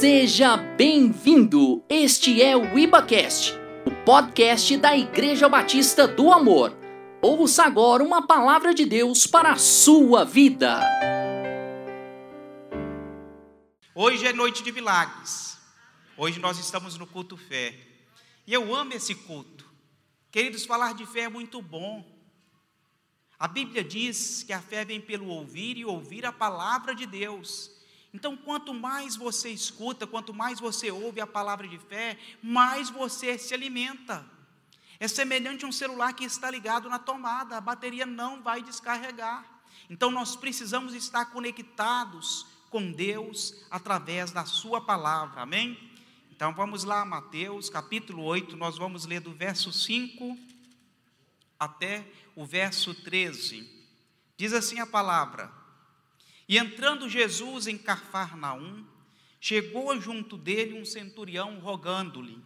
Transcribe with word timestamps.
Seja 0.00 0.56
bem-vindo! 0.56 1.84
Este 1.86 2.40
é 2.40 2.56
o 2.56 2.78
IbaCast, 2.78 3.52
o 3.84 3.90
podcast 4.02 4.74
da 4.78 4.96
Igreja 4.96 5.46
Batista 5.46 6.08
do 6.08 6.32
Amor. 6.32 6.74
Ouça 7.20 7.64
agora 7.64 8.02
uma 8.02 8.26
palavra 8.26 8.72
de 8.72 8.86
Deus 8.86 9.26
para 9.26 9.52
a 9.52 9.58
sua 9.58 10.24
vida. 10.24 10.80
Hoje 13.94 14.26
é 14.26 14.32
noite 14.32 14.62
de 14.62 14.72
milagres. 14.72 15.58
Hoje 16.16 16.40
nós 16.40 16.58
estamos 16.58 16.96
no 16.96 17.06
culto 17.06 17.36
fé. 17.36 17.78
E 18.46 18.54
eu 18.54 18.74
amo 18.74 18.94
esse 18.94 19.14
culto. 19.14 19.70
Queridos, 20.30 20.64
falar 20.64 20.94
de 20.94 21.04
fé 21.04 21.24
é 21.24 21.28
muito 21.28 21.60
bom. 21.60 22.02
A 23.38 23.46
Bíblia 23.46 23.84
diz 23.84 24.44
que 24.44 24.54
a 24.54 24.62
fé 24.62 24.82
vem 24.82 24.98
pelo 24.98 25.26
ouvir 25.26 25.76
e 25.76 25.84
ouvir 25.84 26.24
a 26.24 26.32
palavra 26.32 26.94
de 26.94 27.04
Deus. 27.04 27.79
Então, 28.12 28.36
quanto 28.36 28.74
mais 28.74 29.14
você 29.16 29.50
escuta, 29.50 30.06
quanto 30.06 30.34
mais 30.34 30.58
você 30.58 30.90
ouve 30.90 31.20
a 31.20 31.26
palavra 31.26 31.68
de 31.68 31.78
fé, 31.78 32.18
mais 32.42 32.90
você 32.90 33.38
se 33.38 33.54
alimenta. 33.54 34.24
É 34.98 35.06
semelhante 35.06 35.64
a 35.64 35.68
um 35.68 35.72
celular 35.72 36.12
que 36.12 36.24
está 36.24 36.50
ligado 36.50 36.88
na 36.88 36.98
tomada, 36.98 37.56
a 37.56 37.60
bateria 37.60 38.04
não 38.04 38.42
vai 38.42 38.62
descarregar. 38.62 39.44
Então, 39.88 40.10
nós 40.10 40.36
precisamos 40.36 40.94
estar 40.94 41.26
conectados 41.26 42.46
com 42.68 42.92
Deus 42.92 43.54
através 43.70 44.30
da 44.30 44.44
Sua 44.44 44.80
palavra, 44.80 45.42
amém? 45.42 45.90
Então, 46.30 46.54
vamos 46.54 46.84
lá, 46.84 47.04
Mateus 47.04 47.68
capítulo 47.68 48.24
8, 48.24 48.56
nós 48.56 48.78
vamos 48.78 49.04
ler 49.04 49.20
do 49.20 49.32
verso 49.32 49.72
5 49.72 50.38
até 51.58 52.10
o 52.34 52.46
verso 52.46 52.94
13. 52.94 53.68
Diz 54.38 54.54
assim 54.54 54.80
a 54.80 54.86
palavra. 54.86 55.59
E 56.50 56.58
entrando 56.58 57.08
Jesus 57.08 57.68
em 57.68 57.78
Cafarnaum, 57.78 58.84
chegou 59.40 60.00
junto 60.00 60.36
dele 60.36 60.80
um 60.80 60.84
centurião 60.84 61.60
rogando-lhe, 61.60 62.42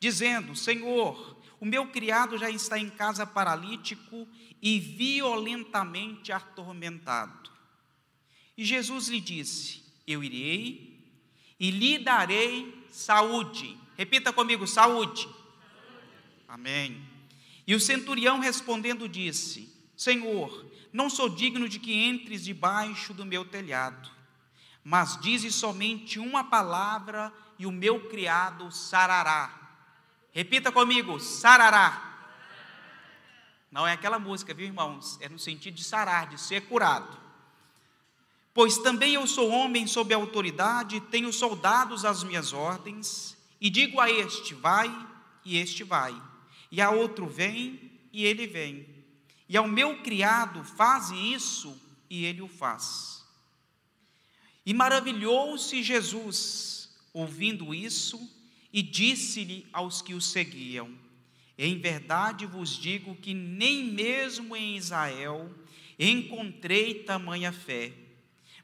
dizendo: 0.00 0.56
Senhor, 0.56 1.38
o 1.60 1.66
meu 1.66 1.88
criado 1.88 2.38
já 2.38 2.48
está 2.48 2.78
em 2.78 2.88
casa 2.88 3.26
paralítico 3.26 4.26
e 4.62 4.80
violentamente 4.80 6.32
atormentado. 6.32 7.50
E 8.56 8.64
Jesus 8.64 9.08
lhe 9.08 9.20
disse: 9.20 9.82
Eu 10.06 10.24
irei 10.24 10.98
e 11.60 11.70
lhe 11.70 11.98
darei 11.98 12.86
saúde. 12.90 13.76
Repita 13.98 14.32
comigo: 14.32 14.66
saúde. 14.66 15.28
Amém. 16.48 17.02
E 17.66 17.74
o 17.74 17.80
centurião 17.80 18.38
respondendo 18.38 19.06
disse: 19.06 19.68
Senhor, 19.94 20.64
não 20.94 21.10
sou 21.10 21.28
digno 21.28 21.68
de 21.68 21.80
que 21.80 21.92
entres 21.92 22.44
debaixo 22.44 23.12
do 23.12 23.26
meu 23.26 23.44
telhado, 23.44 24.08
mas 24.84 25.20
dize 25.20 25.50
somente 25.50 26.20
uma 26.20 26.44
palavra 26.44 27.32
e 27.58 27.66
o 27.66 27.72
meu 27.72 28.08
criado 28.08 28.70
sarará. 28.70 29.52
Repita 30.30 30.70
comigo: 30.70 31.18
sarará. 31.18 32.12
Não 33.72 33.84
é 33.84 33.92
aquela 33.92 34.20
música, 34.20 34.54
viu, 34.54 34.66
irmãos? 34.66 35.18
É 35.20 35.28
no 35.28 35.36
sentido 35.36 35.74
de 35.74 35.82
sarar, 35.82 36.28
de 36.28 36.40
ser 36.40 36.60
curado. 36.68 37.18
Pois 38.52 38.78
também 38.78 39.14
eu 39.14 39.26
sou 39.26 39.50
homem 39.50 39.88
sob 39.88 40.14
autoridade, 40.14 41.00
tenho 41.00 41.32
soldados 41.32 42.04
às 42.04 42.22
minhas 42.22 42.52
ordens, 42.52 43.36
e 43.60 43.68
digo 43.68 44.00
a 44.00 44.08
este: 44.08 44.54
vai, 44.54 44.88
e 45.44 45.56
este 45.56 45.82
vai, 45.82 46.14
e 46.70 46.80
a 46.80 46.90
outro: 46.90 47.26
vem, 47.26 47.90
e 48.12 48.24
ele 48.24 48.46
vem 48.46 48.93
e 49.48 49.56
ao 49.56 49.68
meu 49.68 50.02
criado, 50.02 50.64
faze 50.64 51.14
isso, 51.14 51.78
e 52.08 52.24
ele 52.24 52.40
o 52.40 52.48
faz. 52.48 53.24
E 54.64 54.72
maravilhou-se 54.72 55.82
Jesus, 55.82 56.90
ouvindo 57.12 57.74
isso, 57.74 58.18
e 58.72 58.82
disse-lhe 58.82 59.66
aos 59.72 60.00
que 60.00 60.14
o 60.14 60.20
seguiam: 60.20 60.96
Em 61.58 61.78
verdade 61.78 62.46
vos 62.46 62.76
digo 62.76 63.14
que 63.16 63.34
nem 63.34 63.84
mesmo 63.84 64.56
em 64.56 64.76
Israel 64.76 65.52
encontrei 65.98 67.04
tamanha 67.04 67.52
fé. 67.52 67.92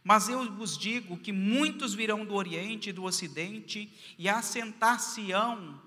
Mas 0.02 0.28
eu 0.28 0.50
vos 0.54 0.78
digo 0.78 1.18
que 1.18 1.30
muitos 1.30 1.92
virão 1.92 2.24
do 2.24 2.34
Oriente 2.34 2.88
e 2.88 2.92
do 2.92 3.04
Ocidente 3.04 3.92
e 4.18 4.28
assentar-se-ão 4.28 5.80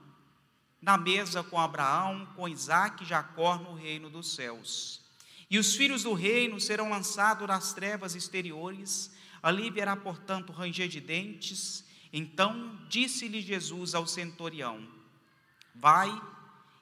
na 0.84 0.98
mesa 0.98 1.42
com 1.42 1.58
Abraão, 1.58 2.26
com 2.36 2.48
Isaac 2.48 3.04
e 3.04 3.08
Jacó 3.08 3.56
no 3.56 3.74
reino 3.74 4.10
dos 4.10 4.36
céus. 4.36 5.02
E 5.50 5.58
os 5.58 5.78
filhos 5.78 6.04
do 6.04 6.14
reino 6.14 6.60
serão 6.60 6.90
lançados 6.90 7.48
nas 7.48 7.72
trevas 7.72 8.16
exteriores, 8.16 9.10
ali 9.42 9.72
verá, 9.72 9.96
portanto, 9.96 10.52
ranger 10.52 10.90
de 10.90 11.00
dentes. 11.00 11.86
Então 12.12 12.78
disse-lhe 12.90 13.40
Jesus 13.40 13.96
ao 13.96 14.06
centurião: 14.06 14.86
Vai, 15.74 16.12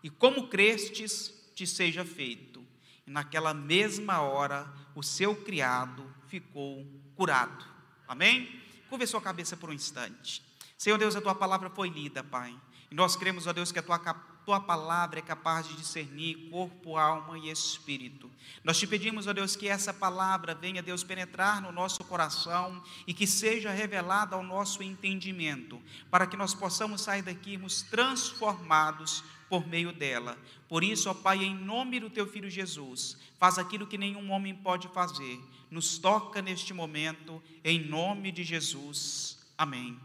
e 0.01 0.09
como 0.09 0.47
crestes, 0.47 1.31
te 1.53 1.67
seja 1.67 2.03
feito. 2.03 2.65
E 3.05 3.11
naquela 3.11 3.53
mesma 3.53 4.19
hora, 4.21 4.67
o 4.95 5.03
seu 5.03 5.35
criado 5.35 6.11
ficou 6.27 6.83
curado. 7.15 7.63
Amém? 8.07 8.59
Curve 8.89 9.05
sua 9.05 9.21
cabeça 9.21 9.55
por 9.55 9.69
um 9.69 9.73
instante. 9.73 10.43
Senhor 10.75 10.97
Deus, 10.97 11.15
a 11.15 11.21
tua 11.21 11.35
palavra 11.35 11.69
foi 11.69 11.87
lida, 11.87 12.23
Pai. 12.23 12.59
E 12.91 12.95
nós 12.95 13.15
cremos, 13.15 13.47
ó 13.47 13.53
Deus, 13.53 13.71
que 13.71 13.79
a 13.79 13.81
tua, 13.81 13.97
tua 14.45 14.59
palavra 14.59 15.19
é 15.19 15.21
capaz 15.21 15.65
de 15.65 15.75
discernir 15.75 16.49
corpo, 16.49 16.97
alma 16.97 17.39
e 17.39 17.49
espírito. 17.49 18.29
Nós 18.65 18.77
te 18.77 18.85
pedimos, 18.85 19.27
ó 19.27 19.33
Deus, 19.33 19.55
que 19.55 19.69
essa 19.69 19.93
palavra 19.93 20.53
venha, 20.53 20.83
Deus, 20.83 21.01
penetrar 21.01 21.61
no 21.61 21.71
nosso 21.71 22.03
coração 22.03 22.83
e 23.07 23.13
que 23.13 23.25
seja 23.25 23.71
revelada 23.71 24.35
ao 24.35 24.43
nosso 24.43 24.83
entendimento, 24.83 25.81
para 26.09 26.27
que 26.27 26.35
nós 26.35 26.53
possamos 26.53 26.99
sair 26.99 27.21
daqui 27.21 27.57
transformados 27.89 29.23
por 29.49 29.65
meio 29.65 29.93
dela. 29.93 30.37
Por 30.67 30.83
isso, 30.83 31.09
ó 31.09 31.13
Pai, 31.13 31.45
em 31.45 31.55
nome 31.55 31.97
do 31.97 32.09
teu 32.09 32.27
filho 32.27 32.49
Jesus, 32.49 33.17
faz 33.39 33.57
aquilo 33.57 33.87
que 33.87 33.97
nenhum 33.97 34.31
homem 34.31 34.53
pode 34.53 34.89
fazer. 34.89 35.39
Nos 35.69 35.97
toca 35.97 36.41
neste 36.41 36.73
momento, 36.73 37.41
em 37.63 37.79
nome 37.79 38.33
de 38.33 38.43
Jesus. 38.43 39.37
Amém. 39.57 39.97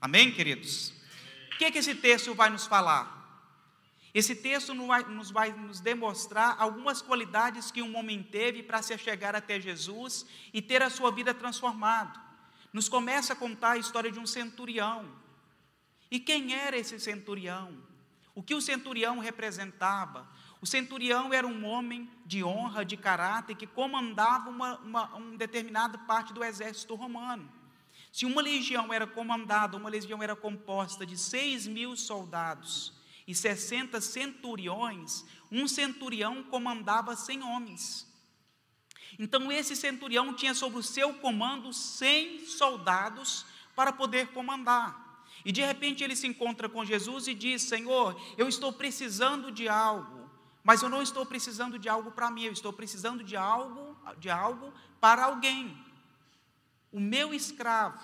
Amém, 0.00 0.32
queridos 0.32 0.98
que, 1.60 1.70
que 1.70 1.78
esse 1.78 1.94
texto 1.94 2.34
vai 2.34 2.48
nos 2.48 2.66
falar? 2.66 3.18
Esse 4.14 4.34
texto 4.34 4.72
nos 4.72 5.30
vai 5.30 5.52
nos 5.52 5.78
demonstrar 5.78 6.56
algumas 6.58 7.02
qualidades 7.02 7.70
que 7.70 7.82
um 7.82 7.98
homem 7.98 8.22
teve 8.22 8.62
para 8.62 8.80
se 8.80 8.96
chegar 8.96 9.36
até 9.36 9.60
Jesus 9.60 10.24
e 10.54 10.62
ter 10.62 10.82
a 10.82 10.88
sua 10.88 11.12
vida 11.12 11.34
transformada. 11.34 12.18
Nos 12.72 12.88
começa 12.88 13.34
a 13.34 13.36
contar 13.36 13.72
a 13.72 13.76
história 13.76 14.10
de 14.10 14.18
um 14.18 14.26
centurião. 14.26 15.06
E 16.10 16.18
quem 16.18 16.54
era 16.54 16.78
esse 16.78 16.98
centurião? 16.98 17.76
O 18.34 18.42
que 18.42 18.54
o 18.54 18.60
centurião 18.62 19.18
representava? 19.18 20.26
O 20.62 20.66
centurião 20.66 21.30
era 21.30 21.46
um 21.46 21.66
homem 21.66 22.10
de 22.24 22.42
honra, 22.42 22.86
de 22.86 22.96
caráter, 22.96 23.54
que 23.54 23.66
comandava 23.66 24.48
uma, 24.48 24.78
uma, 24.78 25.14
uma 25.14 25.36
determinada 25.36 25.98
parte 25.98 26.32
do 26.32 26.42
exército 26.42 26.94
romano. 26.94 27.59
Se 28.12 28.26
uma 28.26 28.42
legião 28.42 28.92
era 28.92 29.06
comandada, 29.06 29.76
uma 29.76 29.88
legião 29.88 30.22
era 30.22 30.34
composta 30.34 31.06
de 31.06 31.16
seis 31.16 31.66
mil 31.66 31.96
soldados 31.96 32.92
e 33.26 33.34
60 33.34 34.00
centuriões, 34.00 35.24
um 35.50 35.68
centurião 35.68 36.42
comandava 36.42 37.14
cem 37.14 37.42
homens. 37.42 38.08
Então, 39.18 39.52
esse 39.52 39.76
centurião 39.76 40.34
tinha 40.34 40.54
sob 40.54 40.76
o 40.76 40.82
seu 40.82 41.14
comando 41.14 41.72
cem 41.72 42.44
soldados 42.46 43.46
para 43.76 43.92
poder 43.92 44.28
comandar. 44.28 45.24
E 45.44 45.52
de 45.52 45.62
repente 45.62 46.02
ele 46.02 46.16
se 46.16 46.26
encontra 46.26 46.68
com 46.68 46.84
Jesus 46.84 47.28
e 47.28 47.34
diz: 47.34 47.62
Senhor, 47.62 48.20
eu 48.36 48.48
estou 48.48 48.72
precisando 48.72 49.50
de 49.50 49.68
algo, 49.68 50.30
mas 50.62 50.82
eu 50.82 50.88
não 50.88 51.02
estou 51.02 51.24
precisando 51.24 51.78
de 51.78 51.88
algo 51.88 52.10
para 52.10 52.30
mim, 52.30 52.44
eu 52.44 52.52
estou 52.52 52.72
precisando 52.72 53.22
de 53.22 53.36
algo, 53.36 53.96
de 54.18 54.28
algo 54.28 54.72
para 55.00 55.24
alguém 55.24 55.76
o 56.92 57.00
meu 57.00 57.32
escravo. 57.32 58.00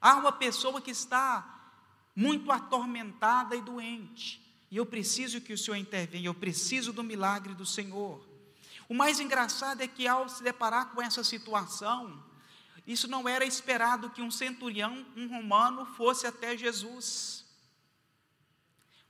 Há 0.00 0.16
uma 0.16 0.32
pessoa 0.32 0.80
que 0.80 0.90
está 0.90 1.52
muito 2.14 2.50
atormentada 2.50 3.56
e 3.56 3.60
doente. 3.60 4.40
E 4.70 4.76
eu 4.76 4.86
preciso 4.86 5.40
que 5.40 5.52
o 5.52 5.58
Senhor 5.58 5.76
intervenha, 5.76 6.28
eu 6.28 6.34
preciso 6.34 6.92
do 6.92 7.02
milagre 7.02 7.54
do 7.54 7.66
Senhor. 7.66 8.26
O 8.88 8.94
mais 8.94 9.20
engraçado 9.20 9.82
é 9.82 9.88
que 9.88 10.06
ao 10.06 10.28
se 10.28 10.42
deparar 10.42 10.90
com 10.90 11.00
essa 11.00 11.22
situação, 11.22 12.22
isso 12.86 13.06
não 13.06 13.28
era 13.28 13.44
esperado 13.44 14.10
que 14.10 14.22
um 14.22 14.30
centurião, 14.30 15.06
um 15.16 15.28
romano, 15.28 15.86
fosse 15.86 16.26
até 16.26 16.56
Jesus. 16.56 17.44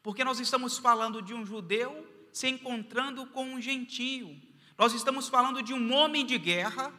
Porque 0.03 0.25
nós 0.25 0.41
estamos 0.41 0.79
falando 0.79 1.23
de 1.23 1.33
um 1.33 1.47
judeu 1.47 2.07
se 2.33 2.49
encontrando 2.49 3.27
com 3.27 3.45
um 3.45 3.61
gentio. 3.61 4.41
Nós 4.77 4.93
estamos 4.95 5.29
falando 5.29 5.63
de 5.63 5.73
um 5.73 5.93
homem 5.93 6.27
de 6.27 6.39
guerra 6.39 6.93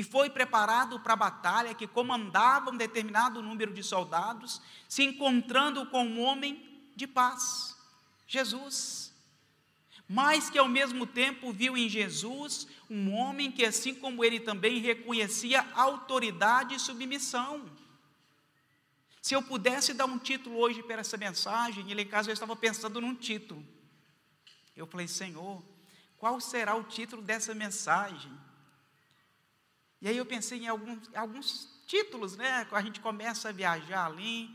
que 0.00 0.02
foi 0.02 0.30
preparado 0.30 0.98
para 0.98 1.12
a 1.12 1.16
batalha, 1.16 1.74
que 1.74 1.86
comandava 1.86 2.70
um 2.70 2.76
determinado 2.76 3.42
número 3.42 3.70
de 3.70 3.82
soldados, 3.82 4.62
se 4.88 5.02
encontrando 5.02 5.84
com 5.90 6.02
um 6.02 6.22
homem 6.22 6.88
de 6.96 7.06
paz, 7.06 7.76
Jesus. 8.26 9.12
Mas 10.08 10.48
que 10.48 10.58
ao 10.58 10.66
mesmo 10.66 11.06
tempo 11.06 11.52
viu 11.52 11.76
em 11.76 11.86
Jesus 11.86 12.66
um 12.88 13.12
homem 13.12 13.52
que, 13.52 13.62
assim 13.62 13.94
como 13.94 14.24
ele 14.24 14.40
também 14.40 14.80
reconhecia 14.80 15.68
autoridade 15.74 16.76
e 16.76 16.80
submissão. 16.80 17.70
Se 19.20 19.34
eu 19.34 19.42
pudesse 19.42 19.92
dar 19.92 20.06
um 20.06 20.18
título 20.18 20.56
hoje 20.56 20.82
para 20.82 21.02
essa 21.02 21.18
mensagem, 21.18 21.90
e 21.90 21.94
lá 21.94 22.00
em 22.00 22.06
casa 22.06 22.30
eu 22.30 22.32
estava 22.32 22.56
pensando 22.56 23.02
num 23.02 23.14
título. 23.14 23.62
Eu 24.74 24.86
falei, 24.86 25.06
Senhor, 25.06 25.62
qual 26.16 26.40
será 26.40 26.74
o 26.74 26.84
título 26.84 27.20
dessa 27.20 27.54
mensagem? 27.54 28.32
E 30.02 30.08
aí 30.08 30.16
eu 30.16 30.24
pensei 30.24 30.60
em 30.60 30.68
alguns, 30.68 31.10
alguns 31.14 31.68
títulos, 31.86 32.36
né? 32.36 32.66
A 32.70 32.80
gente 32.80 33.00
começa 33.00 33.50
a 33.50 33.52
viajar 33.52 34.06
ali. 34.06 34.50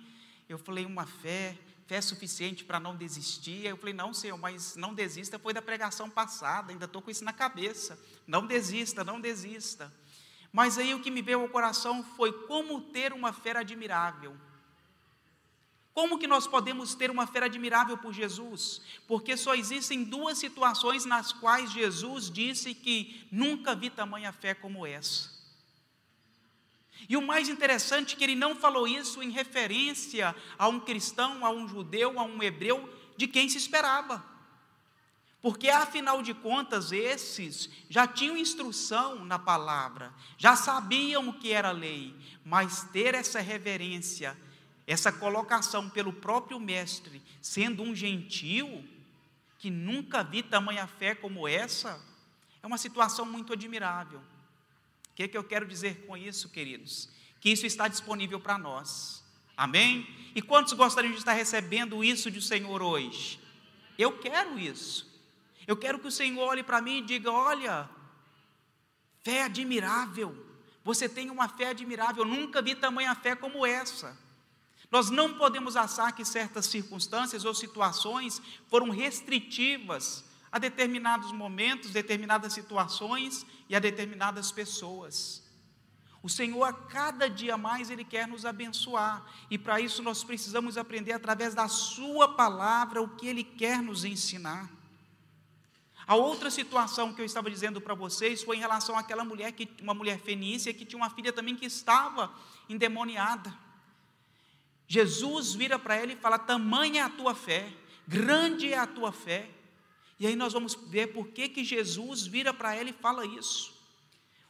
Eu 0.50 0.58
falei, 0.58 0.86
uma 0.86 1.06
fé, 1.06 1.58
fé 1.86 2.02
suficiente 2.02 2.64
para 2.64 2.80
não 2.80 2.96
desistir. 2.96 3.66
Aí 3.66 3.72
eu 3.72 3.78
falei, 3.78 3.94
não, 3.94 4.14
Senhor, 4.14 4.38
mas 4.38 4.76
não 4.76 4.94
desista, 4.94 5.38
foi 5.38 5.54
da 5.54 5.62
pregação 5.62 6.10
passada, 6.10 6.72
ainda 6.72 6.86
estou 6.86 7.02
com 7.02 7.12
isso 7.12 7.24
na 7.24 7.34
cabeça. 7.34 8.00
Não 8.26 8.48
desista, 8.48 9.04
não 9.04 9.22
desista. 9.22 9.94
Mas 10.52 10.78
aí 10.78 10.94
o 10.94 11.02
que 11.02 11.12
me 11.12 11.22
veio 11.22 11.42
ao 11.42 11.50
coração 11.50 12.04
foi 12.16 12.32
como 12.32 12.82
ter 12.82 13.14
uma 13.14 13.34
fé 13.34 13.58
admirável. 13.58 14.36
Como 15.94 16.18
que 16.18 16.28
nós 16.28 16.48
podemos 16.48 16.96
ter 16.96 17.12
uma 17.12 17.28
fé 17.28 17.44
admirável 17.44 17.98
por 17.98 18.14
Jesus? 18.14 18.82
Porque 19.08 19.38
só 19.38 19.54
existem 19.54 20.04
duas 20.04 20.38
situações 20.38 21.06
nas 21.06 21.32
quais 21.32 21.72
Jesus 21.72 22.30
disse 22.30 22.74
que 22.74 23.28
nunca 23.32 23.76
vi 23.76 23.90
tamanha 23.90 24.34
fé 24.34 24.54
como 24.54 24.86
essa. 24.86 25.35
E 27.08 27.16
o 27.16 27.22
mais 27.22 27.50
interessante 27.50 28.16
é 28.16 28.18
que 28.18 28.24
ele 28.24 28.36
não 28.36 28.56
falou 28.56 28.88
isso 28.88 29.22
em 29.22 29.30
referência 29.30 30.36
a 30.58 30.68
um 30.68 30.80
cristão, 30.80 31.46
a 31.46 31.50
um 31.50 31.68
judeu, 31.68 32.20
a 32.20 32.24
um 32.24 32.42
hebreu, 32.42 32.90
de 33.16 33.28
quem 33.28 33.48
se 33.48 33.58
esperava. 33.58 34.24
Porque 35.42 35.70
afinal 35.70 36.24
de 36.24 36.34
contas, 36.34 36.92
esses 36.92 37.70
já 37.88 38.08
tinham 38.08 38.36
instrução 38.36 39.24
na 39.24 39.38
palavra, 39.38 40.12
já 40.38 40.56
sabiam 40.56 41.30
o 41.30 41.34
que 41.34 41.52
era 41.52 41.70
lei, 41.70 42.16
mas 42.44 42.86
ter 42.86 43.14
essa 43.14 43.40
reverência, 43.40 44.36
essa 44.88 45.12
colocação 45.12 45.88
pelo 45.88 46.12
próprio 46.12 46.60
mestre, 46.60 47.22
sendo 47.42 47.84
um 47.84 47.94
gentil, 47.94 48.84
que 49.60 49.70
nunca 49.70 50.24
vi 50.24 50.42
tamanha 50.42 50.88
fé 50.88 51.14
como 51.14 51.48
essa, 51.48 52.04
é 52.64 52.66
uma 52.66 52.80
situação 52.80 53.24
muito 53.24 53.54
admirável. 53.54 54.22
O 55.16 55.16
que, 55.16 55.24
é 55.24 55.28
que 55.30 55.38
eu 55.38 55.46
quero 55.46 55.66
dizer 55.66 56.06
com 56.06 56.18
isso, 56.18 56.50
queridos? 56.50 57.08
Que 57.40 57.50
isso 57.50 57.66
está 57.66 57.88
disponível 57.88 58.38
para 58.38 58.58
nós. 58.58 59.24
Amém? 59.56 60.06
E 60.36 60.42
quantos 60.42 60.74
gostariam 60.74 61.14
de 61.14 61.20
estar 61.20 61.32
recebendo 61.32 62.04
isso 62.04 62.30
do 62.30 62.42
Senhor 62.42 62.82
hoje? 62.82 63.40
Eu 63.98 64.20
quero 64.20 64.60
isso. 64.60 65.10
Eu 65.66 65.78
quero 65.78 66.00
que 66.00 66.08
o 66.08 66.12
Senhor 66.12 66.46
olhe 66.46 66.64
para 66.64 66.82
mim 66.82 66.98
e 66.98 67.02
diga: 67.02 67.32
olha, 67.32 67.90
fé 69.24 69.44
admirável. 69.44 70.46
Você 70.84 71.08
tem 71.08 71.30
uma 71.30 71.48
fé 71.48 71.70
admirável. 71.70 72.26
Eu 72.26 72.30
nunca 72.30 72.62
vi 72.62 72.76
tamanha 72.76 73.16
fé 73.16 73.38
como 73.38 73.66
essa. 73.66 74.18
Nós 74.92 75.10
não 75.10 75.36
podemos 75.36 75.78
achar 75.78 76.12
que 76.12 76.26
certas 76.26 76.66
circunstâncias 76.66 77.46
ou 77.46 77.54
situações 77.54 78.42
foram 78.68 78.90
restritivas 78.90 80.26
a 80.56 80.58
determinados 80.58 81.34
momentos, 81.34 81.92
determinadas 81.92 82.54
situações 82.54 83.46
e 83.68 83.76
a 83.76 83.80
determinadas 83.80 84.54
pessoas. 84.54 85.44
O 86.24 86.30
Senhor, 86.30 86.64
a 86.64 86.72
cada 86.72 87.30
dia 87.30 87.58
mais, 87.58 87.90
Ele 87.90 88.06
quer 88.06 88.26
nos 88.26 88.46
abençoar, 88.46 89.22
e 89.52 89.58
para 89.58 89.82
isso 89.82 90.02
nós 90.02 90.24
precisamos 90.24 90.78
aprender 90.78 91.12
através 91.12 91.54
da 91.54 91.68
Sua 91.68 92.36
palavra 92.36 93.02
o 93.02 93.18
que 93.18 93.28
Ele 93.28 93.44
quer 93.44 93.82
nos 93.82 94.06
ensinar. 94.06 94.72
A 96.08 96.16
outra 96.16 96.50
situação 96.50 97.14
que 97.14 97.20
eu 97.20 97.26
estava 97.26 97.52
dizendo 97.52 97.82
para 97.82 97.94
vocês 97.94 98.42
foi 98.42 98.56
em 98.56 98.62
relação 98.62 98.98
àquela 98.98 99.26
mulher, 99.26 99.52
que, 99.52 99.70
uma 99.82 99.94
mulher 99.94 100.22
fenícia, 100.22 100.74
que 100.74 100.86
tinha 100.86 100.98
uma 100.98 101.10
filha 101.10 101.34
também 101.34 101.58
que 101.58 101.66
estava 101.66 102.34
endemoniada. 102.70 103.54
Jesus 104.88 105.54
vira 105.54 105.78
para 105.78 105.98
ela 105.98 106.14
e 106.14 106.16
fala: 106.16 106.40
Tamanha 106.40 107.02
é 107.02 107.04
a 107.04 107.10
tua 107.10 107.36
fé, 107.36 107.74
grande 108.08 108.72
é 108.72 108.78
a 108.78 108.88
tua 108.88 109.12
fé. 109.12 109.50
E 110.20 110.26
aí 110.26 110.36
nós 110.36 110.54
vamos 110.54 110.76
ver 110.76 111.08
por 111.08 111.28
que, 111.28 111.50
que 111.50 111.64
Jesus 111.64 112.26
vira 112.26 112.54
para 112.54 112.76
ela 112.76 112.90
e 112.90 112.94
fala 112.94 113.26
isso. 113.26 113.74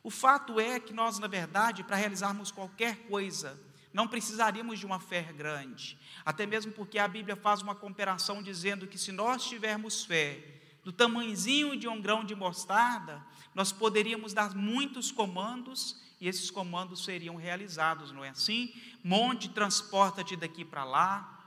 O 0.04 0.12
fato 0.12 0.60
é 0.60 0.80
que 0.80 0.94
nós, 0.94 1.18
na 1.18 1.28
verdade, 1.28 1.84
para 1.84 1.96
realizarmos 1.96 2.52
qualquer 2.52 3.08
coisa, 3.08 3.60
não 3.92 4.08
precisaríamos 4.08 4.78
de 4.78 4.86
uma 4.86 5.00
fé 5.00 5.24
grande. 5.34 5.98
Até 6.24 6.46
mesmo 6.46 6.72
porque 6.74 7.00
a 7.00 7.08
Bíblia 7.08 7.36
faz 7.36 7.62
uma 7.62 7.74
comparação 7.74 8.44
dizendo 8.44 8.86
que 8.86 8.98
se 8.98 9.12
nós 9.12 9.44
tivermos 9.46 10.04
fé 10.04 10.44
do 10.84 10.92
tamanhozinho 10.92 11.76
de 11.76 11.88
um 11.88 12.00
grão 12.00 12.24
de 12.24 12.36
mostarda, 12.36 13.26
nós 13.56 13.72
poderíamos 13.72 14.34
dar 14.34 14.54
muitos 14.54 15.12
comandos 15.12 16.00
e 16.22 16.28
esses 16.28 16.52
comandos 16.52 17.04
seriam 17.04 17.36
realizados, 17.36 18.12
não 18.12 18.24
é 18.24 18.30
assim? 18.30 18.74
Monte, 19.04 19.50
transporta-te 19.50 20.36
daqui 20.36 20.64
para 20.64 20.84
lá, 20.84 21.44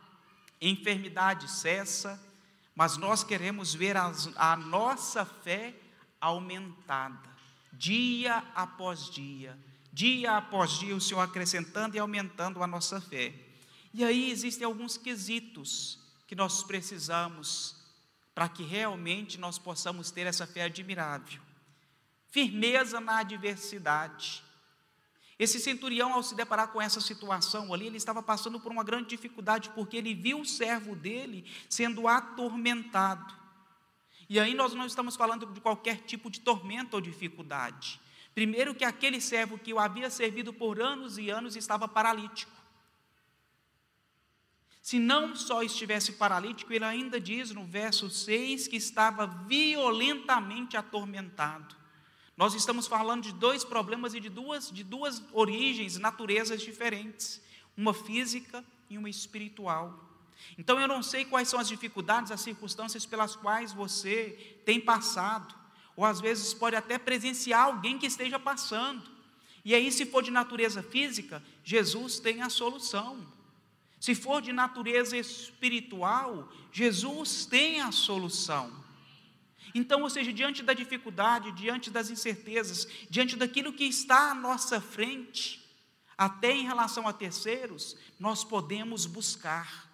enfermidade 0.61 1.49
cessa, 1.51 2.21
mas 2.79 2.97
nós 2.97 3.25
queremos 3.25 3.75
ver 3.75 3.97
as, 3.97 4.31
a 4.37 4.55
nossa 4.55 5.25
fé 5.25 5.75
aumentada, 6.21 7.29
dia 7.73 8.37
após 8.55 9.11
dia, 9.11 9.59
dia 9.93 10.37
após 10.37 10.79
dia, 10.79 10.95
o 10.95 11.01
Senhor 11.01 11.21
acrescentando 11.21 11.97
e 11.97 11.99
aumentando 11.99 12.63
a 12.63 12.69
nossa 12.69 13.01
fé. 13.01 13.35
E 13.93 14.05
aí 14.05 14.31
existem 14.31 14.65
alguns 14.65 14.97
quesitos 14.97 15.99
que 16.29 16.37
nós 16.37 16.63
precisamos 16.63 17.75
para 18.33 18.49
que 18.49 18.63
realmente 18.63 19.41
nós 19.41 19.59
possamos 19.59 20.13
ter 20.13 20.29
essa 20.29 20.47
fé 20.47 20.63
admirável. 20.63 21.43
Firmeza 22.31 23.01
na 23.01 23.19
adversidade. 23.19 24.41
Esse 25.39 25.61
centurião, 25.61 26.13
ao 26.13 26.23
se 26.23 26.35
deparar 26.35 26.69
com 26.69 26.83
essa 26.83 27.01
situação 27.01 27.73
ali, 27.73 27.87
ele 27.87 27.97
estava 27.97 28.21
passando 28.21 28.59
por 28.59 28.73
uma 28.73 28.83
grande 28.83 29.09
dificuldade, 29.09 29.71
porque 29.71 29.97
ele 29.97 30.13
viu 30.13 30.41
o 30.41 30.45
servo 30.45 30.97
dele 30.97 31.45
sendo 31.69 32.09
atormentado. 32.09 33.33
E 34.29 34.41
aí 34.41 34.53
nós 34.53 34.75
não 34.75 34.85
estamos 34.85 35.15
falando 35.15 35.47
de 35.47 35.61
qualquer 35.61 35.99
tipo 35.99 36.29
de 36.29 36.41
tormento 36.41 36.97
ou 36.97 37.01
dificuldade. 37.01 38.01
Primeiro, 38.35 38.75
que 38.75 38.85
aquele 38.85 39.21
servo 39.21 39.59
que 39.59 39.73
o 39.73 39.79
havia 39.79 40.11
servido 40.11 40.53
por 40.53 40.81
anos 40.81 41.19
e 41.19 41.31
anos 41.31 41.57
estava 41.57 41.87
paralítico. 41.87 42.53
Se 44.83 44.99
não 44.99 45.37
só 45.37 45.63
estivesse 45.63 46.13
paralítico, 46.13 46.73
ele 46.73 46.85
ainda 46.85 47.21
diz 47.21 47.51
no 47.51 47.65
verso 47.65 48.11
6 48.11 48.69
que 48.69 48.77
estava 48.77 49.27
violentamente 49.27 50.77
atormentado. 50.77 51.78
Nós 52.39 52.55
estamos 52.55 52.87
falando 52.87 53.25
de 53.25 53.33
dois 53.33 53.65
problemas 53.65 54.15
e 54.15 54.21
de 54.21 54.29
duas, 54.29 54.71
de 54.71 54.85
duas 54.85 55.21
origens, 55.33 55.99
naturezas 55.99 56.63
diferentes, 56.63 57.43
uma 57.77 57.93
física 57.93 58.65
e 58.89 58.97
uma 58.97 59.11
espiritual. 59.11 60.09
Então 60.57 60.81
eu 60.81 60.87
não 60.87 61.03
sei 61.03 61.25
quais 61.25 61.49
são 61.49 61.59
as 61.59 61.67
dificuldades, 61.67 62.31
as 62.31 62.41
circunstâncias 62.41 63.05
pelas 63.05 63.35
quais 63.35 63.73
você 63.73 64.61
tem 64.65 64.81
passado, 64.81 65.53
ou 65.97 66.05
às 66.05 66.21
vezes 66.21 66.55
pode 66.55 66.77
até 66.77 66.97
presenciar 66.97 67.65
alguém 67.65 67.99
que 67.99 68.07
esteja 68.07 68.39
passando. 68.39 69.03
E 69.65 69.75
aí, 69.75 69.91
se 69.91 70.07
for 70.07 70.23
de 70.23 70.31
natureza 70.31 70.81
física, 70.81 71.43
Jesus 71.65 72.21
tem 72.21 72.41
a 72.41 72.49
solução. 72.49 73.19
Se 73.99 74.15
for 74.15 74.41
de 74.41 74.53
natureza 74.53 75.17
espiritual, 75.17 76.49
Jesus 76.71 77.47
tem 77.47 77.81
a 77.81 77.91
solução. 77.91 78.73
Então, 79.79 80.03
ou 80.03 80.11
seja, 80.11 80.33
diante 80.33 80.61
da 80.61 80.73
dificuldade, 80.73 81.53
diante 81.53 81.89
das 81.89 82.11
incertezas, 82.11 82.89
diante 83.09 83.37
daquilo 83.37 83.73
que 83.73 83.85
está 83.85 84.33
à 84.33 84.35
nossa 84.35 84.81
frente, 84.81 85.65
até 86.17 86.51
em 86.51 86.65
relação 86.65 87.07
a 87.07 87.13
terceiros, 87.13 87.97
nós 88.19 88.43
podemos 88.43 89.07
buscar. 89.07 89.89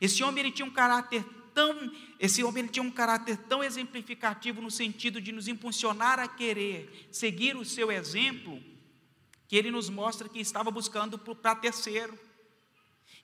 Esse 0.00 0.22
homem 0.22 0.44
ele 0.44 0.52
tinha 0.52 0.64
um 0.64 0.70
caráter 0.70 1.24
tão, 1.52 1.92
esse 2.20 2.44
homem 2.44 2.62
ele 2.62 2.72
tinha 2.72 2.82
um 2.82 2.92
caráter 2.92 3.36
tão 3.36 3.64
exemplificativo 3.64 4.62
no 4.62 4.70
sentido 4.70 5.20
de 5.20 5.32
nos 5.32 5.48
impulsionar 5.48 6.20
a 6.20 6.28
querer 6.28 7.08
seguir 7.10 7.56
o 7.56 7.64
seu 7.64 7.90
exemplo, 7.90 8.62
que 9.48 9.56
ele 9.56 9.72
nos 9.72 9.90
mostra 9.90 10.28
que 10.28 10.38
estava 10.38 10.70
buscando 10.70 11.18
para 11.18 11.56
terceiro. 11.56 12.16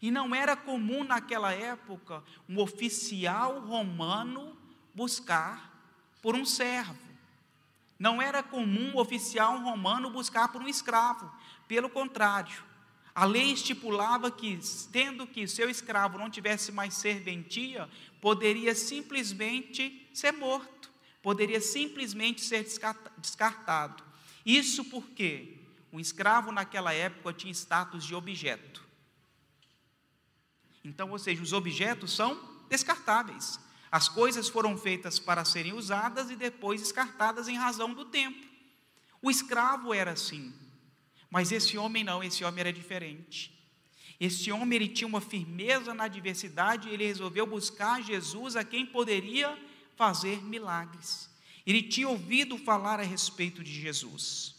E 0.02 0.10
não 0.10 0.34
era 0.34 0.56
comum 0.56 1.04
naquela 1.04 1.52
época 1.52 2.24
um 2.48 2.58
oficial 2.58 3.60
romano 3.60 4.58
buscar 4.92 5.74
por 6.25 6.35
um 6.35 6.47
servo. 6.47 6.97
Não 7.99 8.23
era 8.23 8.43
comum 8.43 8.93
o 8.95 8.99
oficial 8.99 9.59
romano 9.61 10.09
buscar 10.09 10.49
por 10.49 10.62
um 10.62 10.66
escravo. 10.66 11.31
Pelo 11.69 11.90
contrário, 11.90 12.64
a 13.14 13.26
lei 13.26 13.52
estipulava 13.52 14.31
que, 14.31 14.59
tendo 14.90 15.26
que 15.26 15.47
seu 15.47 15.69
escravo 15.69 16.16
não 16.16 16.31
tivesse 16.31 16.73
mais 16.73 16.95
serventia, 16.95 17.90
poderia 18.23 18.75
simplesmente 18.75 20.09
ser 20.14 20.33
morto, 20.33 20.90
poderia 21.23 21.61
simplesmente 21.61 22.40
ser 22.40 22.66
descartado. 23.19 24.02
Isso 24.47 24.83
porque 24.87 25.59
o 25.93 26.00
escravo 26.00 26.50
naquela 26.50 26.95
época 26.95 27.35
tinha 27.35 27.52
status 27.52 28.02
de 28.02 28.14
objeto. 28.14 28.83
Então, 30.83 31.11
ou 31.11 31.19
seja, 31.19 31.43
os 31.43 31.52
objetos 31.52 32.16
são 32.16 32.40
descartáveis. 32.71 33.61
As 33.94 34.08
coisas 34.08 34.48
foram 34.48 34.76
feitas 34.76 35.20
para 35.20 35.44
serem 35.44 35.72
usadas 35.72 36.28
e 36.28 36.34
depois 36.34 36.80
descartadas 36.80 37.46
em 37.46 37.54
razão 37.54 37.94
do 37.94 38.04
tempo. 38.04 38.44
O 39.22 39.30
escravo 39.30 39.94
era 39.94 40.10
assim, 40.10 40.52
mas 41.30 41.52
esse 41.52 41.78
homem 41.78 42.02
não, 42.02 42.20
esse 42.20 42.42
homem 42.42 42.58
era 42.58 42.72
diferente. 42.72 43.56
Esse 44.18 44.50
homem 44.50 44.74
ele 44.74 44.88
tinha 44.88 45.06
uma 45.06 45.20
firmeza 45.20 45.94
na 45.94 46.06
adversidade, 46.06 46.88
ele 46.88 47.06
resolveu 47.06 47.46
buscar 47.46 48.02
Jesus, 48.02 48.56
a 48.56 48.64
quem 48.64 48.84
poderia 48.84 49.56
fazer 49.94 50.42
milagres. 50.42 51.30
Ele 51.64 51.80
tinha 51.80 52.08
ouvido 52.08 52.58
falar 52.58 52.98
a 52.98 53.04
respeito 53.04 53.62
de 53.62 53.72
Jesus. 53.72 54.56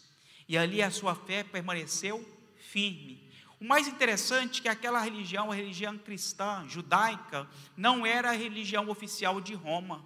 E 0.48 0.56
ali 0.56 0.80
a 0.80 0.90
sua 0.90 1.14
fé 1.14 1.44
permaneceu 1.44 2.26
firme. 2.70 3.25
O 3.60 3.64
mais 3.64 3.88
interessante 3.88 4.60
é 4.60 4.62
que 4.62 4.68
aquela 4.68 5.00
religião, 5.00 5.50
a 5.50 5.54
religião 5.54 5.96
cristã, 5.96 6.66
judaica, 6.68 7.48
não 7.76 8.04
era 8.04 8.30
a 8.30 8.34
religião 8.34 8.88
oficial 8.90 9.40
de 9.40 9.54
Roma. 9.54 10.04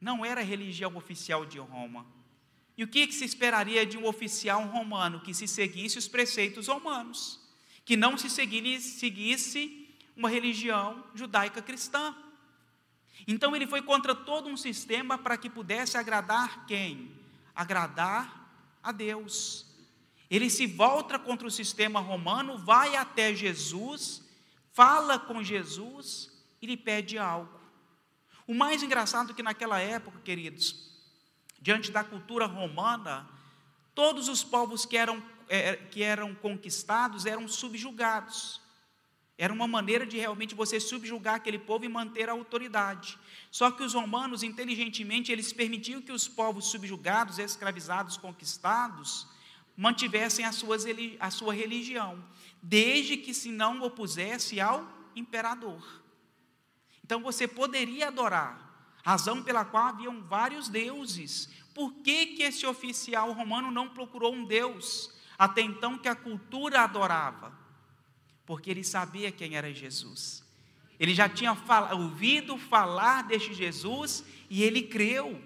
Não 0.00 0.24
era 0.24 0.40
a 0.40 0.44
religião 0.44 0.96
oficial 0.96 1.46
de 1.46 1.58
Roma. 1.58 2.06
E 2.76 2.84
o 2.84 2.88
que, 2.88 3.06
que 3.06 3.14
se 3.14 3.24
esperaria 3.24 3.84
de 3.84 3.96
um 3.96 4.06
oficial 4.06 4.64
romano 4.66 5.20
que 5.20 5.34
se 5.34 5.46
seguisse 5.48 5.98
os 5.98 6.08
preceitos 6.08 6.68
romanos? 6.68 7.40
Que 7.84 7.96
não 7.96 8.16
se 8.16 8.28
seguisse, 8.28 9.88
uma 10.16 10.28
religião 10.28 11.04
judaica 11.14 11.62
cristã. 11.62 12.14
Então 13.26 13.54
ele 13.54 13.66
foi 13.66 13.82
contra 13.82 14.14
todo 14.14 14.48
um 14.48 14.56
sistema 14.56 15.16
para 15.18 15.36
que 15.36 15.48
pudesse 15.48 15.96
agradar 15.96 16.66
quem? 16.66 17.12
Agradar 17.54 18.78
a 18.82 18.92
Deus. 18.92 19.67
Ele 20.30 20.50
se 20.50 20.66
volta 20.66 21.18
contra 21.18 21.46
o 21.46 21.50
sistema 21.50 22.00
romano, 22.00 22.58
vai 22.58 22.96
até 22.96 23.34
Jesus, 23.34 24.22
fala 24.72 25.18
com 25.18 25.42
Jesus 25.42 26.30
e 26.60 26.66
lhe 26.66 26.76
pede 26.76 27.16
algo. 27.16 27.58
O 28.46 28.54
mais 28.54 28.82
engraçado 28.82 29.32
é 29.32 29.34
que 29.34 29.42
naquela 29.42 29.78
época, 29.78 30.20
queridos, 30.20 30.90
diante 31.60 31.90
da 31.90 32.04
cultura 32.04 32.46
romana, 32.46 33.28
todos 33.94 34.28
os 34.28 34.44
povos 34.44 34.86
que 34.86 34.96
eram, 34.96 35.22
é, 35.48 35.76
que 35.76 36.02
eram 36.02 36.34
conquistados 36.34 37.26
eram 37.26 37.48
subjugados. 37.48 38.60
Era 39.36 39.52
uma 39.52 39.68
maneira 39.68 40.04
de 40.04 40.16
realmente 40.16 40.54
você 40.54 40.80
subjugar 40.80 41.36
aquele 41.36 41.58
povo 41.58 41.84
e 41.84 41.88
manter 41.88 42.28
a 42.28 42.32
autoridade. 42.32 43.16
Só 43.52 43.70
que 43.70 43.84
os 43.84 43.94
romanos, 43.94 44.42
inteligentemente, 44.42 45.30
eles 45.30 45.52
permitiam 45.52 46.02
que 46.02 46.10
os 46.10 46.26
povos 46.26 46.66
subjugados, 46.70 47.38
escravizados, 47.38 48.16
conquistados, 48.16 49.28
mantivessem 49.78 50.44
a, 50.44 50.52
suas, 50.52 50.84
a 51.18 51.30
sua 51.30 51.54
religião, 51.54 52.22
desde 52.62 53.16
que 53.16 53.32
se 53.32 53.50
não 53.50 53.80
opusesse 53.80 54.60
ao 54.60 54.86
imperador. 55.16 56.02
Então 57.02 57.22
você 57.22 57.48
poderia 57.48 58.08
adorar, 58.08 58.98
razão 59.02 59.42
pela 59.42 59.64
qual 59.64 59.86
haviam 59.86 60.20
vários 60.24 60.68
deuses. 60.68 61.48
Por 61.72 61.94
que, 62.02 62.26
que 62.26 62.42
esse 62.42 62.66
oficial 62.66 63.32
romano 63.32 63.70
não 63.70 63.88
procurou 63.88 64.34
um 64.34 64.44
Deus, 64.44 65.10
até 65.38 65.62
então 65.62 65.96
que 65.96 66.08
a 66.08 66.14
cultura 66.14 66.82
adorava? 66.82 67.56
porque 68.48 68.70
ele 68.70 68.82
sabia 68.82 69.30
quem 69.30 69.56
era 69.56 69.74
Jesus. 69.74 70.42
Ele 70.98 71.14
já 71.14 71.28
tinha 71.28 71.54
ouvido 71.92 72.56
falar 72.56 73.24
deste 73.24 73.52
Jesus 73.52 74.24
e 74.48 74.62
ele 74.62 74.80
creu. 74.80 75.38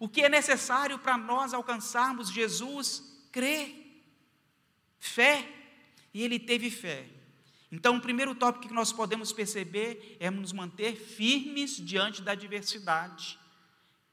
O 0.00 0.08
que 0.08 0.22
é 0.22 0.28
necessário 0.30 0.98
para 0.98 1.18
nós 1.18 1.52
alcançarmos 1.52 2.32
Jesus? 2.32 3.02
Crer, 3.30 4.02
fé. 4.98 5.46
E 6.12 6.22
ele 6.22 6.38
teve 6.38 6.70
fé. 6.70 7.06
Então, 7.70 7.98
o 7.98 8.00
primeiro 8.00 8.34
tópico 8.34 8.66
que 8.66 8.74
nós 8.74 8.92
podemos 8.92 9.30
perceber 9.30 10.16
é 10.18 10.30
nos 10.30 10.52
manter 10.52 10.96
firmes 10.96 11.76
diante 11.76 12.22
da 12.22 12.32
adversidade. 12.32 13.38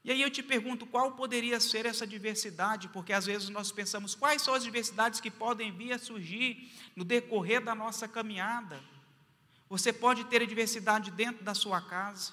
E 0.04 0.12
aí 0.12 0.22
eu 0.22 0.30
te 0.30 0.42
pergunto, 0.42 0.86
qual 0.86 1.12
poderia 1.12 1.58
ser 1.58 1.86
essa 1.86 2.06
diversidade? 2.06 2.88
Porque 2.88 3.12
às 3.12 3.26
vezes 3.26 3.48
nós 3.48 3.72
pensamos, 3.72 4.14
quais 4.14 4.42
são 4.42 4.54
as 4.54 4.62
diversidades 4.62 5.20
que 5.20 5.30
podem 5.30 5.72
vir 5.72 5.92
a 5.92 5.98
surgir 5.98 6.70
no 6.94 7.02
decorrer 7.02 7.64
da 7.64 7.74
nossa 7.74 8.06
caminhada? 8.06 8.80
Você 9.68 9.92
pode 9.92 10.24
ter 10.24 10.42
a 10.42 10.46
diversidade 10.46 11.10
dentro 11.10 11.42
da 11.42 11.54
sua 11.54 11.80
casa. 11.80 12.32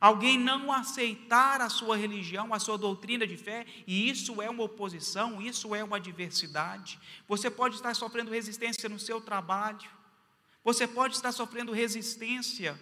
Alguém 0.00 0.38
não 0.38 0.72
aceitar 0.72 1.60
a 1.60 1.68
sua 1.68 1.94
religião, 1.96 2.54
a 2.54 2.58
sua 2.58 2.78
doutrina 2.78 3.26
de 3.26 3.36
fé, 3.36 3.66
e 3.86 4.08
isso 4.08 4.40
é 4.40 4.48
uma 4.48 4.62
oposição, 4.62 5.42
isso 5.42 5.74
é 5.74 5.84
uma 5.84 6.00
diversidade. 6.00 6.98
Você 7.28 7.50
pode 7.50 7.74
estar 7.74 7.94
sofrendo 7.94 8.30
resistência 8.30 8.88
no 8.88 8.98
seu 8.98 9.20
trabalho. 9.20 9.90
Você 10.64 10.86
pode 10.86 11.16
estar 11.16 11.32
sofrendo 11.32 11.72
resistência 11.72 12.80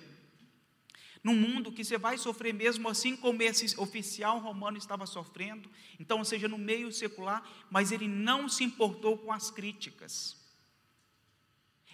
num 1.25 1.35
mundo 1.35 1.73
que 1.73 1.85
você 1.85 1.99
vai 1.99 2.17
sofrer 2.17 2.55
mesmo 2.55 2.89
assim 2.89 3.17
como 3.17 3.43
esse 3.43 3.79
oficial 3.81 4.39
romano 4.39 4.79
estava 4.79 5.05
sofrendo, 5.05 5.69
então, 5.99 6.19
ou 6.19 6.25
seja, 6.25 6.47
no 6.47 6.57
meio 6.57 6.93
secular, 6.93 7.43
mas 7.69 7.91
ele 7.91 8.07
não 8.07 8.49
se 8.49 8.63
importou 8.63 9.19
com 9.19 9.33
as 9.33 9.51
críticas. 9.51 10.37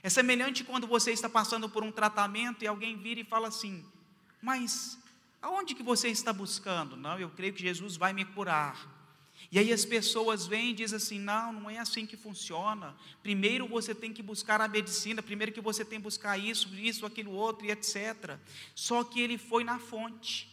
É 0.02 0.10
semelhante 0.10 0.62
quando 0.62 0.86
você 0.86 1.12
está 1.12 1.30
passando 1.30 1.66
por 1.68 1.82
um 1.82 1.90
tratamento 1.90 2.62
e 2.62 2.66
alguém 2.66 2.98
vira 2.98 3.20
e 3.20 3.24
fala 3.24 3.48
assim: 3.48 3.84
"Mas 4.42 4.98
aonde 5.44 5.74
que 5.74 5.82
você 5.82 6.08
está 6.08 6.32
buscando?" 6.32 6.96
"Não, 6.96 7.18
eu 7.18 7.30
creio 7.30 7.54
que 7.54 7.62
Jesus 7.62 7.96
vai 7.96 8.12
me 8.12 8.24
curar." 8.24 8.94
E 9.50 9.58
aí 9.58 9.72
as 9.72 9.84
pessoas 9.84 10.46
vêm 10.46 10.70
e 10.70 10.74
dizem 10.74 10.96
assim: 10.96 11.18
não, 11.18 11.52
não 11.52 11.70
é 11.70 11.78
assim 11.78 12.06
que 12.06 12.16
funciona. 12.16 12.94
Primeiro 13.22 13.68
você 13.68 13.94
tem 13.94 14.12
que 14.12 14.22
buscar 14.22 14.60
a 14.60 14.68
medicina, 14.68 15.22
primeiro 15.22 15.52
que 15.52 15.60
você 15.60 15.84
tem 15.84 15.98
que 15.98 16.04
buscar 16.04 16.36
isso, 16.38 16.74
isso, 16.74 17.06
aquilo, 17.06 17.32
outro 17.32 17.66
e 17.66 17.70
etc. 17.70 18.38
Só 18.74 19.04
que 19.04 19.20
ele 19.20 19.38
foi 19.38 19.62
na 19.62 19.78
fonte. 19.78 20.52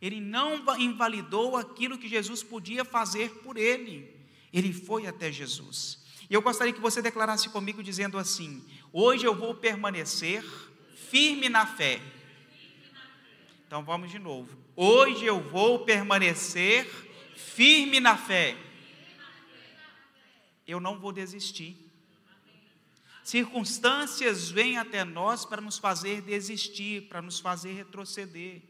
Ele 0.00 0.20
não 0.20 0.62
invalidou 0.78 1.56
aquilo 1.56 1.98
que 1.98 2.08
Jesus 2.08 2.42
podia 2.42 2.84
fazer 2.84 3.30
por 3.42 3.56
ele. 3.56 4.08
Ele 4.52 4.72
foi 4.72 5.06
até 5.06 5.32
Jesus. 5.32 5.98
E 6.30 6.34
eu 6.34 6.42
gostaria 6.42 6.72
que 6.72 6.80
você 6.80 7.02
declarasse 7.02 7.48
comigo 7.48 7.82
dizendo 7.82 8.18
assim: 8.18 8.64
hoje 8.92 9.24
eu 9.24 9.34
vou 9.34 9.54
permanecer 9.54 10.44
firme 11.10 11.48
na 11.48 11.66
fé. 11.66 12.00
Então 13.68 13.84
vamos 13.84 14.10
de 14.10 14.18
novo. 14.18 14.56
Hoje 14.74 15.26
eu 15.26 15.42
vou 15.42 15.80
permanecer 15.80 16.86
firme 17.36 18.00
na 18.00 18.16
fé. 18.16 18.56
Eu 20.66 20.80
não 20.80 20.98
vou 20.98 21.12
desistir. 21.12 21.76
Circunstâncias 23.22 24.50
vêm 24.50 24.78
até 24.78 25.04
nós 25.04 25.44
para 25.44 25.60
nos 25.60 25.76
fazer 25.76 26.22
desistir, 26.22 27.10
para 27.10 27.20
nos 27.20 27.40
fazer 27.40 27.74
retroceder. 27.74 28.62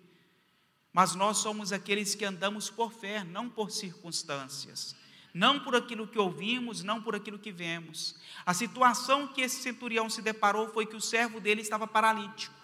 Mas 0.93 1.15
nós 1.15 1.39
somos 1.39 1.73
aqueles 1.73 2.17
que 2.17 2.25
andamos 2.25 2.69
por 2.69 2.93
fé, 2.93 3.23
não 3.23 3.49
por 3.49 3.71
circunstâncias. 3.71 4.97
Não 5.33 5.61
por 5.61 5.77
aquilo 5.77 6.09
que 6.09 6.19
ouvimos, 6.19 6.83
não 6.83 7.01
por 7.01 7.15
aquilo 7.15 7.39
que 7.39 7.53
vemos. 7.53 8.17
A 8.45 8.53
situação 8.53 9.29
que 9.29 9.43
esse 9.43 9.63
centurião 9.63 10.11
se 10.11 10.21
deparou 10.21 10.69
foi 10.73 10.87
que 10.87 10.97
o 10.97 11.01
servo 11.01 11.39
dele 11.39 11.61
estava 11.61 11.87
paralítico. 11.87 12.58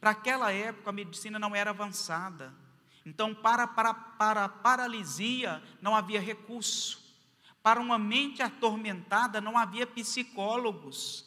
Para 0.00 0.10
aquela 0.10 0.52
época 0.52 0.90
a 0.90 0.92
medicina 0.92 1.38
não 1.38 1.54
era 1.54 1.70
avançada. 1.70 2.54
Então, 3.04 3.34
para, 3.34 3.66
para, 3.66 3.94
para 3.94 4.44
a 4.44 4.48
paralisia 4.48 5.62
não 5.80 5.94
havia 5.94 6.20
recurso. 6.20 7.16
Para 7.62 7.80
uma 7.80 7.98
mente 7.98 8.42
atormentada 8.42 9.40
não 9.40 9.58
havia 9.58 9.86
psicólogos. 9.86 11.26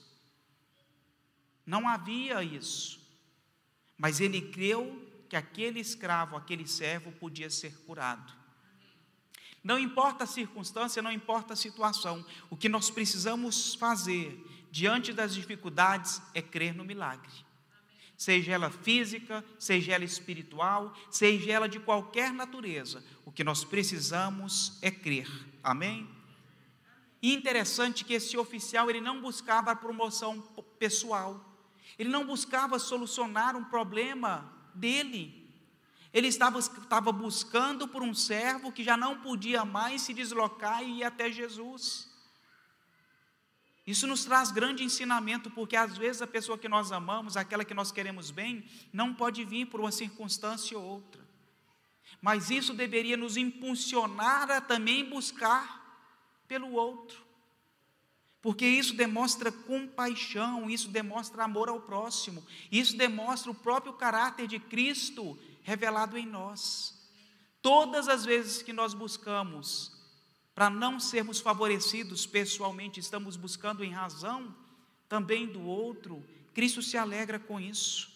Não 1.66 1.88
havia 1.88 2.44
isso. 2.44 3.00
Mas 3.98 4.20
ele 4.20 4.42
creu 4.42 5.08
que 5.28 5.36
aquele 5.36 5.80
escravo, 5.80 6.36
aquele 6.36 6.68
servo 6.68 7.12
podia 7.12 7.50
ser 7.50 7.76
curado. 7.86 8.34
Não 9.64 9.78
importa 9.78 10.24
a 10.24 10.28
circunstância, 10.28 11.02
não 11.02 11.12
importa 11.12 11.54
a 11.54 11.56
situação, 11.56 12.26
o 12.50 12.58
que 12.58 12.68
nós 12.68 12.90
precisamos 12.90 13.76
fazer 13.76 14.68
diante 14.72 15.14
das 15.14 15.36
dificuldades 15.36 16.22
é 16.34 16.42
crer 16.42 16.74
no 16.74 16.84
milagre 16.84 17.32
seja 18.22 18.52
ela 18.52 18.70
física, 18.70 19.44
seja 19.58 19.94
ela 19.94 20.04
espiritual, 20.04 20.94
seja 21.10 21.54
ela 21.54 21.68
de 21.68 21.80
qualquer 21.80 22.32
natureza. 22.32 23.04
O 23.26 23.32
que 23.32 23.44
nós 23.44 23.64
precisamos 23.64 24.78
é 24.80 24.92
crer. 24.92 25.28
Amém? 25.64 26.08
E 27.20 27.34
interessante 27.34 28.06
que 28.06 28.14
esse 28.14 28.38
oficial 28.38 28.92
ele 28.92 29.02
não 29.02 29.20
buscava 29.20 29.72
a 29.72 29.76
promoção 29.76 30.40
pessoal. 30.78 31.44
Ele 31.98 32.10
não 32.10 32.24
buscava 32.24 32.78
solucionar 32.78 33.56
um 33.56 33.64
problema 33.64 34.54
dele. 34.76 35.52
Ele 36.14 36.28
estava, 36.28 36.60
estava 36.60 37.12
buscando 37.12 37.88
por 37.88 38.04
um 38.04 38.14
servo 38.14 38.72
que 38.72 38.84
já 38.84 38.96
não 38.96 39.20
podia 39.20 39.66
mais 39.66 40.04
se 40.04 40.14
deslocar 40.14 40.84
e 40.84 41.00
ir 41.00 41.04
até 41.04 41.32
Jesus. 41.32 42.11
Isso 43.86 44.06
nos 44.06 44.24
traz 44.24 44.52
grande 44.52 44.84
ensinamento, 44.84 45.50
porque 45.50 45.76
às 45.76 45.98
vezes 45.98 46.22
a 46.22 46.28
pessoa 46.28 46.58
que 46.58 46.70
nós 46.70 46.92
amamos, 46.92 47.36
aquela 47.36 47.66
que 47.66 47.74
nós 47.74 47.92
queremos 47.92 48.30
bem, 48.30 48.64
não 48.94 49.14
pode 49.14 49.44
vir 49.44 49.66
por 49.66 49.80
uma 49.80 49.92
circunstância 49.92 50.78
ou 50.78 50.84
outra. 50.84 51.22
Mas 52.22 52.52
isso 52.52 52.74
deveria 52.74 53.18
nos 53.18 53.38
impulsionar 53.38 54.52
a 54.52 54.62
também 54.62 55.10
buscar 55.10 55.82
pelo 56.48 56.74
outro. 56.74 57.24
Porque 58.42 58.66
isso 58.66 58.96
demonstra 58.96 59.52
compaixão, 59.52 60.70
isso 60.70 60.88
demonstra 60.88 61.44
amor 61.44 61.70
ao 61.70 61.80
próximo, 61.80 62.46
isso 62.72 62.98
demonstra 62.98 63.52
o 63.52 63.56
próprio 63.56 63.94
caráter 63.94 64.48
de 64.48 64.60
Cristo 64.60 65.38
revelado 65.64 66.18
em 66.18 66.26
nós. 66.26 67.00
Todas 67.62 68.08
as 68.08 68.26
vezes 68.26 68.62
que 68.62 68.74
nós 68.74 68.94
buscamos 68.94 70.01
para 70.54 70.70
não 70.70 71.00
sermos 71.00 71.40
favorecidos 71.40 72.26
pessoalmente, 72.26 73.00
estamos 73.00 73.36
buscando 73.36 73.84
em 73.84 73.92
razão 73.92 74.56
também 75.08 75.48
do 75.48 75.62
outro, 75.62 76.26
Cristo 76.54 76.82
se 76.82 76.98
alegra 76.98 77.40
com 77.40 77.60
isso. 77.60 78.10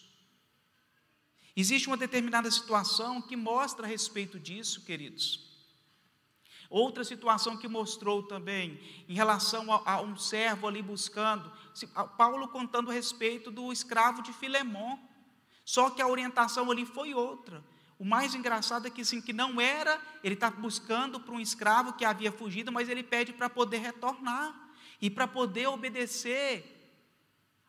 Existe 1.54 1.88
uma 1.88 1.96
determinada 1.96 2.50
situação 2.50 3.22
que 3.22 3.36
mostra 3.36 3.86
a 3.86 3.88
respeito 3.88 4.38
disso, 4.38 4.84
queridos. 4.84 5.46
Outra 6.68 7.04
situação 7.04 7.56
que 7.56 7.68
mostrou 7.68 8.22
também, 8.22 8.80
em 9.08 9.14
relação 9.14 9.72
a, 9.72 9.92
a, 9.92 10.00
um 10.00 10.16
servo 10.16 10.66
ali 10.66 10.82
buscando, 10.82 11.50
Paulo 12.18 12.48
contando 12.48 12.90
a 12.90 12.94
respeito 12.94 13.50
do 13.50 13.72
escravo 13.72 14.22
de 14.22 14.32
Filemão. 14.32 14.98
Só 15.64 15.90
que 15.90 16.02
a 16.02 16.06
orientação 16.06 16.70
ali 16.70 16.84
foi 16.84 17.14
outra. 17.14 17.64
O 17.98 18.04
mais 18.04 18.34
engraçado 18.34 18.86
é 18.86 18.90
que, 18.90 19.00
assim, 19.00 19.22
que 19.22 19.32
não 19.32 19.60
era, 19.60 20.00
ele 20.22 20.34
está 20.34 20.50
buscando 20.50 21.18
para 21.18 21.34
um 21.34 21.40
escravo 21.40 21.94
que 21.94 22.04
havia 22.04 22.30
fugido, 22.30 22.70
mas 22.70 22.88
ele 22.88 23.02
pede 23.02 23.32
para 23.32 23.48
poder 23.48 23.78
retornar 23.78 24.54
e 25.00 25.08
para 25.08 25.26
poder 25.26 25.66
obedecer 25.68 26.74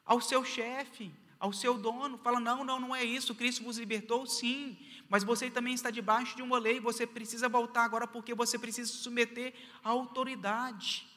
ao 0.06 0.20
seu 0.20 0.44
chefe, 0.44 1.12
ao 1.40 1.54
seu 1.54 1.78
dono. 1.78 2.18
Fala: 2.18 2.42
não, 2.42 2.66
não, 2.66 2.80
não 2.80 2.96
é 2.96 3.06
isso. 3.06 3.34
Cristo 3.34 3.64
vos 3.64 3.78
libertou, 3.78 4.26
sim, 4.26 4.78
mas 5.08 5.24
você 5.24 5.50
também 5.50 5.74
está 5.74 5.90
debaixo 5.90 6.36
de 6.36 6.42
uma 6.42 6.60
lei. 6.60 6.80
Você 6.82 7.08
precisa 7.08 7.48
voltar 7.48 7.86
agora 7.86 8.06
porque 8.06 8.34
você 8.34 8.60
precisa 8.60 8.92
se 8.92 8.98
submeter 8.98 9.54
à 9.82 9.90
autoridade. 9.90 11.08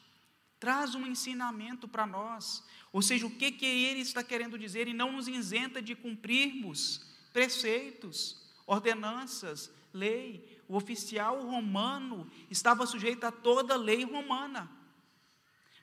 Traz 0.61 0.95
um 0.95 1.07
ensinamento 1.07 1.89
para 1.89 2.07
nós, 2.07 2.63
ou 2.93 3.01
seja, 3.01 3.27
o 3.27 3.31
que, 3.31 3.51
que 3.51 3.65
ele 3.65 4.01
está 4.01 4.23
querendo 4.23 4.59
dizer 4.59 4.87
e 4.87 4.93
não 4.93 5.13
nos 5.13 5.27
isenta 5.27 5.81
de 5.81 5.97
cumprirmos 5.97 7.01
preceitos 7.33 8.40
ordenanças, 8.71 9.73
lei. 9.93 10.61
O 10.69 10.77
oficial 10.77 11.45
romano 11.45 12.31
estava 12.49 12.87
sujeito 12.87 13.25
a 13.25 13.33
toda 13.33 13.75
lei 13.75 14.05
romana. 14.05 14.71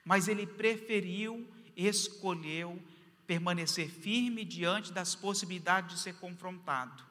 Mas 0.02 0.26
ele 0.26 0.46
preferiu, 0.46 1.46
escolheu 1.76 2.82
permanecer 3.26 3.90
firme 3.90 4.42
diante 4.42 4.90
das 4.90 5.14
possibilidades 5.14 5.96
de 5.96 6.00
ser 6.00 6.14
confrontado. 6.14 7.04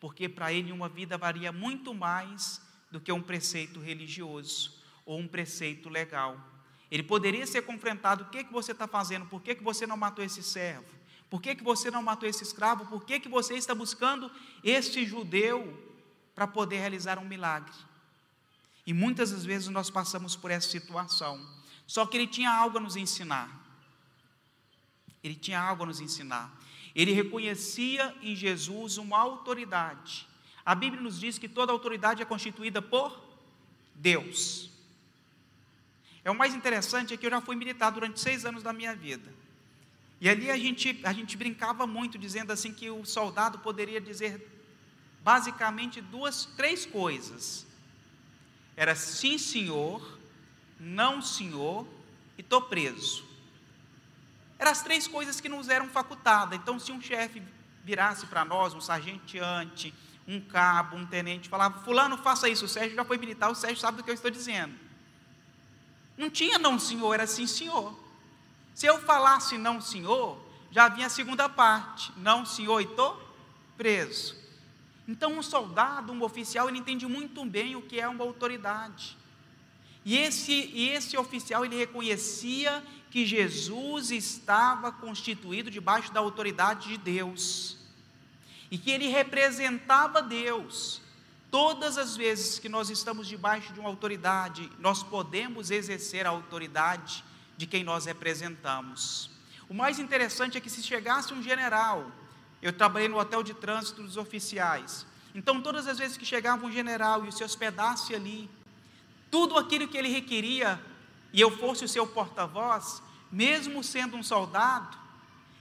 Porque 0.00 0.28
para 0.28 0.52
ele 0.52 0.72
uma 0.72 0.88
vida 0.88 1.16
varia 1.16 1.52
muito 1.52 1.94
mais 1.94 2.60
do 2.90 3.00
que 3.00 3.12
um 3.12 3.22
preceito 3.22 3.78
religioso 3.78 4.82
ou 5.06 5.20
um 5.20 5.28
preceito 5.28 5.88
legal. 5.88 6.36
Ele 6.90 7.04
poderia 7.04 7.46
ser 7.46 7.62
confrontado: 7.62 8.24
o 8.24 8.30
que, 8.30 8.42
que 8.42 8.52
você 8.52 8.72
está 8.72 8.88
fazendo? 8.88 9.26
Por 9.26 9.40
que, 9.40 9.54
que 9.54 9.62
você 9.62 9.86
não 9.86 9.96
matou 9.96 10.24
esse 10.24 10.42
servo? 10.42 11.01
Por 11.32 11.40
que, 11.40 11.54
que 11.54 11.64
você 11.64 11.90
não 11.90 12.02
matou 12.02 12.28
esse 12.28 12.42
escravo? 12.42 12.84
Por 12.84 13.06
que, 13.06 13.18
que 13.18 13.26
você 13.26 13.54
está 13.54 13.74
buscando 13.74 14.30
este 14.62 15.06
judeu 15.06 15.82
para 16.34 16.46
poder 16.46 16.76
realizar 16.76 17.18
um 17.18 17.24
milagre? 17.24 17.72
E 18.86 18.92
muitas 18.92 19.30
das 19.30 19.42
vezes 19.42 19.68
nós 19.68 19.88
passamos 19.88 20.36
por 20.36 20.50
essa 20.50 20.68
situação. 20.68 21.40
Só 21.86 22.04
que 22.04 22.18
ele 22.18 22.26
tinha 22.26 22.50
algo 22.50 22.76
a 22.76 22.80
nos 22.82 22.96
ensinar. 22.96 23.48
Ele 25.24 25.34
tinha 25.34 25.58
algo 25.58 25.84
a 25.84 25.86
nos 25.86 26.00
ensinar. 26.00 26.54
Ele 26.94 27.12
reconhecia 27.12 28.14
em 28.20 28.36
Jesus 28.36 28.98
uma 28.98 29.18
autoridade. 29.18 30.28
A 30.66 30.74
Bíblia 30.74 31.00
nos 31.00 31.18
diz 31.18 31.38
que 31.38 31.48
toda 31.48 31.72
autoridade 31.72 32.20
é 32.20 32.26
constituída 32.26 32.82
por 32.82 33.18
Deus. 33.94 34.70
É 36.22 36.30
o 36.30 36.34
mais 36.34 36.54
interessante 36.54 37.14
é 37.14 37.16
que 37.16 37.24
eu 37.24 37.30
já 37.30 37.40
fui 37.40 37.56
militar 37.56 37.90
durante 37.90 38.20
seis 38.20 38.44
anos 38.44 38.62
da 38.62 38.74
minha 38.74 38.94
vida. 38.94 39.40
E 40.22 40.28
ali 40.28 40.52
a 40.52 40.56
gente, 40.56 41.00
a 41.02 41.12
gente 41.12 41.36
brincava 41.36 41.84
muito, 41.84 42.16
dizendo 42.16 42.52
assim 42.52 42.72
que 42.72 42.88
o 42.88 43.04
soldado 43.04 43.58
poderia 43.58 44.00
dizer 44.00 44.48
basicamente 45.20 46.00
duas, 46.00 46.44
três 46.44 46.86
coisas. 46.86 47.66
Era 48.76 48.94
sim, 48.94 49.36
senhor, 49.36 50.16
não, 50.78 51.20
senhor, 51.20 51.84
e 52.38 52.40
estou 52.40 52.62
preso. 52.62 53.24
Eram 54.60 54.70
as 54.70 54.80
três 54.80 55.08
coisas 55.08 55.40
que 55.40 55.48
nos 55.48 55.68
eram 55.68 55.88
facultadas. 55.88 56.56
Então, 56.56 56.78
se 56.78 56.92
um 56.92 57.00
chefe 57.00 57.42
virasse 57.82 58.26
para 58.26 58.44
nós, 58.44 58.74
um 58.74 58.80
sargenteante, 58.80 59.92
um 60.28 60.40
cabo, 60.40 60.98
um 60.98 61.04
tenente, 61.04 61.48
falava, 61.48 61.82
fulano, 61.82 62.16
faça 62.16 62.48
isso, 62.48 62.66
o 62.66 62.68
Sérgio 62.68 62.94
já 62.94 63.04
foi 63.04 63.18
militar, 63.18 63.50
o 63.50 63.56
Sérgio 63.56 63.80
sabe 63.80 63.96
do 63.96 64.04
que 64.04 64.10
eu 64.10 64.14
estou 64.14 64.30
dizendo. 64.30 64.72
Não 66.16 66.30
tinha 66.30 66.60
não, 66.60 66.78
senhor, 66.78 67.12
era 67.12 67.26
sim, 67.26 67.48
senhor. 67.48 68.01
Se 68.74 68.86
eu 68.86 69.00
falasse 69.00 69.58
não, 69.58 69.80
senhor, 69.80 70.38
já 70.70 70.88
vinha 70.88 71.06
a 71.06 71.10
segunda 71.10 71.48
parte. 71.48 72.12
Não, 72.16 72.46
senhor, 72.46 72.80
e 72.80 72.84
estou 72.84 73.20
preso. 73.76 74.36
Então, 75.06 75.32
um 75.32 75.42
soldado, 75.42 76.12
um 76.12 76.22
oficial, 76.22 76.68
ele 76.68 76.78
entende 76.78 77.06
muito 77.06 77.44
bem 77.44 77.76
o 77.76 77.82
que 77.82 78.00
é 78.00 78.08
uma 78.08 78.24
autoridade. 78.24 79.16
E 80.04 80.16
esse, 80.16 80.52
e 80.52 80.88
esse 80.88 81.16
oficial, 81.16 81.64
ele 81.64 81.76
reconhecia 81.76 82.82
que 83.10 83.26
Jesus 83.26 84.10
estava 84.10 84.90
constituído 84.90 85.70
debaixo 85.70 86.12
da 86.12 86.20
autoridade 86.20 86.88
de 86.88 86.96
Deus. 86.96 87.76
E 88.70 88.78
que 88.78 88.90
ele 88.90 89.08
representava 89.08 90.22
Deus. 90.22 91.02
Todas 91.50 91.98
as 91.98 92.16
vezes 92.16 92.58
que 92.58 92.68
nós 92.68 92.88
estamos 92.88 93.28
debaixo 93.28 93.72
de 93.74 93.80
uma 93.80 93.90
autoridade, 93.90 94.70
nós 94.78 95.02
podemos 95.02 95.70
exercer 95.70 96.26
a 96.26 96.30
autoridade 96.30 97.22
de 97.62 97.66
quem 97.68 97.84
nós 97.84 98.06
representamos. 98.06 99.30
O 99.68 99.74
mais 99.74 100.00
interessante 100.00 100.58
é 100.58 100.60
que 100.60 100.68
se 100.68 100.82
chegasse 100.82 101.32
um 101.32 101.40
general, 101.40 102.10
eu 102.60 102.72
trabalhei 102.72 103.06
no 103.06 103.16
hotel 103.16 103.40
de 103.40 103.54
trânsito 103.54 104.02
dos 104.02 104.16
oficiais, 104.16 105.06
então 105.32 105.62
todas 105.62 105.86
as 105.86 105.96
vezes 105.96 106.16
que 106.16 106.24
chegava 106.24 106.66
um 106.66 106.72
general 106.72 107.24
e 107.24 107.30
se 107.30 107.44
hospedasse 107.44 108.16
ali, 108.16 108.50
tudo 109.30 109.56
aquilo 109.56 109.86
que 109.86 109.96
ele 109.96 110.08
requeria, 110.08 110.80
e 111.32 111.40
eu 111.40 111.56
fosse 111.56 111.84
o 111.84 111.88
seu 111.88 112.04
porta-voz, 112.04 113.00
mesmo 113.30 113.84
sendo 113.84 114.16
um 114.16 114.24
soldado, 114.24 114.98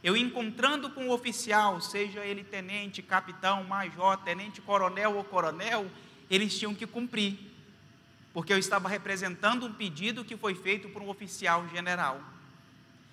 eu 0.03 0.17
encontrando 0.17 0.89
com 0.89 1.07
o 1.07 1.13
oficial, 1.13 1.79
seja 1.79 2.25
ele 2.25 2.43
tenente, 2.43 3.03
capitão, 3.03 3.63
major, 3.65 4.17
tenente, 4.17 4.59
coronel 4.59 5.17
ou 5.17 5.23
coronel, 5.23 5.85
eles 6.31 6.57
tinham 6.57 6.73
que 6.73 6.87
cumprir 6.87 7.37
porque 8.33 8.53
eu 8.53 8.57
estava 8.57 8.87
representando 8.87 9.65
um 9.65 9.73
pedido 9.73 10.23
que 10.23 10.37
foi 10.37 10.55
feito 10.55 10.89
por 10.89 11.01
um 11.01 11.09
oficial 11.09 11.67
general. 11.69 12.21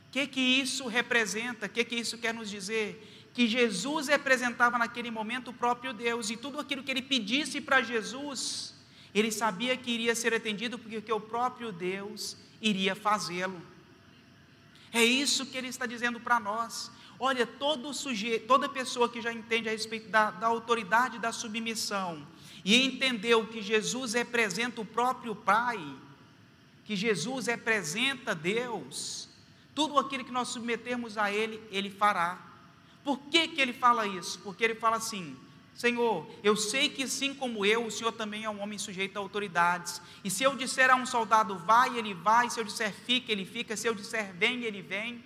O 0.09 0.11
que, 0.11 0.27
que 0.27 0.41
isso 0.41 0.87
representa? 0.87 1.67
O 1.67 1.69
que, 1.69 1.85
que 1.85 1.97
isso 1.97 2.19
quer 2.19 2.33
nos 2.33 2.49
dizer? 2.49 3.31
Que 3.35 3.47
Jesus 3.47 4.09
representava 4.09 4.79
naquele 4.79 5.11
momento 5.11 5.51
o 5.51 5.55
próprio 5.55 5.93
Deus, 5.93 6.31
e 6.31 6.37
tudo 6.37 6.59
aquilo 6.59 6.83
que 6.83 6.91
ele 6.91 7.03
pedisse 7.03 7.61
para 7.61 7.83
Jesus, 7.83 8.75
ele 9.15 9.31
sabia 9.31 9.77
que 9.77 9.91
iria 9.91 10.15
ser 10.15 10.33
atendido, 10.33 10.79
porque 10.79 11.13
o 11.13 11.21
próprio 11.21 11.73
Deus 11.73 12.37
iria 12.61 12.95
fazê-lo. 12.95 13.61
É 14.93 15.05
isso 15.05 15.47
que 15.47 15.59
ele 15.59 15.69
está 15.69 15.85
dizendo 15.85 16.19
para 16.19 16.41
nós. 16.41 16.91
Olha, 17.21 17.47
todo 17.47 17.93
sujeito, 17.93 18.47
toda 18.47 18.69
pessoa 18.69 19.09
que 19.09 19.21
já 19.21 19.33
entende 19.33 19.69
a 19.69 19.73
respeito 19.73 20.09
da, 20.09 20.31
da 20.31 20.47
autoridade 20.47 21.19
da 21.19 21.33
submissão, 21.33 22.27
e 22.65 22.85
entendeu 22.85 23.47
que 23.47 23.63
Jesus 23.63 24.15
representa 24.15 24.81
o 24.81 24.85
próprio 24.85 25.35
Pai, 25.35 25.79
que 26.85 26.97
Jesus 26.97 27.47
representa 27.47 28.35
Deus, 28.35 29.29
tudo 29.75 29.99
aquilo 29.99 30.25
que 30.25 30.33
nós 30.33 30.49
submetermos 30.49 31.17
a 31.17 31.31
Ele, 31.31 31.63
Ele 31.71 31.91
fará. 31.91 32.39
Por 33.05 33.19
que, 33.19 33.49
que 33.49 33.61
Ele 33.61 33.73
fala 33.73 34.07
isso? 34.07 34.39
Porque 34.41 34.65
Ele 34.65 34.75
fala 34.75 34.97
assim: 34.97 35.37
Senhor, 35.75 36.29
eu 36.43 36.57
sei 36.57 36.89
que 36.89 37.05
assim 37.05 37.33
como 37.33 37.65
eu, 37.65 37.87
o 37.87 37.91
Senhor 37.91 38.11
também 38.11 38.43
é 38.43 38.51
um 38.51 38.61
homem 38.61 38.79
sujeito 38.79 39.17
a 39.17 39.21
autoridades. 39.21 40.03
E 40.25 40.31
se 40.31 40.43
eu 40.43 40.57
disser 40.57 40.91
a 40.91 40.97
um 40.97 41.07
soldado 41.07 41.57
vai, 41.57 41.97
ele 41.97 42.15
vai. 42.15 42.51
Se 42.51 42.59
eu 42.59 42.65
disser 42.65 42.93
fica, 42.93 43.31
ele 43.31 43.45
fica. 43.45 43.77
Se 43.77 43.87
eu 43.87 43.95
disser 43.95 44.35
vem, 44.35 44.65
ele 44.65 44.83
vem. 44.83 45.25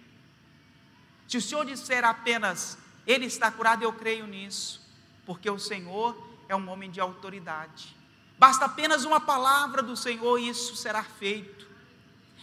Se 1.26 1.38
o 1.38 1.40
Senhor 1.40 1.64
disser 1.64 2.04
apenas 2.04 2.76
ele 3.06 3.24
está 3.26 3.50
curado, 3.50 3.82
eu 3.82 3.92
creio 3.92 4.26
nisso. 4.26 4.86
Porque 5.24 5.48
o 5.48 5.58
Senhor 5.58 6.14
é 6.52 6.56
um 6.56 6.68
homem 6.68 6.90
de 6.90 7.00
autoridade. 7.00 7.96
Basta 8.38 8.66
apenas 8.66 9.04
uma 9.04 9.20
palavra 9.20 9.82
do 9.82 9.96
Senhor 9.96 10.38
e 10.38 10.48
isso 10.48 10.76
será 10.76 11.02
feito. 11.02 11.66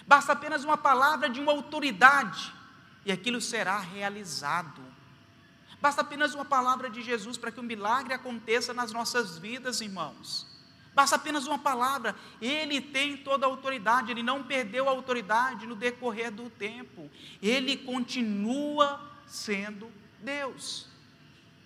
Basta 0.07 0.33
apenas 0.33 0.63
uma 0.63 0.77
palavra 0.77 1.29
de 1.29 1.39
uma 1.39 1.51
autoridade 1.51 2.53
e 3.05 3.11
aquilo 3.11 3.39
será 3.39 3.77
realizado. 3.77 4.81
Basta 5.81 6.01
apenas 6.01 6.33
uma 6.33 6.43
palavra 6.43 6.89
de 6.89 7.01
Jesus 7.01 7.37
para 7.37 7.51
que 7.51 7.59
um 7.59 7.63
milagre 7.63 8.13
aconteça 8.13 8.73
nas 8.73 8.91
nossas 8.91 9.37
vidas, 9.37 9.79
irmãos. 9.79 10.47
Basta 10.93 11.15
apenas 11.15 11.45
uma 11.45 11.59
palavra. 11.59 12.15
Ele 12.41 12.81
tem 12.81 13.15
toda 13.15 13.45
a 13.45 13.49
autoridade, 13.49 14.11
ele 14.11 14.23
não 14.23 14.43
perdeu 14.43 14.89
a 14.89 14.91
autoridade 14.91 15.67
no 15.67 15.75
decorrer 15.75 16.31
do 16.31 16.49
tempo. 16.49 17.09
Ele 17.41 17.77
continua 17.77 18.99
sendo 19.25 19.91
Deus. 20.19 20.88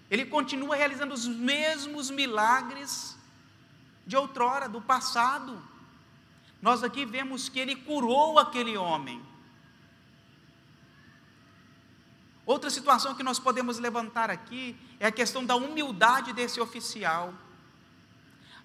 Ele 0.10 0.26
continua 0.26 0.76
realizando 0.76 1.14
os 1.14 1.28
mesmos 1.28 2.10
milagres 2.10 3.18
de 4.06 4.16
outrora, 4.16 4.68
do 4.70 4.82
passado. 4.82 5.62
Nós 6.62 6.84
aqui 6.84 7.06
vemos 7.06 7.50
que 7.50 7.60
ele 7.60 7.76
curou 7.76 8.38
aquele 8.38 8.78
homem. 8.78 9.22
Outra 12.46 12.70
situação 12.70 13.16
que 13.16 13.24
nós 13.24 13.40
podemos 13.40 13.80
levantar 13.80 14.30
aqui 14.30 14.76
é 15.00 15.08
a 15.08 15.12
questão 15.12 15.46
da 15.46 15.56
humildade 15.56 16.34
desse 16.34 16.60
oficial. 16.60 17.34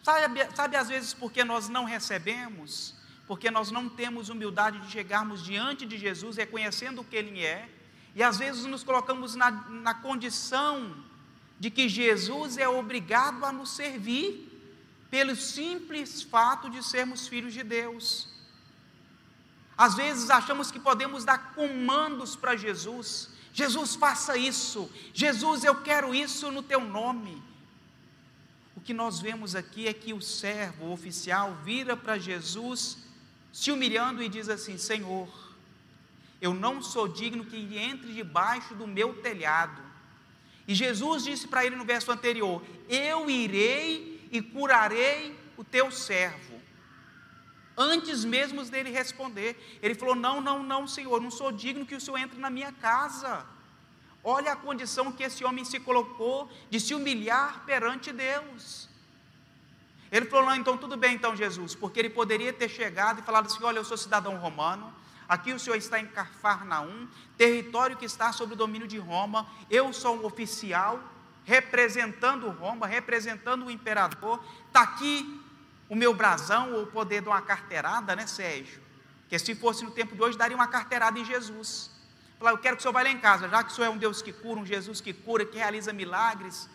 Sabe, 0.03 0.49
sabe 0.55 0.77
às 0.77 0.89
vezes 0.89 1.15
por 1.15 1.31
que 1.31 1.45
nós 1.45 1.69
não 1.69 1.85
recebemos? 1.85 2.99
porque 3.29 3.51
nós 3.51 3.71
não 3.71 3.91
temos 3.91 4.31
humildade 4.31 4.81
de 4.81 4.91
chegarmos 4.91 5.45
diante 5.45 5.85
de 5.85 5.99
Jesus 5.99 6.39
reconhecendo 6.39 7.03
o 7.03 7.05
que 7.05 7.15
Ele 7.15 7.45
é, 7.45 7.69
e 8.15 8.23
às 8.23 8.39
vezes 8.39 8.65
nos 8.65 8.83
colocamos 8.83 9.35
na, 9.35 9.51
na 9.51 9.95
condição 9.95 10.97
de 11.59 11.71
que 11.71 11.89
Jesus 11.89 12.57
é 12.57 12.69
obrigado 12.69 13.45
a 13.45 13.53
nos 13.53 13.71
servir, 13.71 14.47
pelo 15.11 15.35
simples 15.35 16.23
fato 16.23 16.69
de 16.69 16.85
sermos 16.85 17.27
filhos 17.27 17.55
de 17.55 17.63
Deus. 17.63 18.29
Às 19.77 19.95
vezes 19.95 20.29
achamos 20.29 20.71
que 20.71 20.79
podemos 20.79 21.25
dar 21.25 21.55
comandos 21.55 22.37
para 22.37 22.57
Jesus. 22.57 23.31
Jesus, 23.53 23.95
faça 23.95 24.37
isso. 24.37 24.91
Jesus, 25.15 25.65
eu 25.65 25.77
quero 25.83 26.15
isso 26.15 26.51
no 26.51 26.63
teu 26.63 26.81
nome. 26.81 27.43
O 28.77 28.81
que 28.81 28.93
nós 28.93 29.21
vemos 29.21 29.55
aqui 29.55 29.89
é 29.89 29.93
que 29.93 30.13
o 30.13 30.21
servo, 30.21 30.87
o 30.87 30.93
oficial, 30.93 31.57
vira 31.65 31.97
para 31.97 32.19
Jesus, 32.19 32.99
se 33.53 33.71
humilhando 33.73 34.23
e 34.23 34.29
diz 34.29 34.49
assim: 34.49 34.77
Senhor, 34.77 35.29
eu 36.41 36.53
não 36.53 36.83
sou 36.83 37.09
digno 37.09 37.45
que 37.45 37.57
entre 37.79 38.13
debaixo 38.13 38.75
do 38.75 38.87
meu 38.87 39.23
telhado. 39.23 39.88
E 40.69 40.75
Jesus 40.75 41.25
disse 41.25 41.49
para 41.49 41.65
ele 41.65 41.75
no 41.75 41.85
verso 41.85 42.13
anterior: 42.13 42.63
Eu 42.89 43.29
irei 43.29 44.29
e 44.31 44.41
curarei 44.41 45.35
o 45.57 45.65
teu 45.65 45.91
servo 45.91 46.59
antes 47.79 48.25
mesmo 48.25 48.65
dele 48.65 48.91
responder. 48.91 49.79
Ele 49.81 49.95
falou: 49.95 50.17
Não, 50.17 50.41
não, 50.41 50.63
não, 50.63 50.87
Senhor, 50.89 51.21
não 51.21 51.31
sou 51.31 51.53
digno 51.53 51.87
que 51.87 51.95
o 51.95 52.01
Senhor 52.01 52.19
entre 52.19 52.39
na 52.39 52.51
minha 52.51 52.73
casa. 52.73 53.47
Olha 54.25 54.53
a 54.53 54.57
condição 54.57 55.13
que 55.13 55.23
esse 55.23 55.45
homem 55.45 55.65
se 55.65 55.79
colocou 55.79 56.51
de 56.69 56.81
se 56.81 56.93
humilhar 56.93 57.65
perante 57.65 58.13
Deus. 58.13 58.89
Ele 60.11 60.27
falou: 60.27 60.47
Não, 60.47 60.57
então 60.57 60.77
tudo 60.77 60.97
bem, 60.97 61.15
então, 61.15 61.37
Jesus, 61.37 61.75
porque 61.77 62.01
ele 62.01 62.11
poderia 62.11 62.53
ter 62.53 62.69
chegado 62.69 63.21
e 63.21 63.23
falado 63.23 63.47
assim: 63.47 63.63
Olha, 63.63 63.79
eu 63.79 63.85
sou 63.85 63.97
cidadão 63.97 64.37
romano, 64.37 64.93
aqui 65.29 65.53
o 65.53 65.59
senhor 65.59 65.77
está 65.77 66.01
em 66.01 66.07
Cafarnaum, 66.07 67.07
território 67.37 67.97
que 67.97 68.07
está 68.07 68.33
sob 68.33 68.55
o 68.55 68.57
domínio 68.57 68.89
de 68.89 68.99
Roma, 68.99 69.47
eu 69.71 69.93
sou 69.93 70.17
um 70.17 70.25
oficial 70.25 71.01
representando 71.45 72.51
Roma, 72.51 72.87
representando 72.87 73.67
o 73.67 73.71
imperador, 73.71 74.43
está 74.67 74.83
aqui 74.83 75.43
o 75.89 75.97
meu 75.97 76.13
brasão 76.13 76.75
ou 76.75 76.83
o 76.83 76.87
poder 76.87 77.23
de 77.23 77.29
uma 77.29 77.41
carteirada, 77.41 78.15
né, 78.15 78.27
Sérgio? 78.27 78.83
Que 79.29 79.39
se 79.39 79.55
fosse 79.55 79.85
no 79.85 79.91
tempo 79.91 80.15
de 80.15 80.23
hoje, 80.23 80.37
daria 80.37 80.57
uma 80.57 80.69
carteirada 80.69 81.19
em 81.19 81.25
Jesus. 81.25 81.91
Falar, 82.39 82.53
eu 82.53 82.59
quero 82.59 82.77
que 82.77 82.81
o 82.81 82.83
senhor 82.83 82.93
vá 82.93 83.03
lá 83.03 83.11
em 83.11 83.19
casa, 83.19 83.49
já 83.49 83.65
que 83.65 83.73
o 83.73 83.75
senhor 83.75 83.87
é 83.87 83.91
um 83.91 83.97
Deus 83.97 84.23
que 84.23 84.33
cura, 84.33 84.61
um 84.61 84.67
Jesus 84.67 85.01
que 85.01 85.13
cura, 85.13 85.45
que 85.45 85.57
realiza 85.57 85.93
milagres, 85.93 86.69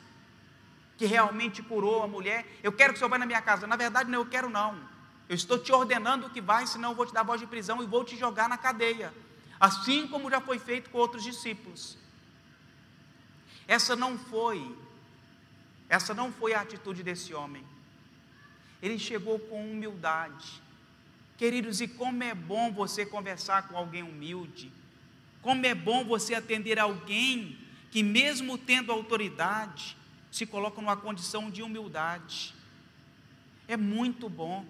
que 0.98 1.06
realmente 1.06 1.62
curou 1.62 2.04
a 2.04 2.08
mulher, 2.08 2.46
eu 2.62 2.72
quero 2.72 2.94
que 2.94 2.98
o 2.98 3.00
senhor 3.00 3.10
vá 3.10 3.18
na 3.18 3.26
minha 3.26 3.42
casa. 3.42 3.66
Na 3.66 3.76
verdade, 3.76 4.10
não, 4.10 4.20
eu 4.20 4.26
quero 4.26 4.50
não. 4.50 4.92
Eu 5.29 5.36
estou 5.36 5.57
te 5.57 5.71
ordenando 5.71 6.29
que 6.29 6.41
vai, 6.41 6.67
senão 6.67 6.91
eu 6.91 6.95
vou 6.95 7.05
te 7.05 7.13
dar 7.13 7.23
voz 7.23 7.39
de 7.39 7.47
prisão 7.47 7.81
e 7.81 7.86
vou 7.86 8.03
te 8.03 8.17
jogar 8.17 8.49
na 8.49 8.57
cadeia. 8.57 9.13
Assim 9.59 10.07
como 10.07 10.29
já 10.29 10.41
foi 10.41 10.59
feito 10.59 10.89
com 10.89 10.97
outros 10.97 11.23
discípulos. 11.23 11.97
Essa 13.67 13.95
não 13.95 14.17
foi, 14.17 14.75
essa 15.88 16.13
não 16.13 16.31
foi 16.31 16.53
a 16.53 16.62
atitude 16.62 17.01
desse 17.01 17.33
homem 17.33 17.65
ele 18.83 18.99
chegou 18.99 19.39
com 19.39 19.71
humildade. 19.71 20.62
Queridos, 21.38 21.79
e 21.79 21.88
como 21.88 22.21
é 22.21 22.36
bom 22.36 22.69
você 22.69 23.05
conversar 23.05 23.69
com 23.69 23.77
alguém 23.77 24.03
humilde, 24.03 24.69
como 25.41 25.65
é 25.65 25.73
bom 25.73 26.03
você 26.03 26.36
atender 26.36 26.77
alguém 26.77 27.57
que, 27.89 28.03
mesmo 28.03 28.57
tendo 28.57 28.91
autoridade, 28.91 29.95
se 30.29 30.45
coloca 30.45 30.81
numa 30.81 30.97
condição 30.97 31.49
de 31.49 31.63
humildade. 31.63 32.53
É 33.69 33.77
muito 33.77 34.27
bom. 34.27 34.65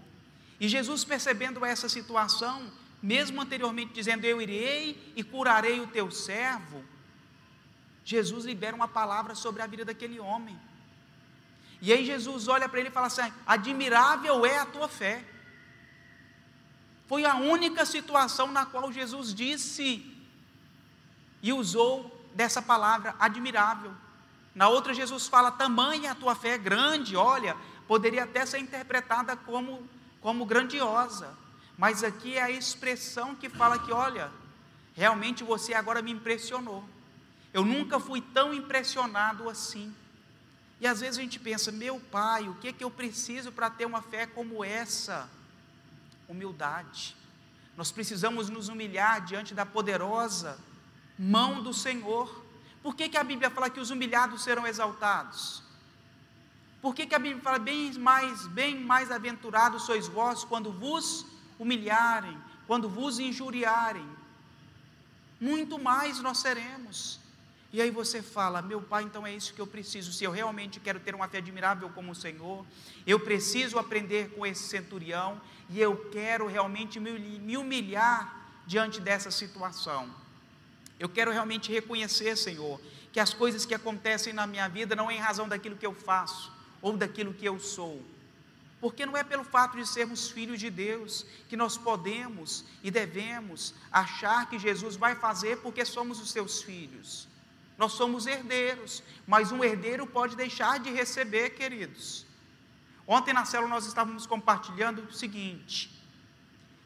E 0.63 0.67
Jesus, 0.69 1.03
percebendo 1.03 1.65
essa 1.65 1.89
situação, 1.89 2.71
mesmo 3.01 3.41
anteriormente 3.41 3.91
dizendo: 3.91 4.23
Eu 4.23 4.41
irei 4.41 5.11
e 5.13 5.21
curarei 5.21 5.81
o 5.81 5.87
teu 5.87 6.09
servo, 6.09 6.81
Jesus 8.05 8.45
libera 8.45 8.73
uma 8.73 8.87
palavra 8.87 9.35
sobre 9.35 9.61
a 9.61 9.67
vida 9.67 9.83
daquele 9.83 10.21
homem. 10.21 10.57
E 11.81 11.91
aí 11.91 12.05
Jesus 12.05 12.47
olha 12.47 12.69
para 12.69 12.79
ele 12.79 12.87
e 12.87 12.93
fala 12.93 13.07
assim: 13.07 13.33
admirável 13.45 14.45
é 14.45 14.57
a 14.57 14.65
tua 14.65 14.87
fé. 14.87 15.25
Foi 17.07 17.25
a 17.25 17.35
única 17.35 17.85
situação 17.85 18.47
na 18.49 18.65
qual 18.65 18.89
Jesus 18.89 19.33
disse 19.33 19.85
e 21.41 21.51
usou 21.51 22.25
dessa 22.33 22.61
palavra 22.61 23.13
admirável. 23.19 23.93
Na 24.55 24.69
outra, 24.69 24.93
Jesus 24.93 25.27
fala: 25.27 25.51
tamanha 25.51 26.13
a 26.13 26.15
tua 26.15 26.35
fé 26.35 26.51
é 26.51 26.57
grande, 26.57 27.17
olha, 27.17 27.57
poderia 27.85 28.23
até 28.23 28.45
ser 28.45 28.59
interpretada 28.59 29.35
como, 29.35 29.85
como 30.23 30.45
grandiosa, 30.45 31.35
mas 31.77 32.01
aqui 32.01 32.37
é 32.37 32.41
a 32.41 32.49
expressão 32.49 33.35
que 33.35 33.49
fala 33.49 33.77
que, 33.77 33.91
olha, 33.91 34.31
realmente 34.95 35.43
você 35.43 35.73
agora 35.73 36.01
me 36.01 36.11
impressionou. 36.11 36.83
Eu 37.53 37.65
nunca 37.65 37.99
fui 37.99 38.21
tão 38.21 38.53
impressionado 38.53 39.49
assim. 39.49 39.93
E 40.79 40.87
às 40.87 41.01
vezes 41.01 41.19
a 41.19 41.21
gente 41.21 41.39
pensa, 41.39 41.73
meu 41.73 41.99
pai, 41.99 42.47
o 42.47 42.55
que 42.55 42.69
é 42.69 42.73
que 42.73 42.83
eu 42.83 42.89
preciso 42.89 43.51
para 43.51 43.69
ter 43.69 43.85
uma 43.85 44.01
fé 44.01 44.25
como 44.25 44.63
essa? 44.63 45.29
Humildade. 46.29 47.17
Nós 47.75 47.91
precisamos 47.91 48.49
nos 48.49 48.69
humilhar 48.69 49.25
diante 49.25 49.53
da 49.53 49.65
poderosa 49.65 50.57
mão 51.19 51.61
do 51.61 51.73
Senhor. 51.73 52.43
Por 52.81 52.95
que, 52.95 53.09
que 53.09 53.17
a 53.17 53.23
Bíblia 53.23 53.49
fala 53.49 53.69
que 53.69 53.79
os 53.79 53.89
humilhados 53.89 54.41
serão 54.41 54.65
exaltados? 54.65 55.61
Por 56.83 56.93
que, 56.93 57.05
que 57.05 57.15
a 57.15 57.19
Bíblia 57.19 57.41
fala 57.41 57.59
bem 57.59 57.93
mais, 57.93 58.45
bem 58.47 58.77
mais 58.77 59.09
aventurados 59.09 59.83
sois 59.83 60.05
vós 60.05 60.43
quando 60.43 60.69
vos 60.69 61.25
humilharem, 61.57 62.37
quando 62.67 62.89
vos 62.89 63.19
injuriarem? 63.19 64.05
Muito 65.39 65.79
mais 65.79 66.19
nós 66.19 66.39
seremos. 66.39 67.21
E 67.71 67.81
aí 67.81 67.89
você 67.89 68.21
fala: 68.21 68.61
Meu 68.61 68.81
pai, 68.81 69.03
então 69.03 69.25
é 69.25 69.33
isso 69.33 69.53
que 69.53 69.61
eu 69.61 69.65
preciso. 69.65 70.11
Se 70.11 70.25
eu 70.25 70.31
realmente 70.31 70.81
quero 70.81 70.99
ter 70.99 71.15
uma 71.15 71.29
fé 71.29 71.37
admirável 71.37 71.89
como 71.89 72.11
o 72.11 72.15
Senhor, 72.15 72.65
eu 73.07 73.17
preciso 73.17 73.79
aprender 73.79 74.31
com 74.31 74.45
esse 74.45 74.63
centurião 74.63 75.39
e 75.69 75.79
eu 75.79 75.95
quero 76.11 76.47
realmente 76.47 76.99
me 76.99 77.55
humilhar 77.55 78.45
diante 78.67 78.99
dessa 78.99 79.31
situação. 79.31 80.13
Eu 80.99 81.07
quero 81.07 81.31
realmente 81.31 81.71
reconhecer, 81.71 82.35
Senhor, 82.35 82.77
que 83.13 83.21
as 83.21 83.33
coisas 83.33 83.65
que 83.65 83.73
acontecem 83.73 84.33
na 84.33 84.45
minha 84.45 84.67
vida 84.67 84.97
não 84.97 85.09
é 85.09 85.15
em 85.15 85.19
razão 85.19 85.47
daquilo 85.47 85.77
que 85.77 85.85
eu 85.85 85.93
faço 85.93 86.51
ou 86.83 86.95
daquilo 86.95 87.33
que 87.33 87.45
eu 87.45 87.59
sou. 87.59 88.03
Porque 88.79 89.05
não 89.05 89.15
é 89.15 89.23
pelo 89.23 89.45
fato 89.45 89.77
de 89.77 89.87
sermos 89.87 90.29
filhos 90.29 90.59
de 90.59 90.69
Deus 90.69 91.25
que 91.47 91.55
nós 91.55 91.77
podemos 91.77 92.65
e 92.83 92.91
devemos 92.91 93.73
achar 93.89 94.47
que 94.49 94.59
Jesus 94.59 94.97
vai 94.97 95.15
fazer 95.15 95.59
porque 95.61 95.85
somos 95.85 96.19
os 96.19 96.29
seus 96.29 96.61
filhos. 96.61 97.27
Nós 97.77 97.93
somos 97.93 98.27
herdeiros, 98.27 99.01
mas 99.25 99.53
um 99.53 99.63
herdeiro 99.63 100.05
pode 100.05 100.35
deixar 100.35 100.79
de 100.79 100.91
receber, 100.91 101.51
queridos. 101.51 102.25
Ontem 103.07 103.33
na 103.33 103.45
célula 103.45 103.69
nós 103.69 103.85
estávamos 103.85 104.25
compartilhando 104.25 105.03
o 105.03 105.13
seguinte: 105.13 105.89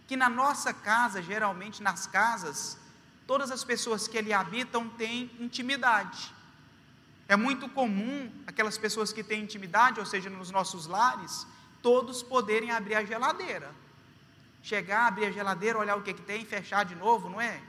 que 0.07 0.15
na 0.15 0.29
nossa 0.29 0.71
casa, 0.71 1.21
geralmente 1.21 1.81
nas 1.81 2.05
casas, 2.05 2.77
todas 3.25 3.49
as 3.49 3.63
pessoas 3.63 4.07
que 4.07 4.19
ali 4.19 4.31
habitam 4.31 4.87
têm 4.89 5.31
intimidade. 5.39 6.36
É 7.27 7.35
muito 7.35 7.67
comum 7.67 8.31
aquelas 8.45 8.77
pessoas 8.77 9.11
que 9.11 9.21
têm 9.21 9.43
intimidade, 9.43 9.99
ou 9.99 10.05
seja, 10.05 10.29
nos 10.29 10.49
nossos 10.49 10.87
lares, 10.87 11.45
todos 11.81 12.23
poderem 12.23 12.71
abrir 12.71 12.95
a 12.95 13.03
geladeira. 13.03 13.69
Chegar, 14.63 15.07
abrir 15.07 15.25
a 15.25 15.31
geladeira, 15.31 15.77
olhar 15.77 15.97
o 15.97 16.01
que, 16.01 16.13
que 16.13 16.21
tem, 16.21 16.45
fechar 16.45 16.85
de 16.85 16.95
novo, 16.95 17.29
não 17.29 17.41
é? 17.41 17.59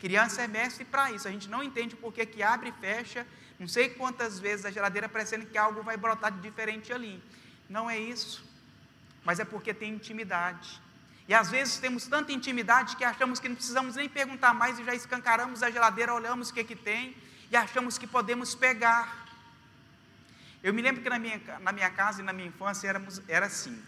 Criança 0.00 0.42
é 0.42 0.48
mestre 0.48 0.84
para 0.84 1.12
isso. 1.12 1.28
A 1.28 1.30
gente 1.30 1.48
não 1.48 1.62
entende 1.62 1.94
por 1.94 2.12
que, 2.12 2.26
que 2.26 2.42
abre 2.42 2.70
e 2.70 2.72
fecha. 2.72 3.26
Não 3.58 3.68
sei 3.68 3.88
quantas 3.88 4.40
vezes 4.40 4.66
a 4.66 4.70
geladeira 4.70 5.08
parecendo 5.08 5.46
que 5.46 5.56
algo 5.56 5.82
vai 5.82 5.96
brotar 5.96 6.32
de 6.32 6.40
diferente 6.40 6.92
ali. 6.92 7.22
Não 7.70 7.88
é 7.88 7.98
isso. 7.98 8.44
Mas 9.24 9.38
é 9.38 9.44
porque 9.44 9.72
tem 9.72 9.94
intimidade. 9.94 10.82
E 11.26 11.32
às 11.32 11.50
vezes 11.50 11.78
temos 11.78 12.06
tanta 12.06 12.32
intimidade 12.32 12.96
que 12.96 13.04
achamos 13.04 13.38
que 13.38 13.48
não 13.48 13.56
precisamos 13.56 13.94
nem 13.94 14.08
perguntar 14.08 14.52
mais 14.52 14.78
e 14.78 14.84
já 14.84 14.94
escancaramos 14.94 15.62
a 15.62 15.70
geladeira, 15.70 16.12
olhamos 16.12 16.50
o 16.50 16.54
que, 16.54 16.64
que 16.64 16.76
tem 16.76 17.16
e 17.50 17.56
achamos 17.56 17.98
que 17.98 18.06
podemos 18.06 18.54
pegar. 18.54 19.26
Eu 20.62 20.72
me 20.72 20.80
lembro 20.82 21.02
que 21.02 21.08
na 21.08 21.18
minha, 21.18 21.40
na 21.60 21.72
minha 21.72 21.90
casa 21.90 22.20
e 22.20 22.24
na 22.24 22.32
minha 22.32 22.48
infância 22.48 22.88
éramos, 22.88 23.20
era 23.28 23.46
assim. 23.46 23.82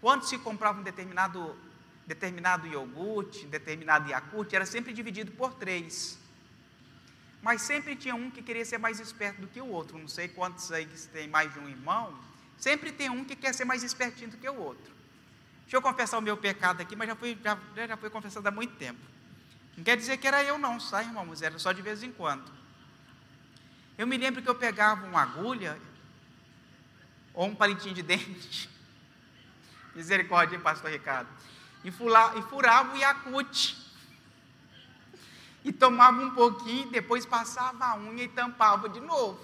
Quando 0.00 0.24
se 0.24 0.38
comprava 0.38 0.80
um 0.80 0.82
determinado 0.82 1.56
determinado 2.06 2.66
iogurte, 2.66 3.46
determinado 3.46 4.10
Yakult, 4.10 4.52
era 4.52 4.66
sempre 4.66 4.92
dividido 4.92 5.30
por 5.32 5.54
três. 5.54 6.18
Mas 7.40 7.62
sempre 7.62 7.94
tinha 7.94 8.16
um 8.16 8.30
que 8.30 8.42
queria 8.42 8.64
ser 8.64 8.78
mais 8.78 8.98
esperto 8.98 9.40
do 9.40 9.46
que 9.46 9.60
o 9.60 9.66
outro. 9.66 9.96
Não 9.96 10.08
sei 10.08 10.26
quantos 10.26 10.72
aí 10.72 10.86
que 10.86 11.00
tem 11.08 11.28
mais 11.28 11.52
de 11.52 11.60
um 11.60 11.68
irmão. 11.68 12.18
Sempre 12.58 12.90
tem 12.90 13.08
um 13.08 13.24
que 13.24 13.36
quer 13.36 13.54
ser 13.54 13.64
mais 13.64 13.84
espertinho 13.84 14.30
do 14.30 14.36
que 14.36 14.48
o 14.48 14.58
outro. 14.58 14.92
Deixa 15.62 15.76
eu 15.76 15.82
confessar 15.82 16.18
o 16.18 16.20
meu 16.20 16.36
pecado 16.36 16.82
aqui, 16.82 16.96
mas 16.96 17.08
já 17.08 17.14
foi, 17.14 17.38
já, 17.42 17.56
já 17.86 17.96
foi 17.96 18.10
confessado 18.10 18.46
há 18.46 18.50
muito 18.50 18.74
tempo. 18.74 19.00
Não 19.76 19.84
quer 19.84 19.96
dizer 19.96 20.16
que 20.16 20.26
era 20.26 20.42
eu 20.42 20.58
não, 20.58 20.80
sabe, 20.80 21.06
irmãos? 21.06 21.40
Era 21.40 21.58
só 21.58 21.70
de 21.70 21.80
vez 21.80 22.02
em 22.02 22.10
quando. 22.10 22.59
Eu 24.00 24.06
me 24.06 24.16
lembro 24.16 24.40
que 24.40 24.48
eu 24.48 24.54
pegava 24.54 25.04
uma 25.04 25.20
agulha 25.20 25.78
ou 27.34 27.48
um 27.48 27.54
palitinho 27.54 27.92
de 27.94 28.00
dente. 28.02 28.70
Misericórdia, 29.94 30.56
hein, 30.56 30.62
pastor 30.62 30.90
Ricardo? 30.90 31.28
e, 31.84 31.88
e 31.88 32.42
furava 32.42 32.94
o 32.94 32.96
Yakut. 32.96 33.76
E 35.62 35.70
tomava 35.70 36.18
um 36.18 36.30
pouquinho, 36.30 36.90
depois 36.90 37.26
passava 37.26 37.84
a 37.84 37.96
unha 37.98 38.24
e 38.24 38.28
tampava 38.28 38.88
de 38.88 39.00
novo. 39.00 39.38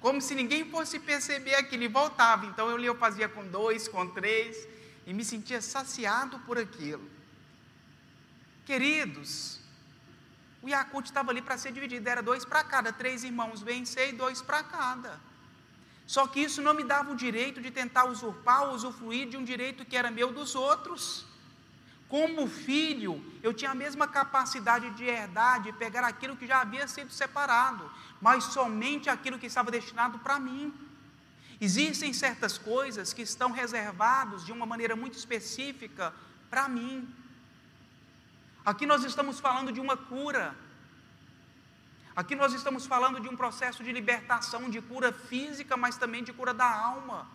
Como 0.00 0.20
se 0.20 0.34
ninguém 0.34 0.68
fosse 0.68 0.98
perceber 0.98 1.54
aquilo 1.54 1.84
e 1.84 1.88
voltava. 1.88 2.46
Então 2.46 2.68
eu, 2.68 2.80
eu 2.80 2.96
fazia 2.96 3.28
com 3.28 3.46
dois, 3.46 3.86
com 3.86 4.08
três, 4.08 4.66
e 5.06 5.14
me 5.14 5.24
sentia 5.24 5.62
saciado 5.62 6.40
por 6.40 6.58
aquilo. 6.58 7.08
Queridos, 8.66 9.60
o 10.64 10.68
Yakut 10.68 11.06
estava 11.06 11.30
ali 11.30 11.42
para 11.42 11.58
ser 11.58 11.72
dividido, 11.72 12.08
era 12.08 12.22
dois 12.22 12.42
para 12.42 12.64
cada, 12.64 12.90
três 12.90 13.22
irmãos 13.22 13.60
vencer 13.60 14.08
e 14.08 14.12
dois 14.12 14.40
para 14.40 14.62
cada. 14.62 15.20
Só 16.06 16.26
que 16.26 16.40
isso 16.40 16.62
não 16.62 16.72
me 16.72 16.82
dava 16.82 17.12
o 17.12 17.16
direito 17.16 17.60
de 17.60 17.70
tentar 17.70 18.06
usurpar 18.06 18.62
ou 18.62 18.74
usufruir 18.74 19.28
de 19.28 19.36
um 19.36 19.44
direito 19.44 19.84
que 19.84 19.94
era 19.94 20.10
meu 20.10 20.32
dos 20.32 20.54
outros. 20.54 21.26
Como 22.08 22.46
filho, 22.46 23.22
eu 23.42 23.52
tinha 23.52 23.72
a 23.72 23.74
mesma 23.74 24.08
capacidade 24.08 24.88
de 24.92 25.04
herdar, 25.04 25.60
de 25.60 25.70
pegar 25.74 26.02
aquilo 26.02 26.34
que 26.34 26.46
já 26.46 26.62
havia 26.62 26.88
sido 26.88 27.12
separado, 27.12 27.90
mas 28.18 28.44
somente 28.44 29.10
aquilo 29.10 29.38
que 29.38 29.46
estava 29.46 29.70
destinado 29.70 30.18
para 30.20 30.40
mim. 30.40 30.72
Existem 31.60 32.14
certas 32.14 32.56
coisas 32.56 33.12
que 33.12 33.20
estão 33.20 33.50
reservadas 33.50 34.46
de 34.46 34.52
uma 34.52 34.64
maneira 34.64 34.96
muito 34.96 35.18
específica 35.18 36.14
para 36.48 36.70
mim. 36.70 37.06
Aqui 38.64 38.86
nós 38.86 39.04
estamos 39.04 39.38
falando 39.40 39.70
de 39.70 39.80
uma 39.80 39.96
cura. 39.96 40.54
Aqui 42.16 42.34
nós 42.34 42.54
estamos 42.54 42.86
falando 42.86 43.20
de 43.20 43.28
um 43.28 43.36
processo 43.36 43.84
de 43.84 43.92
libertação, 43.92 44.70
de 44.70 44.80
cura 44.80 45.12
física, 45.12 45.76
mas 45.76 45.96
também 45.96 46.24
de 46.24 46.32
cura 46.32 46.54
da 46.54 46.64
alma. 46.66 47.26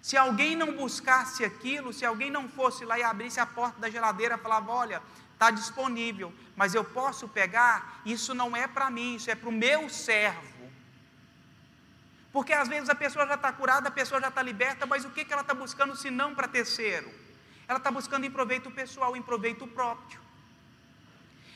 Se 0.00 0.16
alguém 0.16 0.56
não 0.56 0.74
buscasse 0.74 1.44
aquilo, 1.44 1.92
se 1.92 2.04
alguém 2.04 2.30
não 2.30 2.48
fosse 2.48 2.84
lá 2.84 2.98
e 2.98 3.04
abrisse 3.04 3.38
a 3.38 3.46
porta 3.46 3.78
da 3.78 3.88
geladeira, 3.88 4.36
falava: 4.36 4.72
Olha, 4.72 5.02
está 5.34 5.50
disponível, 5.52 6.34
mas 6.56 6.74
eu 6.74 6.82
posso 6.82 7.28
pegar, 7.28 8.00
isso 8.04 8.34
não 8.34 8.56
é 8.56 8.66
para 8.66 8.90
mim, 8.90 9.14
isso 9.14 9.30
é 9.30 9.36
para 9.36 9.48
o 9.48 9.52
meu 9.52 9.88
servo. 9.88 10.72
Porque 12.32 12.52
às 12.52 12.66
vezes 12.66 12.88
a 12.88 12.94
pessoa 12.94 13.26
já 13.26 13.34
está 13.34 13.52
curada, 13.52 13.88
a 13.88 13.92
pessoa 13.92 14.20
já 14.20 14.28
está 14.28 14.42
liberta, 14.42 14.86
mas 14.86 15.04
o 15.04 15.10
que, 15.10 15.24
que 15.24 15.32
ela 15.32 15.42
está 15.42 15.54
buscando 15.54 15.94
se 15.94 16.10
não 16.10 16.34
para 16.34 16.48
terceiro? 16.48 17.21
Ela 17.72 17.78
está 17.78 17.90
buscando 17.90 18.26
em 18.26 18.30
proveito 18.30 18.70
pessoal, 18.70 19.16
em 19.16 19.22
proveito 19.22 19.66
próprio. 19.66 20.20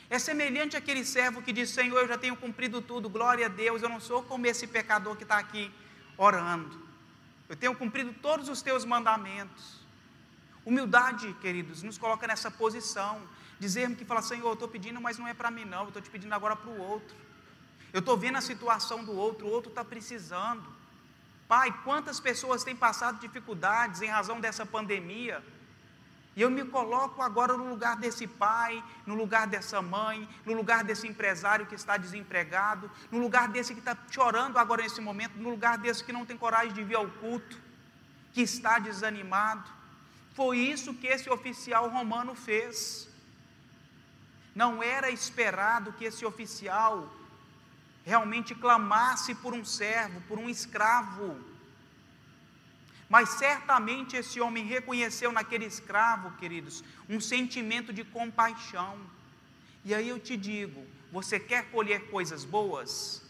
É 0.09 0.17
semelhante 0.17 0.75
àquele 0.75 1.05
servo 1.05 1.43
que 1.43 1.53
diz: 1.53 1.69
Senhor, 1.69 1.99
eu 1.99 2.07
já 2.07 2.17
tenho 2.17 2.35
cumprido 2.35 2.81
tudo, 2.81 3.07
glória 3.07 3.45
a 3.45 3.49
Deus, 3.49 3.83
eu 3.83 3.89
não 3.89 3.99
sou 3.99 4.23
como 4.23 4.47
esse 4.47 4.65
pecador 4.65 5.15
que 5.15 5.21
está 5.21 5.37
aqui 5.37 5.71
orando. 6.17 6.75
Eu 7.47 7.55
tenho 7.55 7.75
cumprido 7.75 8.15
todos 8.19 8.49
os 8.49 8.63
teus 8.63 8.83
mandamentos. 8.83 9.79
Humildade, 10.65 11.35
queridos, 11.39 11.83
nos 11.83 11.99
coloca 11.99 12.25
nessa 12.25 12.49
posição. 12.49 13.21
Dizermos 13.59 13.99
que 13.99 14.03
fala, 14.03 14.23
Senhor, 14.23 14.47
eu 14.47 14.53
estou 14.53 14.67
pedindo, 14.67 14.99
mas 14.99 15.19
não 15.19 15.27
é 15.27 15.35
para 15.35 15.51
mim, 15.51 15.65
não. 15.65 15.81
Eu 15.81 15.89
estou 15.89 16.01
te 16.01 16.09
pedindo 16.09 16.33
agora 16.33 16.55
para 16.55 16.71
o 16.71 16.81
outro. 16.81 17.15
Eu 17.93 17.99
estou 17.99 18.17
vendo 18.17 18.39
a 18.39 18.41
situação 18.41 19.03
do 19.03 19.15
outro, 19.15 19.45
o 19.45 19.51
outro 19.51 19.69
está 19.69 19.85
precisando. 19.85 20.67
Pai, 21.47 21.71
quantas 21.83 22.19
pessoas 22.19 22.63
têm 22.63 22.75
passado 22.75 23.19
dificuldades 23.19 24.01
em 24.01 24.07
razão 24.07 24.41
dessa 24.41 24.65
pandemia? 24.65 25.43
E 26.37 26.41
eu 26.43 26.51
me 26.51 26.63
coloco 26.63 27.19
agora 27.23 27.57
no 27.57 27.67
lugar 27.67 27.95
desse 27.97 28.27
pai, 28.27 28.83
no 29.07 29.15
lugar 29.15 29.47
dessa 29.47 29.81
mãe, 29.81 30.29
no 30.45 30.53
lugar 30.53 30.83
desse 30.83 31.07
empresário 31.07 31.65
que 31.65 31.73
está 31.73 31.97
desempregado, 31.97 32.91
no 33.11 33.17
lugar 33.17 33.47
desse 33.47 33.73
que 33.73 33.79
está 33.79 33.97
chorando 34.11 34.57
agora 34.57 34.83
nesse 34.83 35.01
momento, 35.01 35.35
no 35.35 35.49
lugar 35.49 35.79
desse 35.79 36.03
que 36.03 36.13
não 36.13 36.27
tem 36.27 36.37
coragem 36.37 36.73
de 36.73 36.83
vir 36.83 36.95
ao 36.95 37.07
culto, 37.07 37.57
que 38.33 38.43
está 38.43 38.77
desanimado. 38.77 39.67
Foi 40.35 40.59
isso 40.59 40.93
que 40.93 41.07
esse 41.07 41.27
oficial 41.27 41.89
romano 41.89 42.35
fez. 42.35 43.09
Não 44.53 44.83
era 44.83 45.09
esperado 45.09 45.91
que 45.93 46.05
esse 46.05 46.23
oficial 46.23 47.11
realmente 48.05 48.53
clamasse 48.53 49.33
por 49.33 49.55
um 49.55 49.65
servo, 49.65 50.21
por 50.27 50.37
um 50.37 50.47
escravo 50.47 51.35
mas 53.09 53.29
certamente 53.29 54.17
esse 54.17 54.39
homem 54.41 54.65
reconheceu 54.65 55.31
naquele 55.31 55.65
escravo, 55.65 56.35
queridos, 56.37 56.83
um 57.07 57.19
sentimento 57.21 57.93
de 57.93 58.03
compaixão. 58.03 58.99
E 59.85 59.93
aí 59.93 60.09
eu 60.09 60.19
te 60.19 60.35
digo: 60.35 60.85
você 61.11 61.39
quer 61.39 61.71
colher 61.71 62.09
coisas 62.09 62.43
boas? 62.43 63.23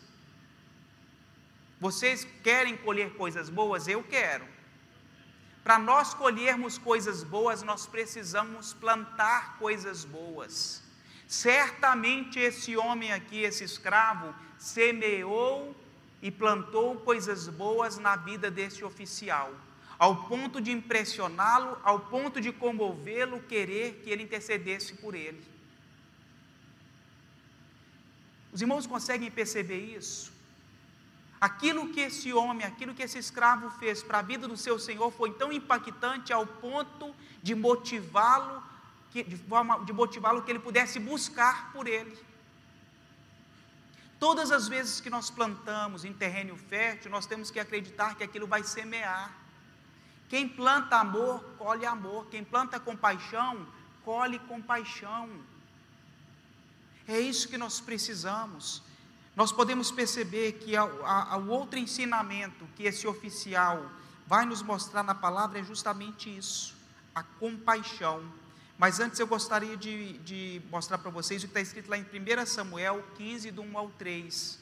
Vocês 1.79 2.27
querem 2.43 2.75
colher 2.75 3.13
coisas 3.13 3.49
boas? 3.49 3.87
Eu 3.87 4.01
quero. 4.03 4.47
Para 5.63 5.77
nós 5.77 6.13
colhermos 6.13 6.77
coisas 6.77 7.23
boas, 7.23 7.61
nós 7.61 7.85
precisamos 7.85 8.73
plantar 8.73 9.59
coisas 9.59 10.03
boas. 10.03 10.81
Certamente 11.27 12.39
esse 12.39 12.75
homem 12.75 13.11
aqui, 13.11 13.41
esse 13.41 13.63
escravo, 13.63 14.33
semeou 14.57 15.75
e 16.19 16.31
plantou 16.31 16.95
coisas 16.95 17.47
boas 17.47 17.99
na 17.99 18.15
vida 18.15 18.49
desse 18.49 18.83
oficial 18.83 19.53
ao 19.99 20.27
ponto 20.27 20.61
de 20.61 20.71
impressioná-lo, 20.71 21.77
ao 21.83 21.99
ponto 21.99 22.39
de 22.39 22.51
comovê-lo, 22.51 23.41
querer 23.41 24.01
que 24.03 24.09
ele 24.09 24.23
intercedesse 24.23 24.93
por 24.93 25.15
ele. 25.15 25.43
Os 28.51 28.61
irmãos 28.61 28.87
conseguem 28.87 29.29
perceber 29.29 29.79
isso? 29.95 30.31
Aquilo 31.39 31.89
que 31.89 31.99
esse 31.99 32.33
homem, 32.33 32.65
aquilo 32.65 32.93
que 32.95 33.03
esse 33.03 33.19
escravo 33.19 33.69
fez 33.79 34.01
para 34.01 34.19
a 34.19 34.23
vida 34.23 34.47
do 34.47 34.57
seu 34.57 34.79
senhor 34.79 35.11
foi 35.11 35.31
tão 35.33 35.51
impactante 35.51 36.33
ao 36.33 36.45
ponto 36.45 37.15
de 37.43 37.53
motivá-lo, 37.53 38.63
de 39.13 39.37
forma 39.37 39.83
de 39.85 39.93
motivá-lo 39.93 40.41
que 40.41 40.51
ele 40.51 40.59
pudesse 40.59 40.99
buscar 40.99 41.71
por 41.71 41.87
ele. 41.87 42.17
Todas 44.19 44.51
as 44.51 44.67
vezes 44.67 44.99
que 44.99 45.11
nós 45.11 45.29
plantamos 45.29 46.03
em 46.03 46.11
terreno 46.11 46.55
fértil, 46.55 47.11
nós 47.11 47.27
temos 47.27 47.51
que 47.51 47.59
acreditar 47.59 48.15
que 48.15 48.23
aquilo 48.23 48.47
vai 48.47 48.63
semear. 48.63 49.46
Quem 50.29 50.47
planta 50.47 50.97
amor, 50.97 51.43
colhe 51.57 51.85
amor. 51.85 52.27
Quem 52.27 52.43
planta 52.43 52.79
compaixão, 52.79 53.65
colhe 54.03 54.39
compaixão. 54.39 55.29
É 57.07 57.19
isso 57.19 57.47
que 57.47 57.57
nós 57.57 57.79
precisamos. 57.79 58.81
Nós 59.35 59.51
podemos 59.51 59.91
perceber 59.91 60.53
que 60.53 60.73
o 60.77 61.47
outro 61.49 61.79
ensinamento 61.79 62.67
que 62.75 62.83
esse 62.83 63.07
oficial 63.07 63.89
vai 64.25 64.45
nos 64.45 64.61
mostrar 64.61 65.03
na 65.03 65.15
palavra 65.15 65.59
é 65.59 65.63
justamente 65.63 66.35
isso: 66.35 66.75
a 67.15 67.23
compaixão. 67.23 68.23
Mas 68.77 68.99
antes 68.99 69.19
eu 69.19 69.25
gostaria 69.25 69.77
de, 69.77 70.13
de 70.19 70.61
mostrar 70.69 70.97
para 70.97 71.09
vocês 71.09 71.43
o 71.43 71.47
que 71.47 71.51
está 71.51 71.61
escrito 71.61 71.89
lá 71.89 71.97
em 71.97 72.03
1 72.03 72.45
Samuel 72.45 73.03
15, 73.15 73.49
do 73.51 73.61
1 73.61 73.77
ao 73.77 73.89
3. 73.89 74.59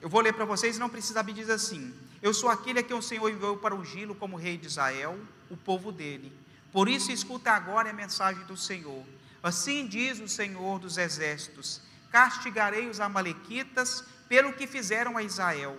Eu 0.00 0.08
vou 0.08 0.20
ler 0.20 0.32
para 0.32 0.44
vocês, 0.44 0.78
não 0.78 0.88
precisa 0.88 1.20
abrir, 1.20 1.34
diz 1.34 1.50
assim: 1.50 1.94
Eu 2.20 2.34
sou 2.34 2.48
aquele 2.48 2.80
a 2.80 2.82
quem 2.82 2.96
o 2.96 3.02
Senhor 3.02 3.28
enviou 3.30 3.56
para 3.56 3.74
ungí-lo 3.74 4.14
como 4.14 4.36
rei 4.36 4.56
de 4.56 4.66
Israel, 4.66 5.18
o 5.48 5.56
povo 5.56 5.92
dele. 5.92 6.32
Por 6.72 6.88
isso, 6.88 7.12
escuta 7.12 7.52
agora 7.52 7.90
a 7.90 7.92
mensagem 7.92 8.44
do 8.44 8.56
Senhor. 8.56 9.04
Assim 9.42 9.86
diz 9.86 10.20
o 10.20 10.28
Senhor 10.28 10.78
dos 10.78 10.98
exércitos: 10.98 11.80
Castigarei 12.10 12.88
os 12.88 13.00
Amalequitas 13.00 14.04
pelo 14.28 14.52
que 14.52 14.66
fizeram 14.66 15.16
a 15.16 15.22
Israel, 15.22 15.78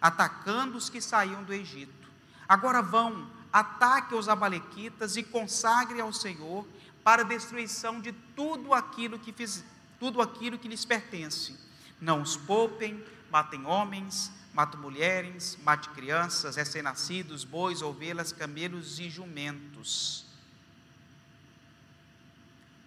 atacando 0.00 0.76
os 0.76 0.90
que 0.90 1.00
saíam 1.00 1.44
do 1.44 1.54
Egito. 1.54 2.08
Agora 2.48 2.82
vão, 2.82 3.30
ataque 3.52 4.14
os 4.14 4.28
Amalequitas 4.28 5.16
e 5.16 5.22
consagre 5.22 6.00
ao 6.00 6.12
Senhor 6.12 6.66
para 7.02 7.22
a 7.22 7.24
destruição 7.24 8.00
de 8.00 8.12
tudo 8.34 8.74
aquilo 8.74 9.18
que 9.18 9.32
fiz, 9.32 9.64
tudo 9.98 10.20
aquilo 10.20 10.58
que 10.58 10.68
lhes 10.68 10.84
pertence. 10.84 11.56
Não 12.00 12.20
os 12.20 12.36
poupem, 12.36 13.02
matem 13.30 13.64
homens, 13.64 14.30
matem 14.56 14.80
mulheres, 14.80 15.58
matem 15.62 15.92
crianças, 15.92 16.56
recém-nascidos, 16.56 17.44
bois, 17.44 17.82
ovelhas, 17.82 18.32
camelos 18.32 18.98
e 18.98 19.10
jumentos. 19.10 20.24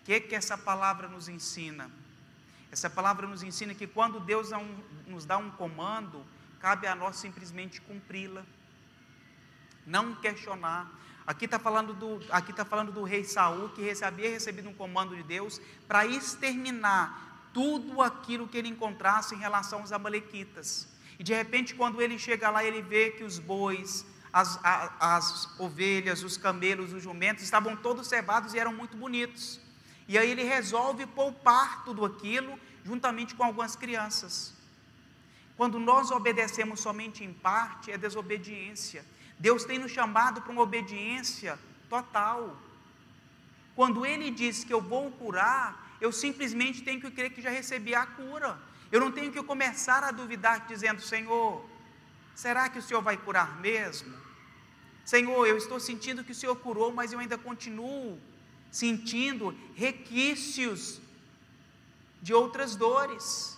O 0.02 0.06
que, 0.06 0.20
que 0.20 0.34
essa 0.34 0.58
palavra 0.58 1.08
nos 1.08 1.28
ensina? 1.28 1.92
Essa 2.72 2.90
palavra 2.90 3.28
nos 3.28 3.44
ensina 3.44 3.76
que 3.76 3.86
quando 3.86 4.20
Deus 4.20 4.50
nos 5.06 5.26
dá 5.26 5.38
um 5.38 5.52
comando, 5.52 6.26
cabe 6.60 6.88
a 6.88 6.96
nós 6.96 7.18
simplesmente 7.18 7.80
cumpri-la, 7.82 8.44
não 9.86 10.16
questionar. 10.16 10.92
Aqui 11.28 11.46
está 11.46 11.60
falando, 11.60 11.94
do, 11.94 12.20
aqui 12.32 12.52
tá 12.52 12.66
falando 12.66 12.92
do 12.92 13.04
rei 13.04 13.24
Saul, 13.24 13.70
que 13.70 13.92
havia 14.04 14.32
recebido 14.32 14.70
um 14.70 14.74
comando 14.74 15.16
de 15.16 15.22
Deus 15.22 15.62
para 15.88 16.04
exterminar 16.08 17.52
tudo 17.54 18.02
aquilo 18.02 18.48
que 18.48 18.58
ele 18.58 18.70
encontrasse 18.70 19.36
em 19.36 19.38
relação 19.38 19.82
aos 19.82 19.92
amalequitas. 19.92 20.88
E 21.20 21.24
de 21.24 21.34
repente, 21.34 21.76
quando 21.76 22.02
ele 22.02 22.18
chega 22.18 22.50
lá, 22.50 22.64
ele 22.64 22.82
vê 22.82 23.12
que 23.12 23.26
os 23.26 23.38
bois, 23.38 24.06
as, 24.32 24.58
as, 24.64 24.92
as 25.00 25.60
ovelhas, 25.60 26.24
os 26.24 26.38
camelos, 26.38 26.94
os 26.94 27.04
jumentos 27.04 27.44
estavam 27.44 27.76
todos 27.76 28.08
cevados 28.08 28.54
e 28.54 28.60
eram 28.60 28.74
muito 28.74 28.96
bonitos. 28.96 29.60
E 30.08 30.18
aí 30.18 30.32
ele 30.32 30.44
resolve 30.44 31.06
poupar 31.06 31.84
tudo 31.84 32.06
aquilo, 32.06 32.58
juntamente 32.86 33.36
com 33.36 33.44
algumas 33.44 33.76
crianças. 33.76 34.54
Quando 35.58 35.78
nós 35.78 36.10
obedecemos 36.10 36.80
somente 36.80 37.22
em 37.22 37.34
parte, 37.34 37.92
é 37.92 37.98
desobediência. 37.98 39.06
Deus 39.38 39.66
tem 39.66 39.78
nos 39.78 39.92
chamado 39.92 40.42
para 40.42 40.54
uma 40.54 40.62
obediência 40.62 41.60
total. 41.90 42.58
Quando 43.76 44.06
ele 44.06 44.32
diz 44.32 44.64
que 44.64 44.74
eu 44.74 44.82
vou 44.82 45.12
curar, 45.12 45.98
eu 46.00 46.14
simplesmente 46.14 46.82
tenho 46.82 47.02
que 47.02 47.12
crer 47.12 47.32
que 47.32 47.42
já 47.42 47.50
recebi 47.50 47.94
a 47.94 48.06
cura. 48.06 48.58
Eu 48.92 49.00
não 49.00 49.12
tenho 49.12 49.32
que 49.32 49.42
começar 49.44 50.04
a 50.04 50.12
duvidar 50.12 50.68
dizendo, 50.68 51.02
Senhor, 51.02 51.64
será 52.36 52.70
que 52.70 52.80
o 52.80 52.82
Senhor 52.82 53.02
vai 53.02 53.18
curar 53.18 53.60
mesmo? 53.60 54.16
Senhor, 55.06 55.46
eu 55.46 55.58
estou 55.58 55.80
sentindo 55.80 56.24
que 56.24 56.32
o 56.32 56.36
Senhor 56.36 56.56
curou, 56.56 56.92
mas 56.92 57.12
eu 57.12 57.20
ainda 57.20 57.38
continuo 57.38 58.20
sentindo 58.72 59.56
requisitos 59.76 61.02
de 62.22 62.34
outras 62.34 62.76
dores. 62.76 63.58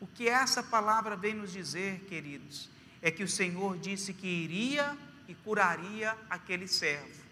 O 0.00 0.06
que 0.06 0.28
essa 0.28 0.62
palavra 0.62 1.14
vem 1.14 1.34
nos 1.34 1.52
dizer, 1.52 2.00
queridos, 2.08 2.68
é 3.00 3.10
que 3.10 3.22
o 3.22 3.28
Senhor 3.28 3.78
disse 3.78 4.12
que 4.12 4.26
iria 4.26 4.96
e 5.28 5.34
curaria 5.34 6.16
aquele 6.28 6.66
servo. 6.66 7.22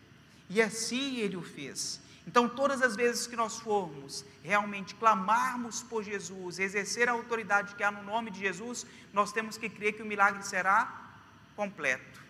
E 0.48 0.60
assim 0.60 1.18
ele 1.18 1.36
o 1.36 1.42
fez. 1.42 2.00
Então, 2.30 2.48
todas 2.48 2.80
as 2.80 2.94
vezes 2.94 3.26
que 3.26 3.34
nós 3.34 3.58
formos 3.58 4.24
realmente 4.40 4.94
clamarmos 4.94 5.82
por 5.82 6.04
Jesus, 6.04 6.60
exercer 6.60 7.08
a 7.08 7.12
autoridade 7.12 7.74
que 7.74 7.82
há 7.82 7.90
no 7.90 8.04
nome 8.04 8.30
de 8.30 8.38
Jesus, 8.38 8.86
nós 9.12 9.32
temos 9.32 9.58
que 9.58 9.68
crer 9.68 9.94
que 9.94 10.02
o 10.02 10.06
milagre 10.06 10.40
será 10.46 11.10
completo. 11.56 12.20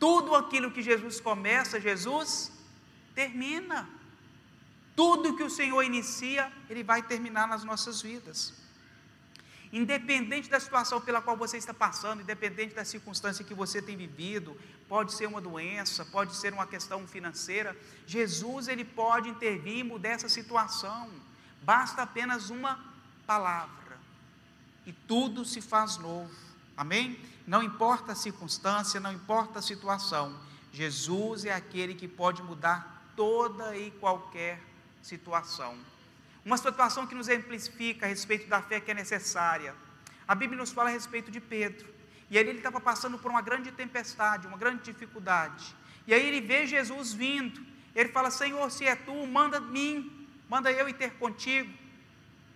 Tudo 0.00 0.34
aquilo 0.34 0.72
que 0.72 0.82
Jesus 0.82 1.20
começa, 1.20 1.80
Jesus 1.80 2.50
termina. 3.14 3.88
Tudo 4.96 5.36
que 5.36 5.44
o 5.44 5.54
Senhor 5.58 5.80
inicia, 5.84 6.52
Ele 6.68 6.82
vai 6.82 7.00
terminar 7.00 7.46
nas 7.46 7.62
nossas 7.62 8.02
vidas. 8.02 8.52
Independente 9.72 10.50
da 10.50 10.58
situação 10.58 11.00
pela 11.00 11.22
qual 11.22 11.36
você 11.36 11.56
está 11.56 11.72
passando, 11.72 12.22
independente 12.22 12.74
da 12.74 12.84
circunstância 12.84 13.44
que 13.44 13.54
você 13.54 13.80
tem 13.80 13.96
vivido, 13.96 14.60
pode 14.90 15.12
ser 15.12 15.26
uma 15.26 15.40
doença, 15.40 16.04
pode 16.04 16.34
ser 16.34 16.52
uma 16.52 16.66
questão 16.66 17.06
financeira, 17.06 17.76
Jesus 18.08 18.66
ele 18.66 18.84
pode 18.84 19.28
intervir 19.28 19.78
e 19.78 19.84
mudar 19.84 20.08
essa 20.08 20.28
situação. 20.28 21.08
Basta 21.62 22.02
apenas 22.02 22.50
uma 22.50 22.76
palavra 23.24 23.96
e 24.84 24.92
tudo 24.92 25.44
se 25.44 25.60
faz 25.60 25.96
novo. 25.96 26.34
Amém? 26.76 27.20
Não 27.46 27.62
importa 27.62 28.10
a 28.12 28.16
circunstância, 28.16 28.98
não 28.98 29.12
importa 29.12 29.60
a 29.60 29.62
situação, 29.62 30.36
Jesus 30.72 31.44
é 31.44 31.54
aquele 31.54 31.94
que 31.94 32.08
pode 32.08 32.42
mudar 32.42 33.12
toda 33.14 33.76
e 33.76 33.92
qualquer 33.92 34.60
situação. 35.00 35.78
Uma 36.44 36.56
situação 36.56 37.06
que 37.06 37.14
nos 37.14 37.28
exemplifica 37.28 38.06
a 38.06 38.08
respeito 38.08 38.48
da 38.48 38.60
fé 38.60 38.80
que 38.80 38.90
é 38.90 38.94
necessária. 38.94 39.72
A 40.26 40.34
Bíblia 40.34 40.58
nos 40.58 40.72
fala 40.72 40.90
a 40.90 40.92
respeito 40.92 41.30
de 41.30 41.40
Pedro. 41.40 41.99
E 42.30 42.38
ali 42.38 42.50
ele 42.50 42.58
estava 42.58 42.80
passando 42.80 43.18
por 43.18 43.30
uma 43.30 43.42
grande 43.42 43.72
tempestade, 43.72 44.46
uma 44.46 44.56
grande 44.56 44.84
dificuldade. 44.84 45.74
E 46.06 46.14
aí 46.14 46.26
ele 46.26 46.40
vê 46.40 46.66
Jesus 46.66 47.12
vindo. 47.12 47.60
Ele 47.94 48.08
fala: 48.08 48.30
Senhor, 48.30 48.70
se 48.70 48.86
é 48.86 48.94
tu, 48.94 49.26
manda 49.26 49.60
mim, 49.60 50.28
manda 50.48 50.70
eu 50.70 50.88
ir 50.88 50.94
ter 50.94 51.14
contigo. 51.14 51.72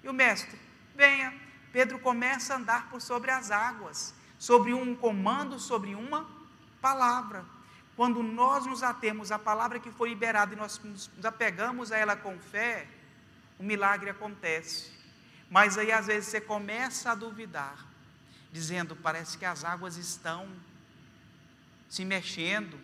E 0.03 0.09
o 0.09 0.13
mestre, 0.13 0.59
venha. 0.95 1.35
Pedro 1.73 1.99
começa 1.99 2.55
a 2.55 2.57
andar 2.57 2.89
por 2.89 3.01
sobre 3.01 3.33
as 3.33 3.51
águas, 3.51 4.15
sobre 4.39 4.73
um 4.73 4.95
comando, 4.95 5.59
sobre 5.59 5.95
uma 5.95 6.25
palavra. 6.81 7.45
Quando 7.97 8.23
nós 8.23 8.67
nos 8.67 8.83
atemos 8.83 9.33
à 9.33 9.39
palavra 9.39 9.81
que 9.81 9.91
foi 9.91 10.11
liberada 10.11 10.55
e 10.55 10.57
nós 10.57 10.81
nos 10.83 11.11
apegamos 11.25 11.91
a 11.91 11.97
ela 11.97 12.15
com 12.15 12.39
fé, 12.39 12.87
o 13.59 13.63
milagre 13.65 14.11
acontece. 14.11 14.93
Mas 15.51 15.79
aí 15.79 15.91
às 15.91 16.07
vezes 16.07 16.29
você 16.29 16.41
começa 16.41 17.13
a 17.13 17.15
duvidar, 17.15 17.87
dizendo: 18.55 18.95
parece 18.95 19.37
que 19.37 19.45
as 19.45 19.65
águas 19.65 19.97
estão 19.97 20.49
se 21.89 22.05
mexendo. 22.05 22.79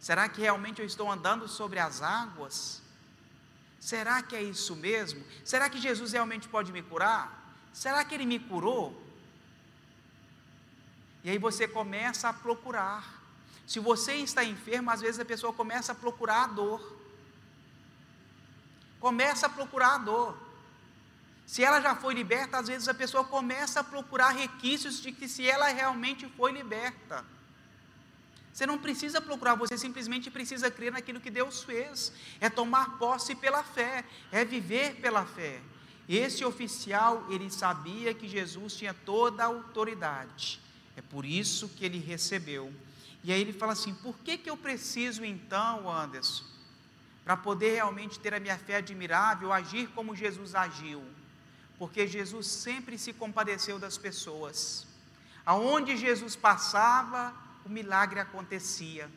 Será 0.00 0.28
que 0.28 0.40
realmente 0.40 0.80
eu 0.80 0.86
estou 0.86 1.10
andando 1.12 1.46
sobre 1.46 1.78
as 1.78 2.00
águas? 2.00 2.82
Será 3.78 4.22
que 4.22 4.34
é 4.34 4.42
isso 4.42 4.74
mesmo? 4.74 5.22
Será 5.44 5.68
que 5.68 5.78
Jesus 5.78 6.12
realmente 6.12 6.48
pode 6.48 6.72
me 6.72 6.82
curar? 6.82 7.24
Será 7.72 8.02
que 8.04 8.14
ele 8.14 8.24
me 8.24 8.38
curou? 8.38 8.86
E 11.22 11.30
aí 11.30 11.38
você 11.38 11.68
começa 11.68 12.30
a 12.30 12.32
procurar. 12.32 13.22
Se 13.66 13.78
você 13.78 14.14
está 14.14 14.42
enfermo, 14.42 14.90
às 14.90 15.02
vezes 15.02 15.20
a 15.20 15.24
pessoa 15.24 15.52
começa 15.52 15.92
a 15.92 15.94
procurar 15.94 16.44
a 16.44 16.46
dor 16.46 16.94
começa 19.04 19.44
a 19.44 19.50
procurar 19.50 19.96
a 19.96 19.98
dor. 19.98 20.34
Se 21.46 21.62
ela 21.62 21.80
já 21.80 21.94
foi 21.94 22.14
liberta, 22.14 22.58
às 22.58 22.68
vezes 22.68 22.88
a 22.88 22.94
pessoa 22.94 23.24
começa 23.24 23.80
a 23.80 23.84
procurar 23.84 24.30
requisitos 24.30 25.00
de 25.00 25.12
que 25.12 25.28
se 25.28 25.48
ela 25.48 25.68
realmente 25.68 26.26
foi 26.36 26.52
liberta. 26.52 27.24
Você 28.52 28.66
não 28.66 28.78
precisa 28.78 29.20
procurar, 29.20 29.56
você 29.56 29.76
simplesmente 29.76 30.30
precisa 30.30 30.70
crer 30.70 30.92
naquilo 30.92 31.20
que 31.20 31.30
Deus 31.30 31.62
fez. 31.64 32.12
É 32.40 32.48
tomar 32.48 32.98
posse 32.98 33.34
pela 33.34 33.64
fé, 33.64 34.04
é 34.30 34.44
viver 34.44 34.94
pela 35.00 35.26
fé. 35.26 35.60
Esse 36.08 36.44
oficial, 36.44 37.26
ele 37.30 37.50
sabia 37.50 38.14
que 38.14 38.28
Jesus 38.28 38.76
tinha 38.76 38.94
toda 38.94 39.42
a 39.42 39.46
autoridade. 39.46 40.60
É 40.96 41.02
por 41.02 41.24
isso 41.24 41.68
que 41.68 41.84
ele 41.84 41.98
recebeu. 41.98 42.72
E 43.24 43.32
aí 43.32 43.40
ele 43.40 43.52
fala 43.52 43.72
assim: 43.72 43.92
por 43.94 44.16
que, 44.18 44.38
que 44.38 44.48
eu 44.48 44.56
preciso 44.56 45.24
então, 45.24 45.90
Anderson, 45.90 46.44
para 47.24 47.36
poder 47.36 47.74
realmente 47.74 48.20
ter 48.20 48.34
a 48.34 48.40
minha 48.40 48.58
fé 48.58 48.76
admirável, 48.76 49.52
agir 49.52 49.88
como 49.88 50.14
Jesus 50.14 50.54
agiu, 50.54 51.02
porque 51.78 52.06
Jesus 52.06 52.46
sempre 52.46 52.98
se 52.98 53.12
compadeceu 53.12 53.78
das 53.78 53.98
pessoas. 53.98 54.86
Aonde 55.44 55.96
Jesus 55.96 56.36
passava, 56.36 57.34
o 57.64 57.68
milagre 57.68 58.20
acontecia. 58.20 59.10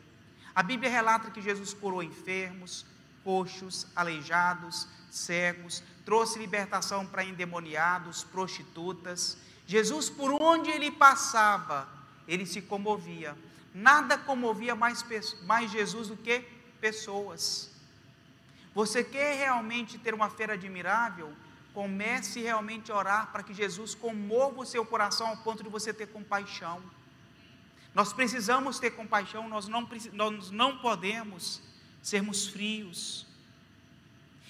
A 0.54 0.62
Bíblia 0.62 0.90
relata 0.90 1.30
que 1.30 1.40
Jesus 1.40 1.72
curou 1.72 2.02
enfermos, 2.02 2.84
coxos, 3.22 3.86
aleijados, 3.94 4.88
cegos, 5.10 5.82
trouxe 6.04 6.38
libertação 6.38 7.06
para 7.06 7.24
endemoniados, 7.24 8.24
prostitutas. 8.24 9.36
Jesus, 9.66 10.10
por 10.10 10.32
onde 10.42 10.70
ele 10.70 10.90
passava, 10.90 11.88
ele 12.26 12.44
se 12.46 12.60
comovia. 12.62 13.36
Nada 13.74 14.18
comovia 14.18 14.74
mais, 14.74 15.04
mais 15.44 15.70
Jesus 15.70 16.08
do 16.08 16.16
que 16.16 16.40
pessoas. 16.80 17.70
Você 18.74 19.02
quer 19.04 19.36
realmente 19.36 19.98
ter 19.98 20.14
uma 20.14 20.30
fé 20.30 20.50
admirável? 20.52 21.32
Comece 21.78 22.40
realmente 22.40 22.90
a 22.90 22.96
orar 22.96 23.30
para 23.30 23.40
que 23.40 23.54
Jesus 23.54 23.94
comova 23.94 24.62
o 24.62 24.66
seu 24.66 24.84
coração 24.84 25.28
ao 25.28 25.36
ponto 25.36 25.62
de 25.62 25.68
você 25.68 25.94
ter 25.94 26.08
compaixão. 26.08 26.82
Nós 27.94 28.12
precisamos 28.12 28.80
ter 28.80 28.90
compaixão, 28.90 29.48
nós 29.48 29.68
não, 29.68 29.88
nós 30.12 30.50
não 30.50 30.78
podemos 30.78 31.62
sermos 32.02 32.48
frios. 32.48 33.28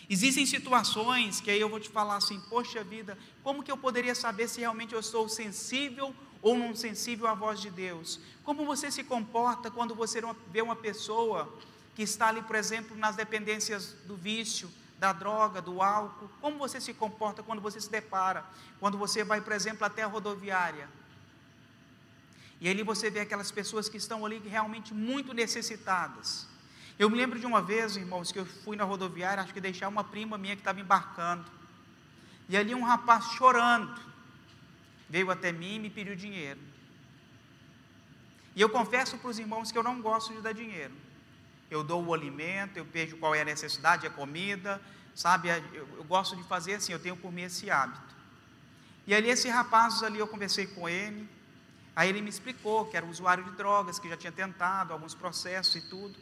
Existem 0.08 0.46
situações 0.46 1.38
que 1.38 1.50
aí 1.50 1.60
eu 1.60 1.68
vou 1.68 1.78
te 1.78 1.90
falar 1.90 2.16
assim, 2.16 2.40
poxa 2.48 2.82
vida, 2.82 3.18
como 3.42 3.62
que 3.62 3.70
eu 3.70 3.76
poderia 3.76 4.14
saber 4.14 4.48
se 4.48 4.60
realmente 4.60 4.94
eu 4.94 5.00
estou 5.00 5.28
sensível 5.28 6.14
ou 6.40 6.56
não 6.56 6.74
sensível 6.74 7.26
à 7.26 7.34
voz 7.34 7.60
de 7.60 7.68
Deus? 7.68 8.18
Como 8.42 8.64
você 8.64 8.90
se 8.90 9.04
comporta 9.04 9.70
quando 9.70 9.94
você 9.94 10.22
vê 10.50 10.62
uma 10.62 10.76
pessoa 10.76 11.54
que 11.94 12.00
está 12.00 12.28
ali, 12.28 12.40
por 12.40 12.56
exemplo, 12.56 12.96
nas 12.96 13.16
dependências 13.16 13.94
do 14.06 14.16
vício, 14.16 14.70
da 14.98 15.12
droga, 15.12 15.62
do 15.62 15.80
álcool, 15.80 16.28
como 16.40 16.58
você 16.58 16.80
se 16.80 16.92
comporta 16.92 17.42
quando 17.42 17.62
você 17.62 17.80
se 17.80 17.90
depara, 17.90 18.44
quando 18.80 18.98
você 18.98 19.22
vai, 19.22 19.40
por 19.40 19.52
exemplo, 19.52 19.84
até 19.84 20.02
a 20.02 20.06
rodoviária. 20.06 20.88
E 22.60 22.68
ali 22.68 22.82
você 22.82 23.08
vê 23.08 23.20
aquelas 23.20 23.52
pessoas 23.52 23.88
que 23.88 23.96
estão 23.96 24.26
ali 24.26 24.38
realmente 24.38 24.92
muito 24.92 25.32
necessitadas. 25.32 26.48
Eu 26.98 27.08
me 27.08 27.16
lembro 27.16 27.38
de 27.38 27.46
uma 27.46 27.62
vez, 27.62 27.96
irmãos, 27.96 28.32
que 28.32 28.40
eu 28.40 28.44
fui 28.44 28.76
na 28.76 28.82
rodoviária, 28.82 29.42
acho 29.42 29.54
que 29.54 29.60
deixar 29.60 29.86
uma 29.86 30.02
prima 30.02 30.36
minha 30.36 30.56
que 30.56 30.62
estava 30.62 30.80
embarcando. 30.80 31.44
E 32.48 32.56
ali 32.56 32.74
um 32.74 32.82
rapaz 32.82 33.24
chorando 33.32 34.00
veio 35.08 35.30
até 35.30 35.52
mim 35.52 35.76
e 35.76 35.78
me 35.78 35.90
pediu 35.90 36.16
dinheiro. 36.16 36.60
E 38.56 38.60
eu 38.60 38.68
confesso 38.68 39.16
para 39.18 39.30
os 39.30 39.38
irmãos 39.38 39.70
que 39.70 39.78
eu 39.78 39.84
não 39.84 40.02
gosto 40.02 40.34
de 40.34 40.40
dar 40.40 40.52
dinheiro 40.52 41.07
eu 41.70 41.84
dou 41.84 42.04
o 42.04 42.14
alimento, 42.14 42.76
eu 42.76 42.84
vejo 42.84 43.16
qual 43.18 43.34
é 43.34 43.42
a 43.42 43.44
necessidade, 43.44 44.06
a 44.06 44.10
comida, 44.10 44.80
sabe? 45.14 45.48
Eu, 45.48 45.88
eu, 45.96 46.04
gosto 46.04 46.36
de 46.36 46.42
fazer 46.44 46.74
assim, 46.74 46.92
eu 46.92 46.98
tenho 46.98 47.16
por 47.16 47.30
mim 47.32 47.42
esse 47.42 47.70
hábito. 47.70 48.16
E 49.06 49.14
ali 49.14 49.28
esse 49.28 49.48
rapaz 49.48 50.02
ali 50.02 50.18
eu 50.18 50.28
conversei 50.28 50.66
com 50.66 50.88
ele, 50.88 51.28
aí 51.94 52.08
ele 52.08 52.22
me 52.22 52.28
explicou 52.28 52.86
que 52.86 52.96
era 52.96 53.04
usuário 53.04 53.44
de 53.44 53.50
drogas, 53.52 53.98
que 53.98 54.08
já 54.08 54.16
tinha 54.16 54.32
tentado 54.32 54.92
alguns 54.92 55.14
processos 55.14 55.74
e 55.76 55.80
tudo. 55.88 56.18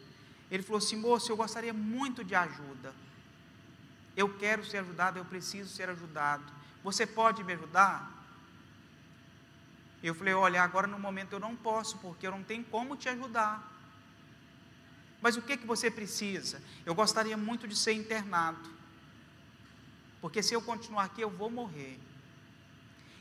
Ele 0.51 0.63
falou 0.63 0.79
assim, 0.79 0.97
moço, 0.97 1.31
eu 1.31 1.37
gostaria 1.37 1.73
muito 1.73 2.25
de 2.25 2.35
ajuda. 2.35 2.95
Eu 4.17 4.33
quero 4.39 4.65
ser 4.65 4.79
ajudado, 4.79 5.19
eu 5.19 5.25
preciso 5.25 5.69
ser 5.69 5.89
ajudado. 5.91 6.45
Você 6.83 7.07
pode 7.07 7.43
me 7.45 7.53
ajudar? 7.53 8.13
Eu 10.03 10.15
falei, 10.15 10.35
olha, 10.35 10.63
agora 10.63 10.87
no 10.87 10.99
momento 10.99 11.33
eu 11.33 11.41
não 11.41 11.57
posso, 11.57 11.99
porque 11.99 12.27
eu 12.27 12.31
não 12.31 12.43
tenho 12.43 12.65
como 12.65 12.97
te 12.97 13.09
ajudar. 13.09 13.76
Mas 15.21 15.37
o 15.37 15.43
que, 15.43 15.57
que 15.57 15.67
você 15.67 15.91
precisa? 15.91 16.63
Eu 16.85 16.95
gostaria 16.95 17.37
muito 17.37 17.67
de 17.67 17.77
ser 17.77 17.93
internado. 17.93 18.71
Porque 20.21 20.43
se 20.43 20.55
eu 20.55 20.63
continuar 20.63 21.05
aqui, 21.05 21.21
eu 21.21 21.31
vou 21.31 21.51
morrer. 21.51 21.99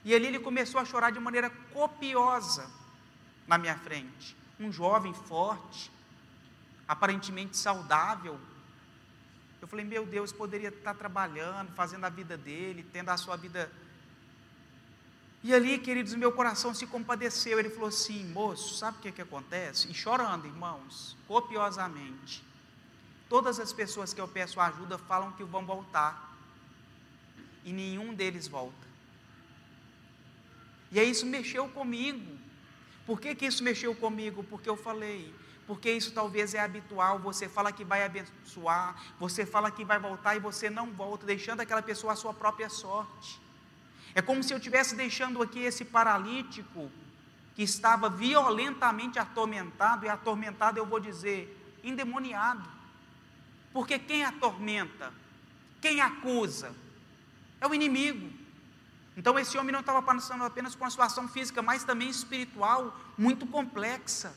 E 0.03 0.13
ali 0.13 0.27
ele 0.27 0.39
começou 0.39 0.79
a 0.79 0.85
chorar 0.85 1.11
de 1.11 1.19
maneira 1.19 1.49
copiosa 1.73 2.69
na 3.47 3.57
minha 3.57 3.77
frente. 3.77 4.35
Um 4.59 4.71
jovem 4.71 5.13
forte, 5.13 5.91
aparentemente 6.87 7.57
saudável. 7.57 8.39
Eu 9.61 9.67
falei, 9.67 9.83
meu 9.83 10.05
Deus, 10.05 10.31
poderia 10.31 10.69
estar 10.69 10.93
trabalhando, 10.93 11.73
fazendo 11.73 12.05
a 12.05 12.09
vida 12.09 12.37
dele, 12.37 12.85
tendo 12.93 13.09
a 13.09 13.17
sua 13.17 13.35
vida. 13.35 13.71
E 15.45 15.53
ali, 15.53 15.77
queridos, 15.77 16.15
meu 16.15 16.31
coração 16.31 16.73
se 16.73 16.87
compadeceu. 16.87 17.59
Ele 17.59 17.69
falou 17.69 17.89
assim: 17.89 18.25
moço, 18.33 18.73
sabe 18.73 18.97
o 18.97 19.01
que, 19.01 19.11
que 19.11 19.21
acontece? 19.21 19.87
E 19.91 19.93
chorando, 19.93 20.47
irmãos, 20.47 21.15
copiosamente. 21.27 22.43
Todas 23.29 23.59
as 23.59 23.71
pessoas 23.71 24.11
que 24.11 24.19
eu 24.19 24.27
peço 24.27 24.59
ajuda 24.59 24.97
falam 24.97 25.31
que 25.33 25.43
vão 25.43 25.63
voltar. 25.63 26.35
E 27.63 27.71
nenhum 27.71 28.11
deles 28.11 28.47
volta. 28.47 28.87
E 30.91 30.99
aí 30.99 31.11
isso 31.11 31.27
mexeu 31.27 31.69
comigo. 31.69 32.39
Por 33.05 33.21
que, 33.21 33.35
que 33.35 33.45
isso 33.45 33.63
mexeu 33.63 33.93
comigo? 33.93 34.43
Porque 34.45 34.67
eu 34.67 34.75
falei, 34.75 35.31
porque 35.67 35.91
isso 35.91 36.11
talvez 36.11 36.55
é 36.55 36.59
habitual. 36.59 37.19
Você 37.19 37.47
fala 37.47 37.71
que 37.71 37.83
vai 37.83 38.03
abençoar, 38.03 38.99
você 39.19 39.45
fala 39.45 39.69
que 39.69 39.85
vai 39.85 39.99
voltar 39.99 40.35
e 40.35 40.39
você 40.39 40.71
não 40.71 40.91
volta, 40.91 41.23
deixando 41.23 41.59
aquela 41.59 41.83
pessoa 41.83 42.13
a 42.13 42.15
sua 42.15 42.33
própria 42.33 42.67
sorte. 42.67 43.44
É 44.15 44.21
como 44.21 44.41
se 44.41 44.53
eu 44.53 44.57
estivesse 44.57 44.95
deixando 44.95 45.41
aqui 45.43 45.59
esse 45.59 45.83
paralítico 45.83 46.89
que 47.53 47.63
estava 47.63 48.09
violentamente 48.09 49.19
atormentado, 49.19 50.05
e 50.05 50.09
atormentado 50.09 50.77
eu 50.77 50.85
vou 50.85 51.01
dizer, 51.01 51.77
endemoniado. 51.83 52.67
Porque 53.73 53.99
quem 53.99 54.23
atormenta, 54.23 55.13
quem 55.81 55.99
acusa, 55.99 56.73
é 57.59 57.67
o 57.67 57.73
inimigo. 57.73 58.31
Então 59.17 59.37
esse 59.37 59.57
homem 59.57 59.73
não 59.73 59.81
estava 59.81 60.01
passando 60.01 60.45
apenas 60.45 60.75
com 60.75 60.85
uma 60.85 60.89
situação 60.89 61.27
física, 61.27 61.61
mas 61.61 61.83
também 61.83 62.09
espiritual 62.09 62.97
muito 63.17 63.45
complexa. 63.45 64.33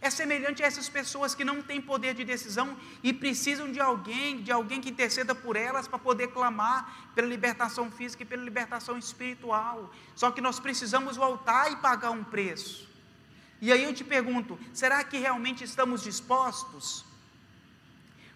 É 0.00 0.10
semelhante 0.10 0.62
a 0.62 0.66
essas 0.66 0.88
pessoas 0.88 1.34
que 1.34 1.44
não 1.44 1.60
têm 1.60 1.80
poder 1.80 2.14
de 2.14 2.24
decisão 2.24 2.76
e 3.02 3.12
precisam 3.12 3.70
de 3.70 3.80
alguém, 3.80 4.42
de 4.42 4.52
alguém 4.52 4.80
que 4.80 4.90
interceda 4.90 5.34
por 5.34 5.56
elas 5.56 5.88
para 5.88 5.98
poder 5.98 6.28
clamar 6.28 7.10
pela 7.14 7.26
libertação 7.26 7.90
física 7.90 8.22
e 8.22 8.26
pela 8.26 8.42
libertação 8.42 8.96
espiritual. 8.96 9.92
Só 10.14 10.30
que 10.30 10.40
nós 10.40 10.60
precisamos 10.60 11.16
voltar 11.16 11.72
e 11.72 11.76
pagar 11.76 12.12
um 12.12 12.22
preço. 12.22 12.88
E 13.60 13.72
aí 13.72 13.82
eu 13.82 13.92
te 13.92 14.04
pergunto: 14.04 14.56
será 14.72 15.02
que 15.02 15.18
realmente 15.18 15.64
estamos 15.64 16.02
dispostos? 16.02 17.04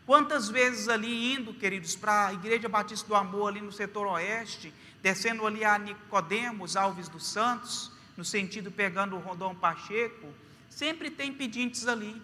Quantas 0.05 0.49
vezes 0.49 0.89
ali 0.89 1.33
indo, 1.33 1.55
queridos, 1.55 1.95
para 1.95 2.27
a 2.27 2.33
Igreja 2.33 2.69
Batista 2.69 3.07
do 3.07 3.15
Amor, 3.15 3.49
ali 3.49 3.61
no 3.61 3.71
setor 3.71 4.09
oeste, 4.09 4.75
descendo 5.01 5.47
ali 5.47 5.65
a 5.65 5.79
Nicodemos 5.79 6.77
Alves 6.77 7.09
dos 7.09 7.25
Santos, 7.25 7.93
no 8.17 8.25
sentido 8.25 8.71
pegando 8.73 9.15
o 9.15 9.21
Rondão 9.21 9.55
Pacheco, 9.55 10.27
sempre 10.75 11.11
tem 11.11 11.33
pedintes 11.33 11.87
ali. 11.87 12.21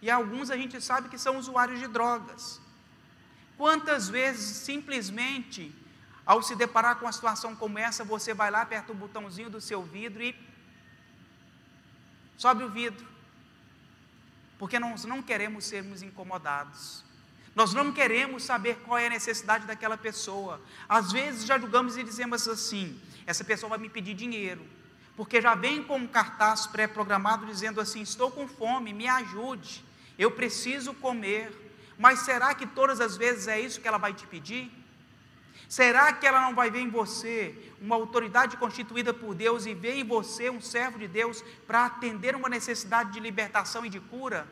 E 0.00 0.10
alguns 0.10 0.50
a 0.50 0.56
gente 0.56 0.80
sabe 0.80 1.08
que 1.08 1.18
são 1.18 1.38
usuários 1.38 1.78
de 1.78 1.86
drogas. 1.86 2.60
Quantas 3.56 4.08
vezes, 4.08 4.56
simplesmente, 4.58 5.74
ao 6.24 6.42
se 6.42 6.54
deparar 6.54 6.96
com 6.96 7.06
uma 7.06 7.12
situação 7.12 7.54
como 7.54 7.78
essa, 7.78 8.04
você 8.04 8.34
vai 8.34 8.50
lá, 8.50 8.62
aperta 8.62 8.92
o 8.92 8.94
botãozinho 8.94 9.50
do 9.50 9.60
seu 9.60 9.82
vidro 9.82 10.22
e 10.22 10.34
sobe 12.36 12.64
o 12.64 12.70
vidro. 12.70 13.06
Porque 14.58 14.78
nós 14.78 15.04
não 15.04 15.22
queremos 15.22 15.64
sermos 15.64 16.02
incomodados. 16.02 17.04
Nós 17.54 17.72
não 17.72 17.92
queremos 17.92 18.42
saber 18.42 18.76
qual 18.84 18.98
é 18.98 19.06
a 19.06 19.10
necessidade 19.10 19.66
daquela 19.66 19.96
pessoa. 19.96 20.60
Às 20.88 21.12
vezes 21.12 21.46
já 21.46 21.58
julgamos 21.58 21.96
e 21.96 22.02
dizemos 22.02 22.46
assim: 22.46 23.00
essa 23.26 23.44
pessoa 23.44 23.70
vai 23.70 23.78
me 23.78 23.88
pedir 23.88 24.14
dinheiro, 24.14 24.66
porque 25.16 25.40
já 25.40 25.54
vem 25.54 25.82
com 25.82 25.96
um 25.96 26.06
cartaz 26.06 26.66
pré-programado 26.66 27.46
dizendo 27.46 27.80
assim: 27.80 28.02
estou 28.02 28.30
com 28.30 28.46
fome, 28.46 28.92
me 28.92 29.08
ajude, 29.08 29.82
eu 30.18 30.30
preciso 30.30 30.92
comer. 30.94 31.64
Mas 31.98 32.20
será 32.20 32.54
que 32.54 32.66
todas 32.66 33.00
as 33.00 33.16
vezes 33.16 33.48
é 33.48 33.58
isso 33.58 33.80
que 33.80 33.88
ela 33.88 33.96
vai 33.96 34.12
te 34.12 34.26
pedir? 34.26 34.70
Será 35.68 36.12
que 36.12 36.26
ela 36.26 36.42
não 36.42 36.54
vai 36.54 36.70
ver 36.70 36.80
em 36.80 36.90
você 36.90 37.54
uma 37.80 37.96
autoridade 37.96 38.56
constituída 38.56 39.12
por 39.12 39.34
Deus 39.34 39.66
e 39.66 39.74
ver 39.74 39.96
em 39.96 40.04
você 40.04 40.50
um 40.50 40.60
servo 40.60 40.98
de 40.98 41.08
Deus 41.08 41.42
para 41.66 41.86
atender 41.86 42.36
uma 42.36 42.48
necessidade 42.48 43.12
de 43.12 43.18
libertação 43.18 43.84
e 43.84 43.88
de 43.88 43.98
cura? 43.98 44.46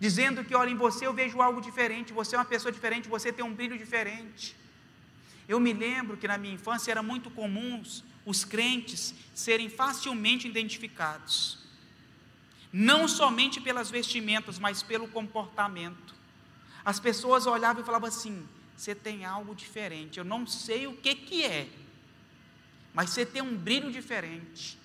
Dizendo 0.00 0.42
que, 0.42 0.54
olha, 0.54 0.70
em 0.70 0.74
você 0.74 1.06
eu 1.06 1.12
vejo 1.12 1.40
algo 1.40 1.60
diferente, 1.60 2.12
você 2.12 2.34
é 2.34 2.38
uma 2.38 2.44
pessoa 2.44 2.72
diferente, 2.72 3.08
você 3.08 3.30
tem 3.32 3.44
um 3.44 3.54
brilho 3.54 3.78
diferente. 3.78 4.56
Eu 5.46 5.60
me 5.60 5.72
lembro 5.72 6.16
que 6.16 6.26
na 6.26 6.38
minha 6.38 6.54
infância 6.54 6.90
era 6.90 7.02
muito 7.02 7.30
comum 7.30 7.82
os 8.24 8.44
crentes 8.44 9.14
serem 9.34 9.68
facilmente 9.68 10.46
identificados, 10.46 11.58
não 12.72 13.08
somente 13.08 13.60
pelas 13.60 13.90
vestimentas, 13.90 14.58
mas 14.58 14.82
pelo 14.82 15.08
comportamento. 15.08 16.14
As 16.84 16.98
pessoas 16.98 17.46
olhavam 17.46 17.82
e 17.82 17.86
falavam 17.86 18.08
assim: 18.08 18.46
você 18.76 18.94
tem 18.94 19.24
algo 19.24 19.54
diferente, 19.54 20.18
eu 20.18 20.24
não 20.24 20.46
sei 20.46 20.86
o 20.86 20.96
que, 20.96 21.14
que 21.14 21.44
é, 21.44 21.68
mas 22.94 23.10
você 23.10 23.24
tem 23.26 23.42
um 23.42 23.56
brilho 23.56 23.90
diferente. 23.90 24.78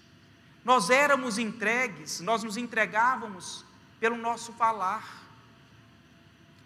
Nós 0.63 0.89
éramos 0.89 1.37
entregues, 1.37 2.19
nós 2.19 2.43
nos 2.43 2.57
entregávamos 2.57 3.63
pelo 3.99 4.17
nosso 4.17 4.51
falar. 4.53 5.25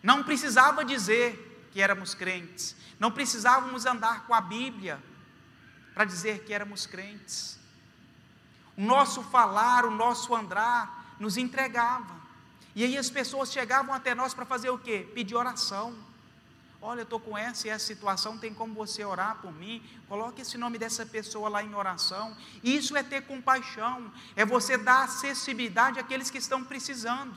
Não 0.02 0.24
precisava 0.24 0.84
dizer 0.84 1.70
que 1.72 1.82
éramos 1.82 2.16
crentes, 2.16 2.76
não 3.00 3.12
precisávamos 3.12 3.86
andar 3.86 4.26
com 4.26 4.34
a 4.34 4.42
Bíblia 4.42 5.02
para 5.94 6.06
dizer 6.06 6.44
que 6.44 6.54
éramos 6.54 6.86
crentes. 6.86 7.60
O 8.78 8.82
nosso 8.82 9.22
falar, 9.24 9.86
o 9.86 9.92
nosso 9.92 10.34
andar 10.34 11.16
nos 11.20 11.38
entregava. 11.38 12.20
E 12.76 12.84
aí 12.84 12.98
as 12.98 13.10
pessoas 13.10 13.52
chegavam 13.52 13.94
até 13.94 14.16
nós 14.16 14.34
para 14.34 14.46
fazer 14.46 14.70
o 14.70 14.78
quê? 14.78 15.08
Pedir 15.14 15.36
oração. 15.36 15.96
Olha, 16.82 17.02
eu 17.02 17.04
estou 17.04 17.20
com 17.20 17.38
essa 17.38 17.68
e 17.68 17.70
essa 17.70 17.86
situação, 17.86 18.40
tem 18.40 18.54
como 18.54 18.74
você 18.74 19.06
orar 19.06 19.38
por 19.40 19.54
mim? 19.54 19.84
Coloque 20.08 20.42
esse 20.42 20.58
nome 20.58 20.80
dessa 20.80 21.06
pessoa 21.06 21.48
lá 21.48 21.62
em 21.62 21.76
oração. 21.76 22.36
Isso 22.64 22.98
é 22.98 23.04
ter 23.04 23.22
compaixão, 23.22 24.12
é 24.36 24.44
você 24.44 24.78
dar 24.78 25.04
acessibilidade 25.04 26.00
àqueles 26.00 26.32
que 26.32 26.40
estão 26.40 26.64
precisando. 26.64 27.36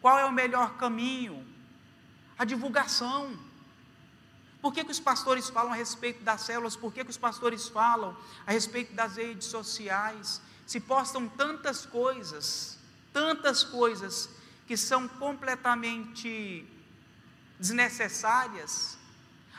Qual 0.00 0.16
é 0.16 0.24
o 0.24 0.30
melhor 0.30 0.76
caminho? 0.76 1.44
A 2.38 2.44
divulgação. 2.44 3.36
Por 4.64 4.72
que, 4.72 4.82
que 4.82 4.92
os 4.92 4.98
pastores 4.98 5.50
falam 5.50 5.74
a 5.74 5.76
respeito 5.76 6.24
das 6.24 6.40
células? 6.40 6.74
Por 6.74 6.90
que, 6.90 7.04
que 7.04 7.10
os 7.10 7.18
pastores 7.18 7.68
falam 7.68 8.16
a 8.46 8.50
respeito 8.50 8.94
das 8.94 9.16
redes 9.16 9.46
sociais? 9.48 10.40
Se 10.66 10.80
postam 10.80 11.28
tantas 11.28 11.84
coisas, 11.84 12.78
tantas 13.12 13.62
coisas 13.62 14.30
que 14.66 14.74
são 14.74 15.06
completamente 15.06 16.66
desnecessárias. 17.60 18.96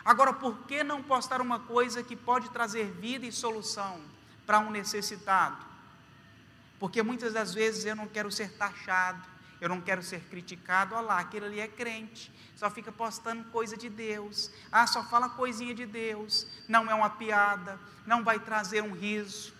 Agora, 0.03 0.33
por 0.33 0.57
que 0.65 0.83
não 0.83 1.03
postar 1.03 1.39
uma 1.39 1.59
coisa 1.59 2.01
que 2.01 2.15
pode 2.15 2.49
trazer 2.49 2.89
vida 2.93 3.27
e 3.27 3.31
solução 3.31 4.01
para 4.43 4.57
um 4.57 4.71
necessitado? 4.71 5.63
Porque 6.79 7.03
muitas 7.03 7.31
das 7.31 7.53
vezes 7.53 7.85
eu 7.85 7.95
não 7.95 8.07
quero 8.07 8.31
ser 8.31 8.53
taxado, 8.53 9.23
eu 9.61 9.69
não 9.69 9.81
quero 9.81 10.03
ser 10.03 10.21
criticado. 10.21 10.95
Olha 10.95 11.05
lá, 11.05 11.19
aquele 11.19 11.45
ali 11.45 11.59
é 11.59 11.67
crente, 11.67 12.31
só 12.55 12.69
fica 12.69 12.91
postando 12.91 13.43
coisa 13.45 13.77
de 13.77 13.89
Deus. 13.89 14.51
Ah, 14.71 14.85
só 14.87 15.03
fala 15.03 15.29
coisinha 15.29 15.73
de 15.73 15.85
Deus. 15.85 16.47
Não 16.67 16.89
é 16.89 16.93
uma 16.93 17.09
piada, 17.09 17.79
não 18.05 18.23
vai 18.23 18.39
trazer 18.39 18.81
um 18.83 18.93
riso. 18.93 19.53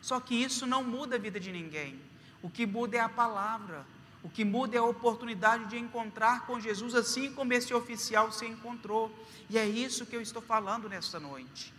Só 0.00 0.20
que 0.20 0.34
isso 0.34 0.66
não 0.66 0.84
muda 0.84 1.16
a 1.16 1.18
vida 1.18 1.40
de 1.40 1.50
ninguém. 1.50 2.00
O 2.42 2.50
que 2.50 2.66
muda 2.66 2.96
é 2.96 3.00
a 3.00 3.08
palavra. 3.08 3.84
O 4.22 4.28
que 4.28 4.44
muda 4.44 4.76
é 4.76 4.78
a 4.78 4.84
oportunidade 4.84 5.66
de 5.66 5.78
encontrar 5.78 6.46
com 6.46 6.58
Jesus, 6.58 6.94
assim 6.94 7.32
como 7.32 7.52
esse 7.52 7.72
oficial 7.72 8.32
se 8.32 8.44
encontrou. 8.44 9.12
E 9.48 9.58
é 9.58 9.66
isso 9.66 10.06
que 10.06 10.16
eu 10.16 10.20
estou 10.20 10.42
falando 10.42 10.88
nesta 10.88 11.20
noite. 11.20 11.72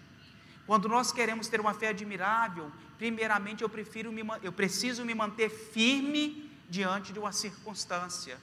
Quando 0.65 0.89
nós 0.89 1.11
queremos 1.11 1.47
ter 1.47 1.59
uma 1.59 1.73
fé 1.73 1.89
admirável, 1.89 2.71
primeiramente 2.97 3.63
eu, 3.63 3.69
prefiro 3.69 4.11
me, 4.11 4.21
eu 4.41 4.51
preciso 4.51 5.05
me 5.05 5.13
manter 5.13 5.49
firme 5.49 6.46
diante 6.69 7.13
de 7.13 7.19
uma 7.19 7.31
circunstância. 7.31 8.37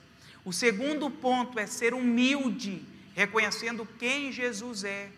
O 0.44 0.52
segundo 0.52 1.10
ponto 1.10 1.58
é 1.58 1.66
ser 1.66 1.94
humilde, 1.94 2.84
reconhecendo 3.14 3.86
quem 3.98 4.32
Jesus 4.32 4.84
é, 4.84 5.10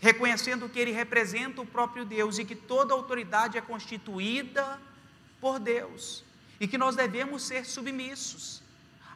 reconhecendo 0.00 0.68
que 0.68 0.78
ele 0.78 0.92
representa 0.92 1.60
o 1.60 1.66
próprio 1.66 2.04
Deus 2.04 2.38
e 2.38 2.44
que 2.44 2.54
toda 2.54 2.94
autoridade 2.94 3.58
é 3.58 3.60
constituída 3.60 4.80
por 5.40 5.58
Deus 5.58 6.24
e 6.60 6.66
que 6.66 6.78
nós 6.78 6.96
devemos 6.96 7.42
ser 7.42 7.64
submissos. 7.64 8.62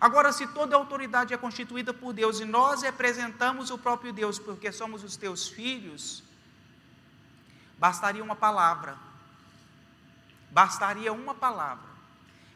Agora, 0.01 0.33
se 0.33 0.47
toda 0.49 0.75
autoridade 0.75 1.33
é 1.33 1.37
constituída 1.37 1.95
por 1.95 2.13
Deus 2.13 2.41
e 2.41 2.45
nós 2.45 2.83
representamos 2.83 3.71
o 3.71 3.79
próprio 3.79 4.13
Deus 4.13 4.39
porque 4.39 4.73
somos 4.73 5.05
os 5.05 5.17
teus 5.17 5.49
filhos, 5.49 6.25
bastaria 7.79 8.23
uma 8.23 8.35
palavra. 8.35 8.97
Bastaria 10.51 11.13
uma 11.13 11.35
palavra. 11.35 11.92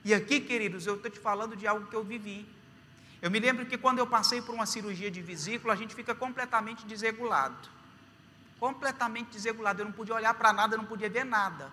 E 0.07 0.15
aqui, 0.15 0.41
queridos, 0.41 0.87
eu 0.87 0.95
estou 0.95 1.11
te 1.11 1.19
falando 1.19 1.57
de 1.57 1.67
algo 1.67 1.89
que 1.89 1.97
eu 1.97 2.05
vivi. 2.05 2.47
Eu 3.21 3.29
me 3.29 3.41
lembro 3.41 3.67
que 3.67 3.77
quando 3.77 3.99
eu 3.99 4.07
passei 4.07 4.41
por 4.41 4.55
uma 4.55 4.65
cirurgia 4.65 5.11
de 5.11 5.21
vesícula, 5.21 5.75
a 5.75 5.77
gente 5.77 5.97
fica 5.97 6.15
completamente 6.15 6.87
desregulado. 6.87 7.69
Completamente 8.61 9.33
desregulado. 9.33 9.81
Eu 9.81 9.87
não 9.87 9.93
podia 9.93 10.15
olhar 10.15 10.33
para 10.35 10.53
nada, 10.53 10.75
eu 10.75 10.79
não 10.79 10.85
podia 10.85 11.11
ver 11.11 11.25
nada. 11.25 11.73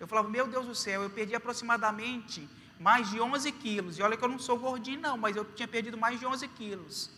Eu 0.00 0.06
falava, 0.06 0.26
meu 0.26 0.46
Deus 0.46 0.64
do 0.64 0.74
céu, 0.74 1.02
eu 1.02 1.10
perdi 1.10 1.34
aproximadamente 1.34 2.48
mais 2.80 3.10
de 3.10 3.20
11 3.20 3.52
quilos. 3.52 3.98
E 3.98 4.02
olha 4.02 4.16
que 4.16 4.24
eu 4.24 4.28
não 4.30 4.38
sou 4.38 4.58
gordinho, 4.58 5.02
não, 5.02 5.18
mas 5.18 5.36
eu 5.36 5.44
tinha 5.44 5.68
perdido 5.68 5.98
mais 5.98 6.18
de 6.18 6.24
11 6.24 6.48
quilos. 6.48 7.10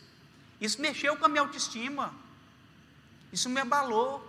Isso 0.61 0.83
mexeu 0.83 1.17
com 1.17 1.25
a 1.25 1.29
minha 1.29 1.43
autoestima. 1.43 2.13
Isso 3.33 3.49
me 3.49 3.61
abalou. 3.61 4.29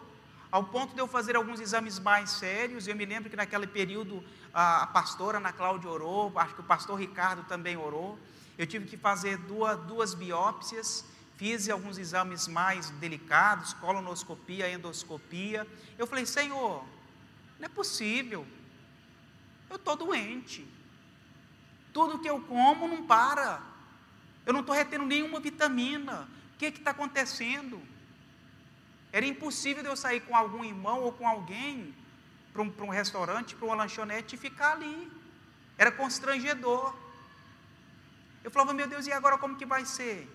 Ao 0.52 0.64
ponto 0.64 0.96
de 0.96 1.00
eu 1.00 1.08
fazer 1.08 1.36
alguns 1.36 1.60
exames 1.60 2.00
mais 2.00 2.32
sérios. 2.32 2.88
Eu 2.88 2.96
me 2.96 3.06
lembro 3.06 3.30
que 3.30 3.36
naquele 3.36 3.68
período 3.68 4.24
a 4.54 4.88
pastora 4.88 5.38
Ana 5.38 5.54
Cláudia 5.54 5.90
orou, 5.90 6.32
acho 6.36 6.56
que 6.56 6.62
o 6.62 6.64
pastor 6.64 7.00
Ricardo 7.00 7.44
também 7.44 7.78
orou. 7.78 8.18
Eu 8.58 8.66
tive 8.66 8.86
que 8.88 8.98
fazer 8.98 9.38
duas, 9.38 9.80
duas 9.82 10.14
biópsias. 10.14 11.06
Fiz 11.38 11.70
alguns 11.70 11.98
exames 11.98 12.48
mais 12.48 12.90
delicados, 12.92 13.74
colonoscopia, 13.74 14.70
endoscopia. 14.70 15.66
Eu 15.98 16.08
falei, 16.08 16.26
Senhor, 16.26 16.84
não 17.60 17.66
é 17.66 17.70
possível. 17.70 18.46
Eu 19.70 19.76
estou 19.76 19.96
doente. 19.96 20.68
Tudo 21.94 22.20
que 22.20 22.30
eu 22.30 22.42
como 22.42 22.88
não 22.88 23.06
para. 23.06 23.62
Eu 24.46 24.52
não 24.52 24.62
estou 24.62 24.76
retendo 24.76 25.06
nenhuma 25.06 25.40
vitamina. 25.40 26.28
O 26.56 26.58
que 26.58 26.66
está 26.66 26.92
acontecendo? 26.92 27.82
Era 29.12 29.26
impossível 29.26 29.84
eu 29.84 29.96
sair 29.96 30.22
com 30.22 30.36
algum 30.36 30.64
irmão 30.64 31.02
ou 31.02 31.12
com 31.12 31.28
alguém 31.28 31.94
para 32.54 32.62
um, 32.62 32.74
um 32.82 32.90
restaurante, 32.90 33.56
para 33.56 33.66
uma 33.66 33.76
lanchonete 33.76 34.36
e 34.36 34.38
ficar 34.38 34.74
ali. 34.74 35.12
Era 35.78 35.92
constrangedor. 35.92 36.94
Eu 38.44 38.52
falava, 38.52 38.74
meu 38.74 38.88
Deus, 38.88 39.08
e 39.08 39.12
agora 39.12 39.38
como 39.38 39.58
que 39.58 39.66
vai 39.66 39.86
ser? 39.86 40.28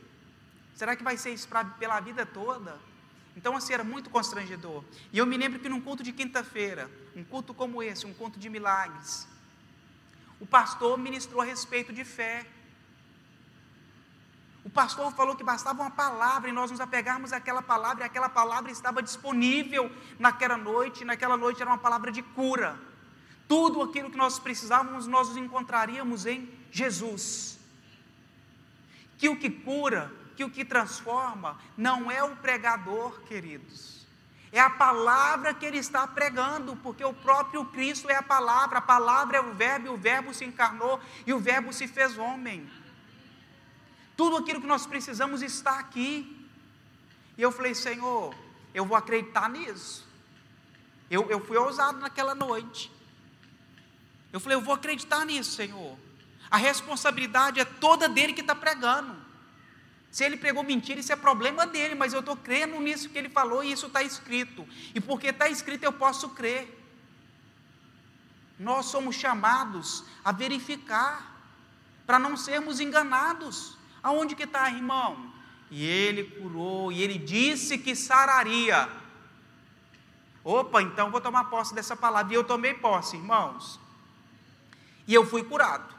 Será 0.74 0.96
que 0.96 1.04
vai 1.04 1.16
ser 1.16 1.30
isso 1.30 1.46
pra, 1.48 1.64
pela 1.64 2.00
vida 2.00 2.26
toda? 2.26 2.78
Então, 3.36 3.56
assim, 3.56 3.72
era 3.72 3.84
muito 3.84 4.10
constrangedor. 4.10 4.84
E 5.12 5.18
eu 5.18 5.26
me 5.26 5.36
lembro 5.36 5.58
que 5.58 5.68
num 5.68 5.80
culto 5.80 6.02
de 6.02 6.12
quinta-feira, 6.12 6.90
um 7.16 7.24
culto 7.24 7.52
como 7.52 7.82
esse, 7.82 8.06
um 8.06 8.14
culto 8.14 8.38
de 8.38 8.48
milagres, 8.48 9.26
o 10.40 10.46
pastor 10.46 10.98
ministrou 10.98 11.40
a 11.40 11.44
respeito 11.44 11.92
de 11.92 12.04
fé. 12.04 12.46
O 14.64 14.70
pastor 14.70 15.12
falou 15.12 15.36
que 15.36 15.44
bastava 15.44 15.82
uma 15.82 15.90
palavra 15.90 16.48
e 16.48 16.52
nós 16.52 16.70
nos 16.70 16.80
apegarmos 16.80 17.32
àquela 17.32 17.60
palavra, 17.60 18.02
e 18.02 18.06
aquela 18.06 18.28
palavra 18.28 18.70
estava 18.72 19.02
disponível 19.02 19.90
naquela 20.18 20.56
noite, 20.56 21.04
naquela 21.04 21.36
noite 21.36 21.60
era 21.60 21.70
uma 21.70 21.78
palavra 21.78 22.10
de 22.10 22.22
cura. 22.22 22.78
Tudo 23.46 23.82
aquilo 23.82 24.10
que 24.10 24.16
nós 24.16 24.38
precisávamos, 24.38 25.06
nós 25.06 25.28
nos 25.28 25.36
encontraríamos 25.36 26.24
em 26.24 26.48
Jesus. 26.70 27.58
Que 29.18 29.28
o 29.28 29.36
que 29.38 29.50
cura, 29.50 30.10
que 30.34 30.42
o 30.42 30.50
que 30.50 30.64
transforma, 30.64 31.58
não 31.76 32.10
é 32.10 32.24
o 32.24 32.34
pregador, 32.36 33.20
queridos 33.22 33.94
é 34.54 34.60
a 34.60 34.70
palavra 34.70 35.52
que 35.52 35.66
ele 35.66 35.78
está 35.78 36.06
pregando, 36.06 36.76
porque 36.76 37.04
o 37.04 37.12
próprio 37.12 37.64
Cristo 37.64 38.08
é 38.08 38.14
a 38.14 38.22
palavra, 38.22 38.78
a 38.78 38.80
palavra 38.80 39.38
é 39.38 39.40
o 39.40 39.52
Verbo, 39.52 39.88
e 39.88 39.90
o 39.90 39.96
Verbo 39.96 40.32
se 40.32 40.44
encarnou 40.44 41.00
e 41.26 41.32
o 41.32 41.40
Verbo 41.40 41.72
se 41.72 41.88
fez 41.88 42.16
homem. 42.16 42.70
Tudo 44.16 44.36
aquilo 44.36 44.60
que 44.60 44.66
nós 44.66 44.86
precisamos 44.86 45.42
está 45.42 45.78
aqui. 45.78 46.48
E 47.36 47.42
eu 47.42 47.50
falei, 47.50 47.74
Senhor, 47.74 48.34
eu 48.72 48.84
vou 48.84 48.96
acreditar 48.96 49.48
nisso. 49.48 50.06
Eu, 51.10 51.30
eu 51.30 51.44
fui 51.44 51.56
ousado 51.56 51.98
naquela 51.98 52.34
noite. 52.34 52.90
Eu 54.32 54.40
falei, 54.40 54.56
eu 54.56 54.62
vou 54.62 54.74
acreditar 54.74 55.24
nisso, 55.24 55.52
Senhor. 55.52 55.96
A 56.50 56.56
responsabilidade 56.56 57.60
é 57.60 57.64
toda 57.64 58.08
dele 58.08 58.32
que 58.32 58.40
está 58.40 58.54
pregando. 58.54 59.24
Se 60.10 60.24
ele 60.24 60.36
pregou 60.36 60.62
mentira, 60.62 61.00
isso 61.00 61.12
é 61.12 61.16
problema 61.16 61.66
dele, 61.66 61.96
mas 61.96 62.12
eu 62.12 62.20
estou 62.20 62.36
crendo 62.36 62.78
nisso 62.80 63.08
que 63.08 63.18
ele 63.18 63.28
falou 63.28 63.64
e 63.64 63.72
isso 63.72 63.86
está 63.86 64.02
escrito. 64.02 64.64
E 64.94 65.00
porque 65.00 65.28
está 65.28 65.48
escrito, 65.48 65.82
eu 65.82 65.92
posso 65.92 66.28
crer. 66.28 66.80
Nós 68.56 68.86
somos 68.86 69.16
chamados 69.16 70.04
a 70.24 70.30
verificar, 70.30 71.32
para 72.06 72.18
não 72.18 72.36
sermos 72.36 72.78
enganados. 72.78 73.76
Aonde 74.04 74.34
que 74.34 74.42
está, 74.42 74.68
irmão? 74.68 75.32
E 75.70 75.82
ele 75.84 76.24
curou, 76.24 76.92
e 76.92 77.02
ele 77.02 77.18
disse 77.18 77.78
que 77.78 77.96
sararia. 77.96 78.86
Opa, 80.44 80.82
então 80.82 81.10
vou 81.10 81.22
tomar 81.22 81.44
posse 81.44 81.74
dessa 81.74 81.96
palavra. 81.96 82.30
E 82.34 82.36
eu 82.36 82.44
tomei 82.44 82.74
posse, 82.74 83.16
irmãos. 83.16 83.80
E 85.06 85.14
eu 85.14 85.24
fui 85.24 85.42
curado. 85.42 85.94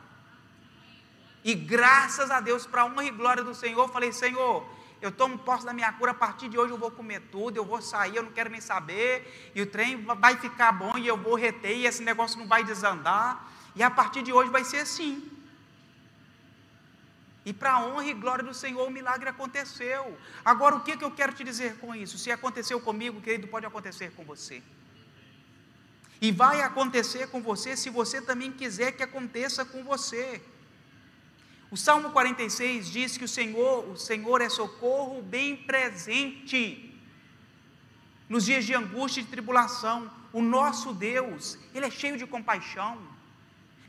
E 1.44 1.56
graças 1.56 2.30
a 2.30 2.40
Deus, 2.40 2.68
para 2.68 2.84
a 2.84 2.86
honra 2.86 3.06
e 3.06 3.10
glória 3.10 3.44
do 3.44 3.56
Senhor, 3.56 3.90
falei: 3.90 4.12
Senhor, 4.12 4.64
eu 5.02 5.12
tomo 5.12 5.40
posse 5.40 5.66
da 5.66 5.74
minha 5.74 5.92
cura, 5.94 6.12
a 6.12 6.14
partir 6.14 6.48
de 6.48 6.60
hoje 6.60 6.72
eu 6.72 6.78
vou 6.78 6.92
comer 6.92 7.22
tudo, 7.32 7.58
eu 7.58 7.66
vou 7.66 7.82
sair, 7.82 8.16
eu 8.16 8.24
não 8.24 8.32
quero 8.32 8.52
nem 8.52 8.62
saber, 8.62 9.52
e 9.56 9.62
o 9.64 9.66
trem 9.66 10.04
vai 10.04 10.38
ficar 10.38 10.72
bom, 10.72 10.96
e 10.98 11.08
eu 11.08 11.18
vou 11.18 11.36
reter, 11.36 11.76
e 11.76 11.86
esse 11.88 12.04
negócio 12.04 12.38
não 12.38 12.48
vai 12.48 12.64
desandar, 12.64 13.52
e 13.76 13.82
a 13.82 13.90
partir 13.90 14.22
de 14.22 14.32
hoje 14.32 14.50
vai 14.50 14.64
ser 14.64 14.78
assim. 14.78 15.35
E 17.46 17.54
para 17.54 17.74
a 17.74 17.86
honra 17.86 18.08
e 18.08 18.14
glória 18.14 18.44
do 18.44 18.54
Senhor, 18.54 18.88
o 18.88 18.90
milagre 18.90 19.30
aconteceu. 19.30 20.18
Agora, 20.44 20.76
o 20.76 20.82
que, 20.82 20.98
que 20.98 21.04
eu 21.04 21.12
quero 21.12 21.32
te 21.32 21.44
dizer 21.44 21.78
com 21.78 21.94
isso? 21.94 22.18
Se 22.18 22.32
aconteceu 22.32 22.82
comigo, 22.82 23.22
querido, 23.22 23.48
pode 23.48 23.68
acontecer 23.68 24.12
com 24.16 24.24
você. 24.24 24.64
E 26.20 26.32
vai 26.32 26.62
acontecer 26.62 27.28
com 27.28 27.42
você 27.42 27.78
se 27.78 27.92
você 27.92 28.20
também 28.20 28.52
quiser 28.52 28.94
que 28.94 29.04
aconteça 29.04 29.64
com 29.64 29.84
você. 29.84 30.42
O 31.70 31.78
Salmo 31.78 32.10
46 32.12 32.90
diz 32.90 33.18
que 33.18 33.26
o 33.26 33.28
Senhor, 33.28 33.90
o 33.90 33.98
Senhor 33.98 34.42
é 34.42 34.50
socorro 34.50 35.22
bem 35.22 35.56
presente 35.56 37.00
nos 38.28 38.46
dias 38.46 38.66
de 38.66 38.74
angústia 38.74 39.22
e 39.22 39.24
de 39.24 39.30
tribulação. 39.30 40.10
O 40.34 40.42
nosso 40.42 40.94
Deus, 40.94 41.60
ele 41.76 41.86
é 41.86 41.92
cheio 41.92 42.18
de 42.18 42.26
compaixão. 42.26 42.98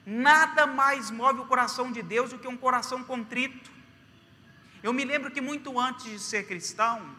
Nada 0.06 0.68
mais 0.68 1.10
move 1.10 1.40
o 1.40 1.46
coração 1.46 1.90
de 1.90 2.00
Deus 2.00 2.30
do 2.30 2.38
que 2.38 2.46
um 2.46 2.56
coração 2.56 3.02
contrito. 3.02 3.68
Eu 4.80 4.92
me 4.92 5.04
lembro 5.04 5.32
que 5.32 5.40
muito 5.40 5.80
antes 5.80 6.04
de 6.04 6.20
ser 6.20 6.46
cristão, 6.46 7.12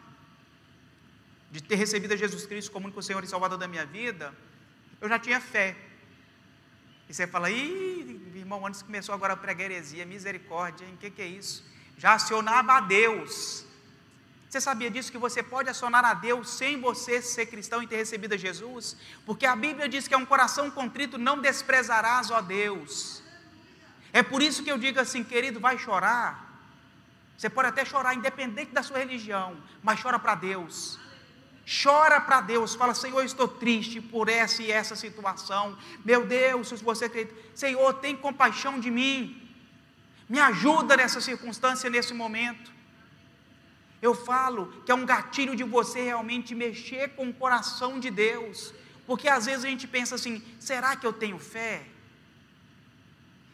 de 1.51 1.61
ter 1.61 1.75
recebido 1.75 2.13
a 2.13 2.15
Jesus 2.15 2.45
Cristo 2.45 2.71
como 2.71 2.85
único 2.85 3.03
Senhor 3.03 3.21
e 3.25 3.27
Salvador 3.27 3.57
da 3.57 3.67
minha 3.67 3.85
vida, 3.85 4.33
eu 5.01 5.09
já 5.09 5.19
tinha 5.19 5.41
fé. 5.41 5.75
E 7.09 7.13
você 7.13 7.27
fala, 7.27 7.51
ih, 7.51 8.31
irmão, 8.33 8.65
antes 8.65 8.81
começou 8.81 9.13
agora 9.13 9.33
a 9.33 9.38
pregar 9.38 9.69
heresia, 9.69 10.05
misericórdia, 10.05 10.88
o 10.88 10.95
que, 10.95 11.09
que 11.09 11.21
é 11.21 11.27
isso? 11.27 11.65
Já 11.97 12.13
acionava 12.13 12.71
a 12.71 12.79
Deus. 12.79 13.66
Você 14.50 14.62
sabia 14.62 14.89
disso 14.89 15.12
que 15.12 15.18
você 15.18 15.43
pode 15.43 15.70
acionar 15.70 16.06
a 16.06 16.14
Deus 16.14 16.50
sem 16.50 16.80
você 16.80 17.22
ser 17.22 17.48
cristão 17.48 17.84
e 17.84 17.88
ter 17.88 17.98
recebido 17.98 18.34
a 18.34 18.38
Jesus? 18.38 18.95
Porque 19.26 19.45
a 19.45 19.56
Bíblia 19.56 19.89
diz 19.89 20.08
que 20.08 20.14
é 20.14 20.18
um 20.18 20.26
coração 20.26 20.72
contrito 20.72 21.18
não 21.18 21.39
desprezarás, 21.39 22.32
ó 22.32 22.41
Deus. 22.41 23.22
É 24.14 24.24
por 24.24 24.41
isso 24.41 24.64
que 24.64 24.72
eu 24.72 24.78
digo 24.78 25.00
assim, 25.00 25.24
querido, 25.24 25.60
vai 25.60 25.78
chorar. 25.78 26.48
Você 27.38 27.50
pode 27.50 27.68
até 27.68 27.84
chorar, 27.84 28.16
independente 28.16 28.72
da 28.72 28.82
sua 28.82 29.00
religião, 29.00 29.58
mas 29.84 30.02
chora 30.02 30.18
para 30.18 30.34
Deus. 30.34 30.98
Chora 31.84 32.22
para 32.22 32.39
Deus, 32.39 32.74
fala: 32.74 32.93
Senhor, 32.93 33.24
estou 33.26 33.50
triste 33.50 34.00
por 34.00 34.30
essa 34.30 34.64
e 34.64 34.72
essa 34.72 34.95
situação. 34.95 35.78
Meu 36.06 36.26
Deus, 36.26 36.70
se 36.70 36.76
você 36.76 37.06
acredita, 37.06 37.36
Senhor, 37.54 37.93
tem 37.95 38.16
compaixão 38.16 38.80
de 38.80 38.89
mim. 38.89 39.43
Me 40.30 40.39
ajuda 40.39 40.95
nessa 40.95 41.20
circunstância, 41.20 41.89
nesse 41.89 42.14
momento. 42.14 42.76
Eu 44.02 44.14
falo 44.14 44.68
que 44.86 44.91
é 44.91 44.95
um 44.95 45.06
gatilho 45.06 45.56
de 45.56 45.64
você 45.64 46.02
realmente 46.02 46.54
mexer 46.54 47.10
com 47.16 47.30
o 47.30 47.34
coração 47.34 48.00
de 48.00 48.12
Deus, 48.12 48.74
porque 49.06 49.28
às 49.28 49.45
vezes 49.45 49.66
a 49.66 49.70
gente 49.70 49.88
pensa 49.88 50.16
assim: 50.16 50.43
será 50.60 50.95
que 50.95 51.06
eu 51.06 51.14
tenho 51.14 51.39
fé? 51.39 51.86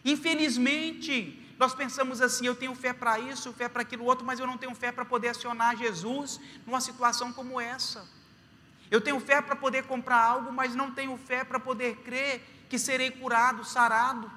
Infelizmente, 0.04 1.40
nós 1.58 1.74
pensamos 1.74 2.22
assim: 2.22 2.46
eu 2.46 2.56
tenho 2.56 2.76
fé 2.76 2.92
para 2.92 3.20
isso, 3.20 3.54
fé 3.54 3.70
para 3.70 3.84
aquilo 3.84 4.04
outro, 4.04 4.26
mas 4.26 4.40
eu 4.40 4.48
não 4.48 4.58
tenho 4.58 4.76
fé 4.76 4.92
para 4.92 5.06
poder 5.06 5.30
acionar 5.30 5.78
Jesus 5.78 6.40
numa 6.66 6.82
situação 6.82 7.32
como 7.32 7.60
essa. 7.60 8.06
Eu 8.92 9.00
tenho 9.00 9.20
fé 9.20 9.42
para 9.42 9.56
poder 9.56 9.86
comprar 9.86 10.22
algo, 10.22 10.52
mas 10.52 10.76
não 10.76 10.92
tenho 10.92 11.18
fé 11.18 11.44
para 11.44 11.60
poder 11.60 11.98
crer 11.98 12.44
que 12.70 12.78
serei 12.78 13.12
curado, 13.12 13.64
sarado. 13.64 14.30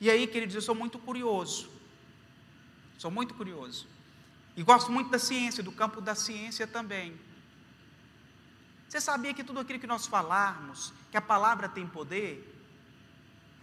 E 0.00 0.10
aí, 0.10 0.26
queridos, 0.26 0.54
eu 0.54 0.62
sou 0.62 0.74
muito 0.74 0.98
curioso. 0.98 1.79
Sou 3.02 3.10
muito 3.10 3.32
curioso. 3.34 3.86
E 4.56 4.62
gosto 4.62 4.92
muito 4.92 5.10
da 5.10 5.18
ciência, 5.18 5.62
do 5.62 5.72
campo 5.72 6.00
da 6.00 6.14
ciência 6.14 6.66
também. 6.66 7.18
Você 8.88 9.00
sabia 9.00 9.32
que 9.32 9.42
tudo 9.42 9.60
aquilo 9.60 9.80
que 9.80 9.86
nós 9.86 10.06
falarmos, 10.06 10.92
que 11.10 11.16
a 11.16 11.20
palavra 11.20 11.68
tem 11.68 11.86
poder, 11.86 12.46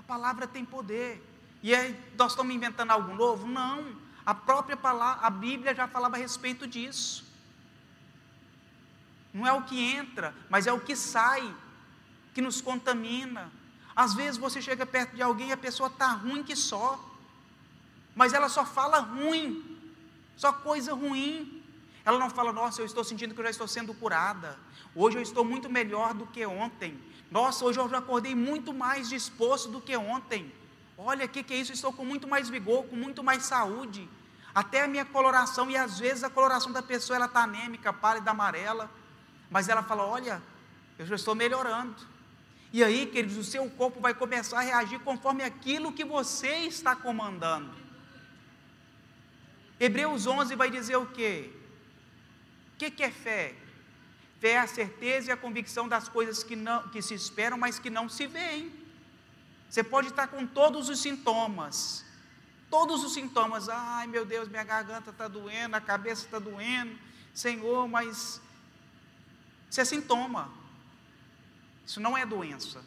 palavra 0.07 0.47
tem 0.47 0.63
poder. 0.63 1.21
E 1.61 1.75
aí 1.75 1.99
nós 2.17 2.31
estamos 2.31 2.55
inventando 2.55 2.91
algo 2.91 3.13
novo? 3.13 3.45
Não. 3.45 3.95
A 4.25 4.33
própria 4.33 4.77
palavra, 4.77 5.27
a 5.27 5.29
Bíblia 5.29 5.75
já 5.75 5.87
falava 5.87 6.15
a 6.15 6.19
respeito 6.19 6.65
disso. 6.65 7.25
Não 9.33 9.45
é 9.45 9.51
o 9.51 9.63
que 9.63 9.79
entra, 9.79 10.33
mas 10.49 10.65
é 10.65 10.73
o 10.73 10.79
que 10.79 10.95
sai, 10.95 11.53
que 12.33 12.41
nos 12.41 12.61
contamina. 12.61 13.51
Às 13.95 14.13
vezes 14.13 14.37
você 14.37 14.61
chega 14.61 14.85
perto 14.85 15.15
de 15.15 15.21
alguém 15.21 15.49
e 15.49 15.51
a 15.51 15.57
pessoa 15.57 15.89
está 15.89 16.07
ruim 16.13 16.43
que 16.43 16.55
só, 16.55 17.06
mas 18.17 18.33
ela 18.33 18.49
só 18.49 18.65
fala 18.65 18.97
ruim, 18.97 19.63
só 20.35 20.51
coisa 20.51 20.91
ruim. 20.91 21.63
Ela 22.03 22.17
não 22.17 22.31
fala, 22.31 22.51
nossa, 22.51 22.81
eu 22.81 22.85
estou 22.85 23.03
sentindo 23.03 23.35
que 23.35 23.39
eu 23.39 23.43
já 23.43 23.51
estou 23.51 23.67
sendo 23.67 23.93
curada. 23.93 24.57
Hoje 24.95 25.17
eu 25.17 25.21
estou 25.21 25.45
muito 25.45 25.69
melhor 25.69 26.15
do 26.15 26.25
que 26.25 26.43
ontem. 26.43 26.99
Nossa, 27.29 27.63
hoje 27.63 27.79
eu 27.79 27.87
já 27.87 27.99
acordei 27.99 28.33
muito 28.33 28.73
mais 28.73 29.07
disposto 29.07 29.69
do 29.69 29.79
que 29.79 29.95
ontem. 29.95 30.51
Olha, 30.97 31.25
o 31.25 31.29
que, 31.29 31.43
que 31.43 31.53
é 31.53 31.57
isso? 31.57 31.71
Estou 31.71 31.93
com 31.93 32.03
muito 32.03 32.27
mais 32.27 32.49
vigor, 32.49 32.85
com 32.85 32.95
muito 32.95 33.23
mais 33.23 33.43
saúde. 33.45 34.09
Até 34.55 34.81
a 34.81 34.87
minha 34.87 35.05
coloração, 35.05 35.69
e 35.69 35.77
às 35.77 35.99
vezes 35.99 36.23
a 36.23 36.29
coloração 36.29 36.71
da 36.71 36.81
pessoa 36.81 37.17
ela 37.17 37.27
está 37.27 37.43
anêmica, 37.43 37.93
pálida, 37.93 38.31
amarela. 38.31 38.89
Mas 39.47 39.69
ela 39.69 39.83
fala: 39.83 40.03
Olha, 40.03 40.41
eu 40.97 41.05
já 41.05 41.15
estou 41.15 41.35
melhorando. 41.35 41.95
E 42.73 42.83
aí, 42.83 43.05
queridos, 43.05 43.37
o 43.37 43.43
seu 43.43 43.69
corpo 43.69 43.99
vai 43.99 44.15
começar 44.15 44.57
a 44.57 44.61
reagir 44.61 44.99
conforme 45.01 45.43
aquilo 45.43 45.93
que 45.93 46.03
você 46.03 46.61
está 46.61 46.95
comandando. 46.95 47.86
Hebreus 49.79 50.25
11 50.25 50.55
vai 50.55 50.69
dizer 50.71 50.95
o 50.95 51.05
quê? 51.05 51.51
O 52.73 52.77
que, 52.77 52.89
que 52.89 53.03
é 53.03 53.11
fé? 53.11 53.55
Fé 54.39 54.51
é 54.51 54.59
a 54.59 54.67
certeza 54.67 55.29
e 55.29 55.31
a 55.31 55.37
convicção 55.37 55.87
das 55.87 56.07
coisas 56.07 56.43
que, 56.43 56.55
não, 56.55 56.87
que 56.89 57.01
se 57.01 57.13
esperam, 57.13 57.57
mas 57.57 57.79
que 57.79 57.89
não 57.89 58.07
se 58.07 58.27
veem. 58.27 58.71
Você 59.69 59.83
pode 59.83 60.07
estar 60.07 60.27
com 60.27 60.45
todos 60.45 60.89
os 60.89 60.99
sintomas, 60.99 62.05
todos 62.69 63.03
os 63.03 63.13
sintomas. 63.13 63.67
Ai, 63.69 64.07
meu 64.07 64.25
Deus, 64.25 64.47
minha 64.47 64.63
garganta 64.63 65.09
está 65.09 65.27
doendo, 65.27 65.75
a 65.75 65.81
cabeça 65.81 66.25
está 66.25 66.39
doendo. 66.39 66.97
Senhor, 67.33 67.87
mas 67.87 68.41
isso 69.69 69.81
é 69.81 69.85
sintoma. 69.85 70.51
Isso 71.85 71.99
não 71.99 72.17
é 72.17 72.25
doença. 72.25 72.83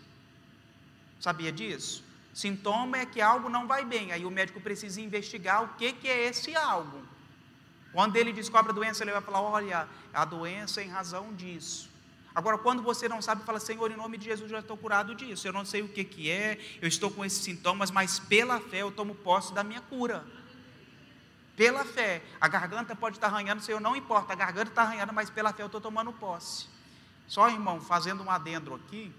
Sabia 1.20 1.52
disso? 1.52 2.02
Sintoma 2.40 2.96
é 2.96 3.06
que 3.06 3.20
algo 3.20 3.48
não 3.50 3.66
vai 3.66 3.84
bem. 3.84 4.12
Aí 4.12 4.24
o 4.24 4.30
médico 4.30 4.60
precisa 4.60 5.00
investigar 5.00 5.62
o 5.62 5.68
que, 5.74 5.92
que 5.92 6.08
é 6.08 6.26
esse 6.28 6.56
algo. 6.56 7.02
Quando 7.92 8.16
ele 8.16 8.32
descobre 8.32 8.70
a 8.70 8.74
doença, 8.74 9.04
ele 9.04 9.12
vai 9.12 9.20
falar: 9.20 9.42
olha, 9.42 9.86
a 10.12 10.24
doença 10.24 10.80
é 10.80 10.84
em 10.84 10.88
razão 10.88 11.34
disso. 11.34 11.90
Agora, 12.34 12.56
quando 12.56 12.82
você 12.82 13.08
não 13.08 13.20
sabe, 13.20 13.44
fala: 13.44 13.60
Senhor, 13.60 13.90
em 13.90 13.96
nome 13.96 14.16
de 14.16 14.24
Jesus, 14.24 14.50
já 14.50 14.60
estou 14.60 14.76
curado 14.76 15.14
disso. 15.14 15.46
Eu 15.46 15.52
não 15.52 15.66
sei 15.66 15.82
o 15.82 15.88
que, 15.88 16.02
que 16.02 16.30
é, 16.30 16.58
eu 16.80 16.88
estou 16.88 17.10
com 17.10 17.24
esses 17.24 17.42
sintomas, 17.42 17.90
mas 17.90 18.18
pela 18.18 18.58
fé 18.58 18.78
eu 18.78 18.90
tomo 18.90 19.14
posse 19.14 19.52
da 19.52 19.62
minha 19.62 19.82
cura. 19.82 20.24
Pela 21.56 21.84
fé. 21.84 22.22
A 22.40 22.48
garganta 22.48 22.96
pode 22.96 23.18
estar 23.18 23.26
arranhando, 23.26 23.60
Senhor, 23.60 23.80
não 23.80 23.94
importa. 23.94 24.32
A 24.32 24.36
garganta 24.36 24.70
está 24.70 24.82
arranhando, 24.82 25.12
mas 25.12 25.28
pela 25.28 25.52
fé 25.52 25.62
eu 25.62 25.66
estou 25.66 25.80
tomando 25.80 26.10
posse. 26.10 26.68
Só, 27.28 27.50
irmão, 27.50 27.82
fazendo 27.82 28.22
um 28.22 28.30
adendo 28.30 28.74
aqui, 28.74 29.12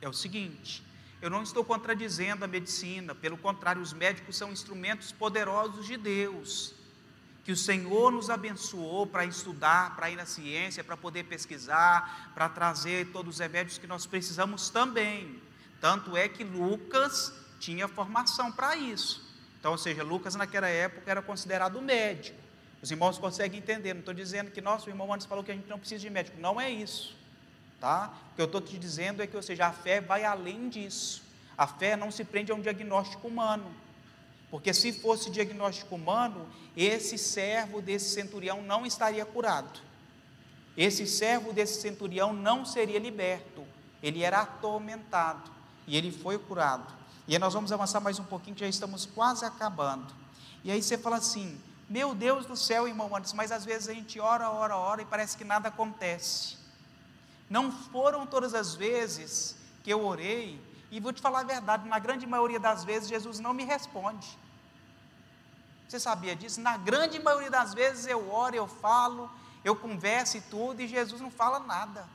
é 0.00 0.08
o 0.08 0.12
seguinte: 0.12 0.84
eu 1.22 1.30
não 1.30 1.44
estou 1.44 1.64
contradizendo 1.64 2.44
a 2.44 2.48
medicina, 2.48 3.14
pelo 3.14 3.38
contrário, 3.38 3.80
os 3.80 3.92
médicos 3.92 4.36
são 4.36 4.50
instrumentos 4.50 5.12
poderosos 5.12 5.86
de 5.86 5.96
Deus, 5.96 6.74
que 7.44 7.52
o 7.52 7.56
Senhor 7.56 8.10
nos 8.10 8.28
abençoou 8.28 9.06
para 9.06 9.24
estudar, 9.24 9.94
para 9.94 10.10
ir 10.10 10.16
na 10.16 10.26
ciência, 10.26 10.82
para 10.82 10.96
poder 10.96 11.24
pesquisar, 11.24 12.32
para 12.34 12.48
trazer 12.48 13.12
todos 13.12 13.36
os 13.36 13.40
remédios 13.40 13.78
que 13.78 13.86
nós 13.86 14.04
precisamos 14.04 14.68
também. 14.68 15.40
Tanto 15.80 16.16
é 16.16 16.28
que 16.28 16.42
Lucas 16.42 17.32
tinha 17.60 17.86
formação 17.86 18.50
para 18.50 18.74
isso. 18.76 19.24
Então, 19.60 19.70
ou 19.70 19.78
seja, 19.78 20.02
Lucas 20.02 20.34
naquela 20.34 20.68
época 20.68 21.08
era 21.08 21.22
considerado 21.22 21.80
médico. 21.80 22.36
Os 22.82 22.90
irmãos 22.90 23.16
conseguem 23.16 23.60
entender, 23.60 23.94
não 23.94 24.00
estou 24.00 24.14
dizendo 24.14 24.50
que 24.50 24.60
nosso 24.60 24.90
irmão 24.90 25.12
antes 25.14 25.24
falou 25.24 25.44
que 25.44 25.52
a 25.52 25.54
gente 25.54 25.68
não 25.68 25.78
precisa 25.78 26.00
de 26.00 26.10
médico, 26.10 26.40
não 26.40 26.60
é 26.60 26.68
isso. 26.68 27.16
Tá? 27.82 28.12
O 28.30 28.36
que 28.36 28.40
eu 28.40 28.46
estou 28.46 28.60
te 28.60 28.78
dizendo 28.78 29.24
é 29.24 29.26
que, 29.26 29.34
ou 29.34 29.42
seja, 29.42 29.66
a 29.66 29.72
fé 29.72 30.00
vai 30.00 30.24
além 30.24 30.68
disso. 30.68 31.20
A 31.58 31.66
fé 31.66 31.96
não 31.96 32.12
se 32.12 32.22
prende 32.22 32.52
a 32.52 32.54
um 32.54 32.60
diagnóstico 32.60 33.26
humano. 33.26 33.74
Porque 34.52 34.72
se 34.72 34.92
fosse 34.92 35.28
diagnóstico 35.30 35.96
humano, 35.96 36.48
esse 36.76 37.18
servo 37.18 37.82
desse 37.82 38.10
centurião 38.10 38.62
não 38.62 38.86
estaria 38.86 39.26
curado. 39.26 39.80
Esse 40.76 41.08
servo 41.08 41.52
desse 41.52 41.80
centurião 41.80 42.32
não 42.32 42.64
seria 42.64 43.00
liberto. 43.00 43.66
Ele 44.00 44.22
era 44.22 44.42
atormentado 44.42 45.50
e 45.84 45.96
ele 45.96 46.12
foi 46.12 46.38
curado. 46.38 46.86
E 47.26 47.34
aí 47.34 47.38
nós 47.40 47.52
vamos 47.52 47.72
avançar 47.72 47.98
mais 47.98 48.16
um 48.16 48.24
pouquinho, 48.24 48.54
que 48.54 48.60
já 48.60 48.68
estamos 48.68 49.06
quase 49.06 49.44
acabando. 49.44 50.14
E 50.62 50.70
aí 50.70 50.80
você 50.80 50.96
fala 50.96 51.16
assim: 51.16 51.60
Meu 51.88 52.14
Deus 52.14 52.46
do 52.46 52.56
céu, 52.56 52.86
irmão 52.86 53.08
Anderson, 53.16 53.34
mas 53.34 53.50
às 53.50 53.64
vezes 53.64 53.88
a 53.88 53.92
gente 53.92 54.20
ora, 54.20 54.48
ora, 54.48 54.76
ora 54.76 55.02
e 55.02 55.04
parece 55.04 55.36
que 55.36 55.42
nada 55.42 55.68
acontece. 55.68 56.61
Não 57.52 57.70
foram 57.70 58.26
todas 58.26 58.54
as 58.54 58.74
vezes 58.74 59.54
que 59.84 59.92
eu 59.92 60.06
orei, 60.06 60.58
e 60.90 60.98
vou 60.98 61.12
te 61.12 61.20
falar 61.20 61.40
a 61.40 61.42
verdade, 61.42 61.86
na 61.86 61.98
grande 61.98 62.26
maioria 62.26 62.58
das 62.58 62.82
vezes 62.82 63.10
Jesus 63.10 63.40
não 63.40 63.52
me 63.52 63.62
responde. 63.62 64.26
Você 65.86 66.00
sabia 66.00 66.34
disso? 66.34 66.62
Na 66.62 66.78
grande 66.78 67.18
maioria 67.18 67.50
das 67.50 67.74
vezes 67.74 68.06
eu 68.06 68.32
oro, 68.32 68.56
eu 68.56 68.66
falo, 68.66 69.30
eu 69.62 69.76
converso 69.76 70.38
e 70.38 70.40
tudo, 70.40 70.80
e 70.80 70.88
Jesus 70.88 71.20
não 71.20 71.30
fala 71.30 71.58
nada. 71.58 72.08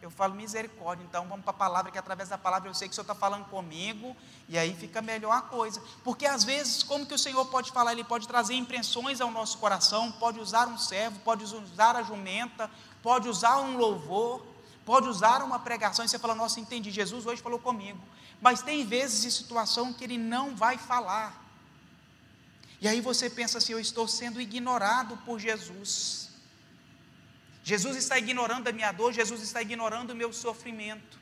Eu 0.00 0.08
falo 0.08 0.34
misericórdia, 0.36 1.04
então 1.04 1.26
vamos 1.26 1.44
para 1.44 1.50
a 1.50 1.62
palavra, 1.64 1.90
que 1.90 1.98
através 1.98 2.28
da 2.28 2.38
palavra 2.38 2.70
eu 2.70 2.74
sei 2.74 2.86
que 2.86 2.92
o 2.92 2.94
Senhor 2.94 3.02
está 3.02 3.14
falando 3.16 3.46
comigo, 3.46 4.16
e 4.48 4.56
aí 4.56 4.72
fica 4.72 5.02
melhor 5.02 5.32
a 5.32 5.42
coisa. 5.42 5.82
Porque 6.04 6.26
às 6.26 6.44
vezes, 6.44 6.84
como 6.84 7.04
que 7.04 7.14
o 7.14 7.18
Senhor 7.18 7.44
pode 7.46 7.72
falar? 7.72 7.90
Ele 7.90 8.04
pode 8.04 8.28
trazer 8.28 8.54
impressões 8.54 9.20
ao 9.20 9.32
nosso 9.32 9.58
coração, 9.58 10.12
pode 10.12 10.38
usar 10.38 10.68
um 10.68 10.78
servo, 10.78 11.18
pode 11.24 11.42
usar 11.42 11.96
a 11.96 12.04
jumenta, 12.04 12.70
pode 13.02 13.28
usar 13.28 13.58
um 13.58 13.76
louvor, 13.76 14.48
pode 14.84 15.08
usar 15.08 15.42
uma 15.42 15.58
pregação 15.58 16.04
e 16.04 16.08
você 16.08 16.18
fala, 16.18 16.34
nossa, 16.34 16.60
entendi, 16.60 16.90
Jesus 16.90 17.26
hoje 17.26 17.42
falou 17.42 17.58
comigo. 17.58 18.00
Mas 18.40 18.62
tem 18.62 18.84
vezes 18.86 19.24
em 19.24 19.30
situação 19.30 19.92
que 19.92 20.04
ele 20.04 20.18
não 20.18 20.56
vai 20.56 20.78
falar. 20.78 21.44
E 22.80 22.88
aí 22.88 23.00
você 23.00 23.28
pensa 23.28 23.58
assim, 23.58 23.72
eu 23.72 23.80
estou 23.80 24.08
sendo 24.08 24.40
ignorado 24.40 25.16
por 25.18 25.38
Jesus. 25.38 26.30
Jesus 27.62 27.96
está 27.96 28.18
ignorando 28.18 28.68
a 28.68 28.72
minha 28.72 28.90
dor, 28.90 29.12
Jesus 29.12 29.42
está 29.42 29.60
ignorando 29.60 30.10
o 30.12 30.16
meu 30.16 30.32
sofrimento. 30.32 31.18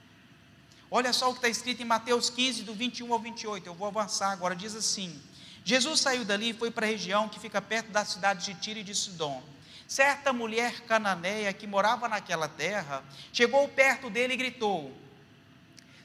Olha 0.91 1.13
só 1.13 1.29
o 1.29 1.33
que 1.33 1.39
está 1.39 1.49
escrito 1.49 1.83
em 1.83 1.85
Mateus 1.85 2.31
15, 2.31 2.63
do 2.63 2.73
21 2.73 3.13
ao 3.13 3.19
28. 3.19 3.67
Eu 3.67 3.75
vou 3.75 3.89
avançar 3.89 4.31
agora. 4.31 4.57
Diz 4.57 4.75
assim: 4.75 5.21
Jesus 5.65 6.01
saiu 6.01 6.25
dali 6.25 6.51
e 6.51 6.55
foi 6.55 6.71
para 6.71 6.87
a 6.87 6.89
região 6.89 7.29
que 7.29 7.39
fica 7.39 7.61
perto 7.61 7.91
da 7.91 8.05
cidade 8.05 8.47
de 8.47 8.55
Tiro 8.55 8.79
e 8.79 8.83
de 8.85 8.95
Sidom. 8.95 9.43
Certa 9.89 10.35
mulher 10.35 10.83
cananeia 10.83 11.51
que 11.51 11.67
morava 11.67 12.11
naquela 12.11 12.47
terra 12.47 13.03
chegou 13.33 13.67
perto 13.69 14.11
dele 14.11 14.35
e 14.35 14.37
gritou: 14.37 14.95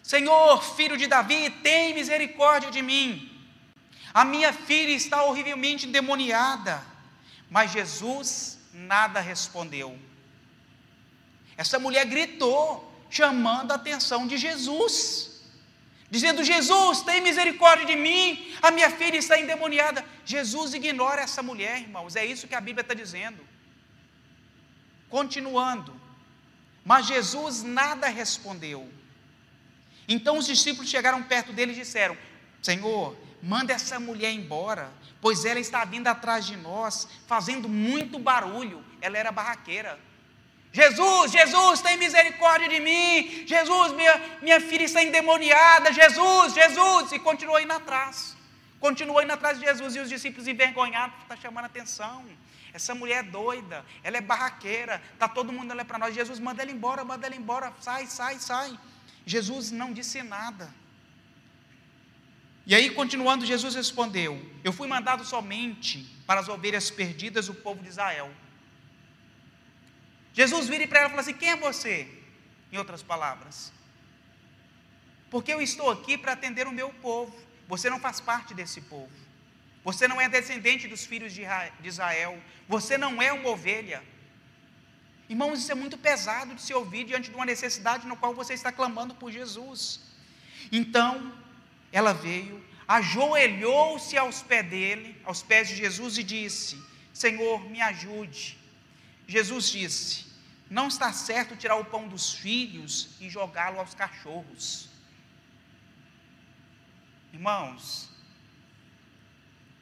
Senhor, 0.01 0.63
filho 0.63 0.95
de 0.95 1.05
Davi, 1.05 1.49
tem 1.49 1.93
misericórdia 1.93 2.71
de 2.71 2.81
mim. 2.81 3.29
A 4.13 4.23
minha 4.23 4.53
filha 4.53 4.93
está 4.93 5.23
horrivelmente 5.23 5.85
endemoniada. 5.85 6.81
Mas 7.49 7.73
Jesus 7.73 8.57
nada 8.73 9.19
respondeu. 9.19 9.99
Essa 11.57 11.77
mulher 11.77 12.05
gritou, 12.05 12.89
chamando 13.09 13.73
a 13.73 13.75
atenção 13.75 14.25
de 14.25 14.37
Jesus, 14.37 15.41
dizendo: 16.09 16.41
Jesus, 16.41 17.01
tem 17.01 17.19
misericórdia 17.19 17.85
de 17.85 17.97
mim, 17.97 18.55
a 18.61 18.71
minha 18.71 18.89
filha 18.89 19.17
está 19.17 19.37
endemoniada. 19.37 20.05
Jesus 20.23 20.73
ignora 20.73 21.21
essa 21.21 21.43
mulher, 21.43 21.81
irmãos, 21.81 22.15
é 22.15 22.25
isso 22.25 22.47
que 22.47 22.55
a 22.55 22.61
Bíblia 22.61 22.81
está 22.81 22.93
dizendo. 22.93 23.51
Continuando, 25.13 25.93
mas 26.83 27.05
Jesus 27.05 27.61
nada 27.61 28.07
respondeu. 28.07 28.91
Então 30.07 30.39
os 30.39 30.47
discípulos 30.47 30.89
chegaram 30.89 31.21
perto 31.21 31.53
dele 31.53 31.71
e 31.71 31.75
disseram: 31.75 32.17
Senhor, 32.63 33.15
manda 33.39 33.71
essa 33.71 33.99
mulher 33.99 34.31
embora, 34.31 34.91
pois 35.21 35.45
ela 35.45 35.59
está 35.59 35.85
vindo 35.85 36.07
atrás 36.07 36.47
de 36.47 36.57
nós, 36.57 37.07
fazendo 37.27 37.69
muito 37.69 38.17
barulho. 38.17 38.83
Ela 38.99 39.15
era 39.19 39.31
barraqueira. 39.31 39.99
Jesus, 40.71 41.31
Jesus, 41.31 41.79
tem 41.83 41.95
misericórdia 41.95 42.67
de 42.67 42.79
mim. 42.79 43.45
Jesus, 43.45 43.93
minha, 43.93 44.39
minha 44.41 44.59
filha 44.59 44.85
está 44.85 45.03
endemoniada. 45.03 45.93
Jesus, 45.93 46.55
Jesus. 46.55 47.11
E 47.11 47.19
continuou 47.19 47.59
indo 47.59 47.73
atrás. 47.73 48.35
Continuou 48.79 49.21
indo 49.21 49.31
atrás 49.31 49.59
de 49.59 49.65
Jesus 49.67 49.95
e 49.95 49.99
os 49.99 50.09
discípulos 50.09 50.47
envergonhados, 50.47 51.21
está 51.21 51.37
chamando 51.37 51.65
atenção. 51.65 52.25
Essa 52.73 52.95
mulher 52.95 53.19
é 53.19 53.23
doida, 53.23 53.85
ela 54.01 54.17
é 54.17 54.21
barraqueira, 54.21 55.01
está 55.13 55.29
todo 55.29 55.53
mundo 55.53 55.71
olhando 55.71 55.85
para 55.85 55.99
nós. 55.99 56.15
Jesus 56.15 56.39
manda 56.39 56.63
ela 56.63 56.71
embora, 56.71 57.05
manda 57.05 57.27
ela 57.27 57.35
embora, 57.35 57.71
sai, 57.79 58.07
sai, 58.07 58.39
sai. 58.39 58.77
Jesus 59.25 59.69
não 59.69 59.93
disse 59.93 60.23
nada. 60.23 60.73
E 62.65 62.73
aí, 62.73 62.89
continuando, 62.89 63.45
Jesus 63.45 63.75
respondeu: 63.75 64.41
Eu 64.63 64.73
fui 64.73 64.87
mandado 64.87 65.23
somente 65.23 66.03
para 66.25 66.39
as 66.39 66.49
ovelhas 66.49 66.89
perdidas 66.89 67.47
do 67.47 67.53
povo 67.53 67.81
de 67.83 67.89
Israel. 67.89 68.31
Jesus 70.33 70.67
vira 70.67 70.87
para 70.87 70.99
ela 70.99 71.07
e 71.07 71.11
fala 71.11 71.21
assim: 71.21 71.33
Quem 71.33 71.49
é 71.49 71.55
você? 71.55 72.07
Em 72.71 72.77
outras 72.77 73.03
palavras, 73.03 73.71
porque 75.29 75.53
eu 75.53 75.61
estou 75.61 75.91
aqui 75.91 76.17
para 76.17 76.33
atender 76.33 76.65
o 76.65 76.71
meu 76.71 76.89
povo. 76.89 77.35
Você 77.67 77.89
não 77.89 77.99
faz 77.99 78.19
parte 78.19 78.53
desse 78.53 78.81
povo. 78.81 79.22
Você 79.83 80.07
não 80.07 80.19
é 80.19 80.29
descendente 80.29 80.87
dos 80.87 81.05
filhos 81.05 81.33
de 81.33 81.45
Israel. 81.83 82.41
Você 82.67 82.97
não 82.97 83.21
é 83.21 83.33
uma 83.33 83.49
ovelha. 83.49 84.01
Irmãos, 85.27 85.59
isso 85.59 85.71
é 85.71 85.75
muito 85.75 85.97
pesado 85.97 86.55
de 86.55 86.61
se 86.61 86.73
ouvir 86.73 87.05
diante 87.05 87.29
de 87.29 87.35
uma 87.35 87.45
necessidade 87.45 88.07
no 88.07 88.15
qual 88.15 88.33
você 88.33 88.53
está 88.53 88.71
clamando 88.71 89.13
por 89.15 89.31
Jesus. 89.31 89.99
Então, 90.71 91.33
ela 91.91 92.13
veio, 92.13 92.63
ajoelhou-se 92.87 94.17
aos 94.17 94.41
pés 94.41 94.69
dele, 94.69 95.19
aos 95.25 95.43
pés 95.43 95.67
de 95.67 95.75
Jesus 95.75 96.17
e 96.17 96.23
disse: 96.23 96.81
Senhor, 97.13 97.69
me 97.69 97.81
ajude. 97.81 98.57
Jesus 99.27 99.69
disse: 99.69 100.25
Não 100.69 100.87
está 100.87 101.11
certo 101.11 101.55
tirar 101.55 101.75
o 101.75 101.85
pão 101.85 102.07
dos 102.07 102.33
filhos 102.33 103.09
e 103.19 103.29
jogá-lo 103.29 103.79
aos 103.79 103.93
cachorros. 103.93 104.89
Irmãos, 107.33 108.09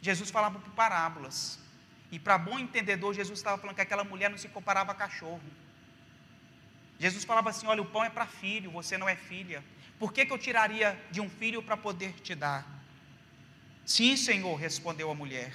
Jesus 0.02 0.32
falava 0.32 0.60
por 0.60 0.72
parábolas. 0.72 1.60
E 2.12 2.20
para 2.20 2.38
bom 2.38 2.60
entendedor, 2.60 3.14
Jesus 3.14 3.39
estava 3.39 3.58
falando 3.58 3.76
que 3.76 3.82
aquela 3.82 4.04
mulher 4.04 4.30
não 4.30 4.38
se 4.38 4.49
comparava 4.49 4.91
a 4.91 4.95
cachorro. 4.95 5.41
Jesus 6.99 7.24
falava 7.24 7.49
assim: 7.49 7.68
Olha, 7.68 7.82
o 7.82 7.86
pão 7.86 8.04
é 8.04 8.10
para 8.10 8.26
filho, 8.26 8.72
você 8.72 8.97
não 8.97 9.08
é 9.08 9.16
filha. 9.16 9.64
Por 9.97 10.12
que, 10.12 10.26
que 10.26 10.34
eu 10.34 10.38
tiraria 10.38 10.99
de 11.12 11.22
um 11.22 11.30
filho 11.30 11.62
para 11.62 11.78
poder 11.78 12.14
te 12.22 12.36
dar? 12.36 12.68
Sim, 13.86 14.18
Senhor, 14.18 14.56
respondeu 14.56 15.10
a 15.10 15.16
mulher. 15.16 15.54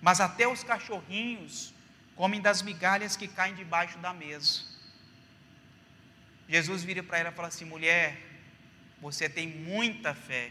Mas 0.00 0.20
até 0.20 0.48
os 0.48 0.64
cachorrinhos 0.64 1.72
comem 2.16 2.40
das 2.40 2.62
migalhas 2.62 3.16
que 3.16 3.28
caem 3.28 3.54
debaixo 3.54 3.98
da 3.98 4.12
mesa. 4.12 4.62
Jesus 6.48 6.82
vira 6.82 7.02
para 7.02 7.18
ela 7.18 7.28
e 7.30 7.32
fala 7.32 7.48
assim: 7.48 7.64
mulher, 7.64 8.20
você 9.00 9.28
tem 9.28 9.46
muita 9.46 10.14
fé. 10.14 10.50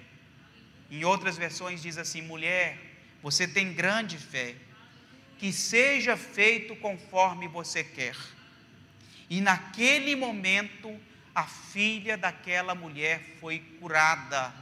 Em 0.89 1.03
outras 1.03 1.37
versões 1.37 1.81
diz 1.81 1.97
assim: 1.97 2.21
mulher, 2.21 2.88
você 3.21 3.47
tem 3.47 3.73
grande 3.73 4.17
fé. 4.17 4.55
Que 5.37 5.53
seja 5.53 6.17
feito 6.17 6.75
conforme 6.75 7.47
você 7.47 7.83
quer. 7.83 8.15
E 9.29 9.39
naquele 9.39 10.15
momento, 10.15 10.99
a 11.33 11.45
filha 11.45 12.17
daquela 12.17 12.75
mulher 12.75 13.21
foi 13.39 13.59
curada. 13.79 14.53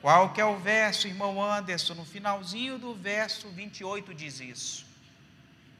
Qual 0.00 0.32
que 0.32 0.40
é 0.40 0.44
o 0.44 0.58
verso, 0.58 1.08
irmão 1.08 1.42
Anderson? 1.42 1.94
No 1.94 2.04
finalzinho 2.04 2.78
do 2.78 2.94
verso 2.94 3.48
28 3.48 4.14
diz 4.14 4.40
isso. 4.40 4.86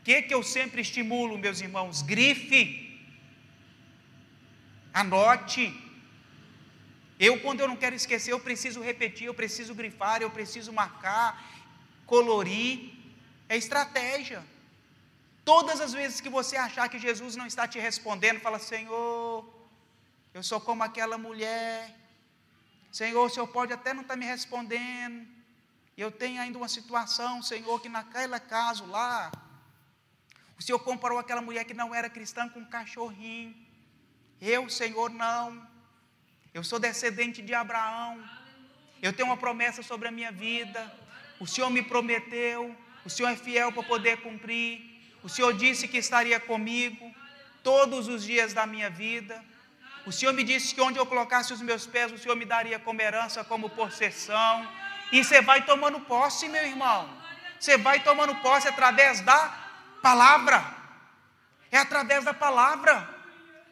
O 0.00 0.04
que, 0.04 0.22
que 0.22 0.34
eu 0.34 0.42
sempre 0.42 0.80
estimulo, 0.80 1.38
meus 1.38 1.60
irmãos? 1.60 2.02
Grife, 2.02 3.00
anote. 4.92 5.72
Eu, 7.18 7.38
quando 7.40 7.60
eu 7.60 7.68
não 7.68 7.76
quero 7.76 7.94
esquecer, 7.94 8.32
eu 8.32 8.40
preciso 8.40 8.80
repetir, 8.80 9.26
eu 9.26 9.34
preciso 9.34 9.74
grifar, 9.74 10.22
eu 10.22 10.30
preciso 10.30 10.72
marcar, 10.72 11.59
colorir. 12.12 12.72
É 13.48 13.56
estratégia. 13.64 14.40
Todas 15.52 15.80
as 15.80 15.92
vezes 15.98 16.20
que 16.24 16.28
você 16.38 16.56
achar 16.56 16.88
que 16.92 16.98
Jesus 16.98 17.34
não 17.40 17.46
está 17.52 17.64
te 17.72 17.78
respondendo, 17.88 18.44
fala: 18.46 18.58
Senhor, 18.58 19.48
eu 20.36 20.42
sou 20.50 20.60
como 20.60 20.82
aquela 20.82 21.16
mulher. 21.26 21.76
Senhor, 23.00 23.24
o 23.24 23.32
Senhor 23.34 23.48
pode 23.58 23.72
até 23.72 23.94
não 23.94 24.02
estar 24.02 24.16
me 24.16 24.26
respondendo. 24.34 25.18
Eu 25.96 26.10
tenho 26.22 26.40
ainda 26.42 26.58
uma 26.58 26.72
situação, 26.78 27.42
Senhor, 27.50 27.76
que 27.82 27.88
naquela 27.88 28.40
caso 28.40 28.84
lá, 28.86 29.30
o 30.58 30.62
Senhor 30.62 30.78
comparou 30.90 31.18
aquela 31.18 31.42
mulher 31.48 31.64
que 31.64 31.74
não 31.82 31.94
era 31.98 32.14
cristã 32.16 32.48
com 32.48 32.60
um 32.60 32.70
cachorrinho. 32.76 33.54
Eu, 34.40 34.62
Senhor, 34.80 35.10
não. 35.24 35.46
Eu 36.52 36.64
sou 36.70 36.78
descendente 36.78 37.40
de 37.48 37.54
Abraão. 37.54 38.12
Eu 39.06 39.12
tenho 39.12 39.28
uma 39.28 39.36
promessa 39.36 39.82
sobre 39.90 40.08
a 40.08 40.16
minha 40.18 40.32
vida. 40.32 40.80
O 41.40 41.46
Senhor 41.46 41.70
me 41.70 41.82
prometeu. 41.82 42.76
O 43.04 43.10
Senhor 43.10 43.30
é 43.30 43.36
fiel 43.36 43.72
para 43.72 43.82
poder 43.82 44.18
cumprir. 44.18 44.70
O 45.22 45.28
Senhor 45.28 45.52
disse 45.54 45.88
que 45.88 45.98
estaria 45.98 46.38
comigo 46.38 47.12
todos 47.62 48.06
os 48.08 48.22
dias 48.22 48.52
da 48.52 48.66
minha 48.66 48.90
vida. 48.90 49.42
O 50.06 50.12
Senhor 50.12 50.32
me 50.32 50.44
disse 50.44 50.74
que 50.74 50.80
onde 50.80 50.98
eu 50.98 51.06
colocasse 51.06 51.52
os 51.52 51.60
meus 51.60 51.86
pés, 51.86 52.12
o 52.12 52.18
Senhor 52.18 52.36
me 52.36 52.44
daria 52.44 52.78
como 52.78 53.00
herança, 53.00 53.42
como 53.42 53.70
possessão. 53.70 54.68
E 55.10 55.24
você 55.24 55.42
vai 55.42 55.64
tomando 55.64 56.00
posse, 56.00 56.48
meu 56.48 56.64
irmão. 56.64 57.08
Você 57.58 57.76
vai 57.76 58.00
tomando 58.00 58.34
posse 58.36 58.68
através 58.68 59.20
da 59.20 59.60
Palavra. 60.02 60.64
É 61.70 61.78
através 61.78 62.24
da 62.24 62.34
palavra. 62.34 63.08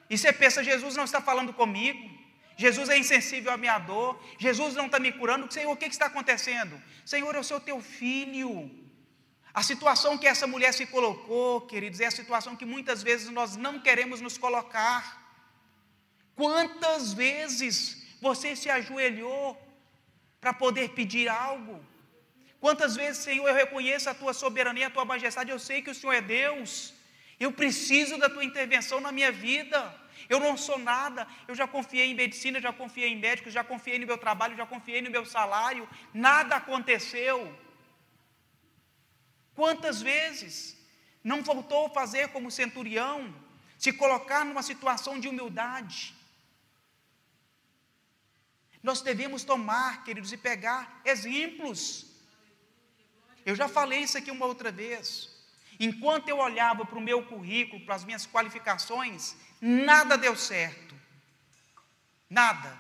E 0.09 0.17
você 0.17 0.33
pensa, 0.33 0.63
Jesus 0.63 0.97
não 0.97 1.05
está 1.05 1.21
falando 1.21 1.53
comigo. 1.53 2.18
Jesus 2.59 2.89
é 2.89 2.99
insensível 2.99 3.53
à 3.53 3.57
minha 3.57 3.79
dor. 3.79 4.21
Jesus 4.37 4.75
não 4.75 4.87
está 4.87 4.99
me 4.99 5.13
curando. 5.13 5.51
Senhor, 5.53 5.71
o 5.71 5.77
que 5.77 5.87
está 5.87 6.07
acontecendo? 6.07 6.83
Senhor, 7.07 7.33
eu 7.37 7.45
sou 7.45 7.61
teu 7.61 7.81
filho. 7.81 8.69
A 9.55 9.63
situação 9.63 10.19
que 10.19 10.27
essa 10.27 10.45
mulher 10.45 10.73
se 10.75 10.85
colocou, 10.85 11.61
queridos, 11.61 12.01
é 12.01 12.07
a 12.07 12.11
situação 12.11 12.57
que 12.57 12.65
muitas 12.65 13.01
vezes 13.01 13.31
nós 13.31 13.57
não 13.57 13.79
queremos 13.79 14.21
nos 14.21 14.37
colocar. 14.37 15.01
Quantas 16.35 17.13
vezes 17.13 17.77
você 18.21 18.57
se 18.57 18.69
ajoelhou 18.69 19.57
para 20.41 20.53
poder 20.53 20.89
pedir 20.91 21.29
algo? 21.29 21.81
Quantas 22.61 22.97
vezes, 22.97 23.23
Senhor, 23.23 23.47
eu 23.49 23.55
reconheço 23.55 24.11
a 24.11 24.15
tua 24.15 24.33
soberania, 24.33 24.89
a 24.89 24.91
tua 24.91 25.05
majestade, 25.05 25.53
eu 25.53 25.61
sei 25.61 25.81
que 25.81 25.91
o 25.91 25.95
Senhor 25.95 26.13
é 26.13 26.21
Deus. 26.21 26.93
Eu 27.39 27.53
preciso 27.53 28.19
da 28.19 28.29
tua 28.29 28.45
intervenção 28.45 29.01
na 29.01 29.13
minha 29.13 29.31
vida. 29.31 29.95
Eu 30.29 30.41
não 30.41 30.57
sou 30.57 30.79
nada. 30.79 31.27
Eu 31.47 31.55
já 31.55 31.67
confiei 31.67 32.07
em 32.11 32.15
medicina, 32.15 32.61
já 32.61 32.73
confiei 32.73 33.11
em 33.11 33.19
médicos, 33.19 33.53
já 33.53 33.63
confiei 33.63 33.99
no 33.99 34.07
meu 34.07 34.19
trabalho, 34.19 34.57
já 34.57 34.67
confiei 34.67 35.03
no 35.03 35.11
meu 35.11 35.25
salário. 35.27 35.89
Nada 36.13 36.57
aconteceu. 36.57 37.37
Quantas 39.55 40.01
vezes 40.01 40.77
não 41.23 41.43
voltou 41.43 41.91
fazer 41.91 42.29
como 42.29 42.51
centurião, 42.51 43.35
se 43.77 43.93
colocar 43.93 44.45
numa 44.45 44.63
situação 44.63 45.19
de 45.21 45.29
humildade? 45.29 46.15
Nós 48.83 49.01
devemos 49.01 49.43
tomar, 49.45 50.05
queridos, 50.05 50.33
e 50.33 50.37
pegar 50.37 51.01
exemplos 51.05 52.09
eu 53.49 53.57
já 53.57 53.67
falei 53.67 54.01
isso 54.01 54.19
aqui 54.19 54.31
uma 54.31 54.45
outra 54.45 54.71
vez. 54.71 55.31
Enquanto 55.81 56.29
eu 56.29 56.37
olhava 56.37 56.85
para 56.85 56.99
o 56.99 57.01
meu 57.01 57.25
currículo, 57.25 57.83
para 57.83 57.95
as 57.95 58.05
minhas 58.05 58.27
qualificações, 58.27 59.35
nada 59.61 60.17
deu 60.17 60.37
certo. 60.37 60.95
Nada. 62.29 62.77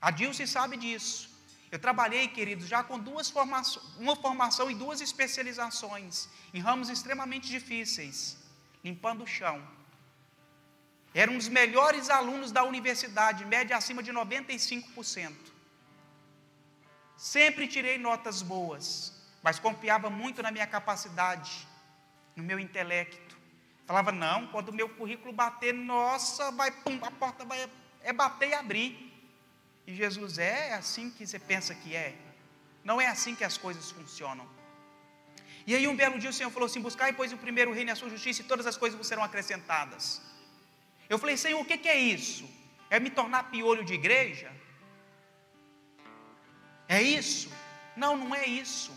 A 0.00 0.10
Dilce 0.10 0.46
sabe 0.46 0.76
disso. 0.76 1.30
Eu 1.70 1.78
trabalhei, 1.78 2.28
queridos, 2.28 2.66
já 2.66 2.82
com 2.82 2.98
duas 2.98 3.30
formações, 3.30 3.84
uma 3.98 4.14
formação 4.14 4.70
e 4.70 4.74
duas 4.74 5.00
especializações, 5.00 6.28
em 6.52 6.60
ramos 6.60 6.90
extremamente 6.90 7.48
difíceis, 7.48 8.36
limpando 8.84 9.24
o 9.24 9.26
chão. 9.26 9.62
Era 11.14 11.30
um 11.30 11.38
dos 11.38 11.48
melhores 11.48 12.10
alunos 12.10 12.52
da 12.52 12.62
universidade, 12.64 13.44
média 13.44 13.76
acima 13.76 14.02
de 14.02 14.12
95%. 14.12 15.34
Sempre 17.16 17.66
tirei 17.66 17.96
notas 17.96 18.42
boas 18.42 19.22
mas 19.42 19.58
confiava 19.58 20.08
muito 20.08 20.42
na 20.42 20.50
minha 20.50 20.66
capacidade, 20.66 21.66
no 22.36 22.44
meu 22.44 22.58
intelecto. 22.60 23.31
Falava, 23.86 24.12
não, 24.12 24.46
quando 24.48 24.68
o 24.68 24.72
meu 24.72 24.88
currículo 24.88 25.32
bater, 25.32 25.74
nossa, 25.74 26.50
vai, 26.52 26.70
pum, 26.70 26.98
a 27.02 27.10
porta 27.10 27.44
vai, 27.44 27.68
é 28.02 28.12
bater 28.12 28.50
e 28.50 28.54
abrir. 28.54 29.12
E 29.86 29.94
Jesus, 29.94 30.38
é, 30.38 30.68
é 30.68 30.74
assim 30.74 31.10
que 31.10 31.26
você 31.26 31.38
pensa 31.38 31.74
que 31.74 31.94
é? 31.94 32.14
Não 32.84 33.00
é 33.00 33.06
assim 33.06 33.34
que 33.34 33.44
as 33.44 33.58
coisas 33.58 33.90
funcionam. 33.90 34.48
E 35.66 35.74
aí 35.74 35.86
um 35.86 35.94
belo 35.94 36.18
dia 36.18 36.30
o 36.30 36.32
Senhor 36.32 36.50
falou 36.50 36.66
assim, 36.66 36.80
buscai 36.80 37.12
pois 37.12 37.32
o 37.32 37.36
primeiro 37.36 37.72
reino 37.72 37.90
e 37.90 37.92
a 37.92 37.96
sua 37.96 38.10
justiça 38.10 38.42
e 38.42 38.44
todas 38.44 38.66
as 38.66 38.76
coisas 38.76 39.06
serão 39.06 39.22
acrescentadas. 39.22 40.22
Eu 41.08 41.18
falei, 41.18 41.36
Senhor, 41.36 41.60
o 41.60 41.64
que 41.64 41.88
é 41.88 41.98
isso? 41.98 42.48
É 42.88 42.98
me 42.98 43.10
tornar 43.10 43.50
piolho 43.50 43.84
de 43.84 43.94
igreja? 43.94 44.50
É 46.88 47.00
isso? 47.00 47.50
Não, 47.96 48.16
não 48.16 48.34
é 48.34 48.46
isso 48.46 48.92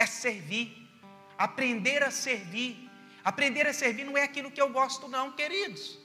é 0.00 0.06
servir. 0.06 0.88
Aprender 1.36 2.02
a 2.02 2.10
servir. 2.10 2.89
Aprender 3.24 3.66
a 3.66 3.72
servir 3.72 4.04
não 4.04 4.16
é 4.16 4.22
aquilo 4.22 4.50
que 4.50 4.60
eu 4.60 4.68
gosto, 4.70 5.08
não, 5.08 5.32
queridos. 5.32 5.98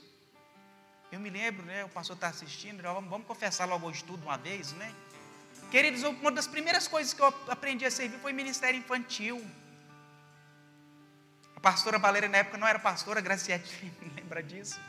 Eu 1.11 1.19
me 1.19 1.29
lembro, 1.29 1.65
né? 1.65 1.85
O 1.85 1.89
pastor 1.89 2.15
está 2.15 2.27
assistindo, 2.27 2.81
vamos, 2.81 3.09
vamos 3.09 3.27
confessar 3.27 3.65
logo 3.65 3.87
hoje 3.87 4.03
tudo 4.03 4.23
uma 4.23 4.37
vez, 4.37 4.73
né? 4.73 4.93
Queridos, 5.71 6.03
uma 6.03 6.31
das 6.31 6.47
primeiras 6.47 6.87
coisas 6.87 7.13
que 7.13 7.21
eu 7.21 7.27
aprendi 7.47 7.85
a 7.85 7.91
servir 7.91 8.19
foi 8.19 8.33
ministério 8.33 8.77
infantil. 8.77 9.45
A 11.55 11.59
pastora 11.59 11.97
Valéria, 11.97 12.29
na 12.29 12.39
época, 12.39 12.57
não 12.57 12.67
era 12.67 12.79
pastora, 12.79 13.21
Graciete 13.21 13.91
lembra 14.15 14.43
disso. 14.43 14.79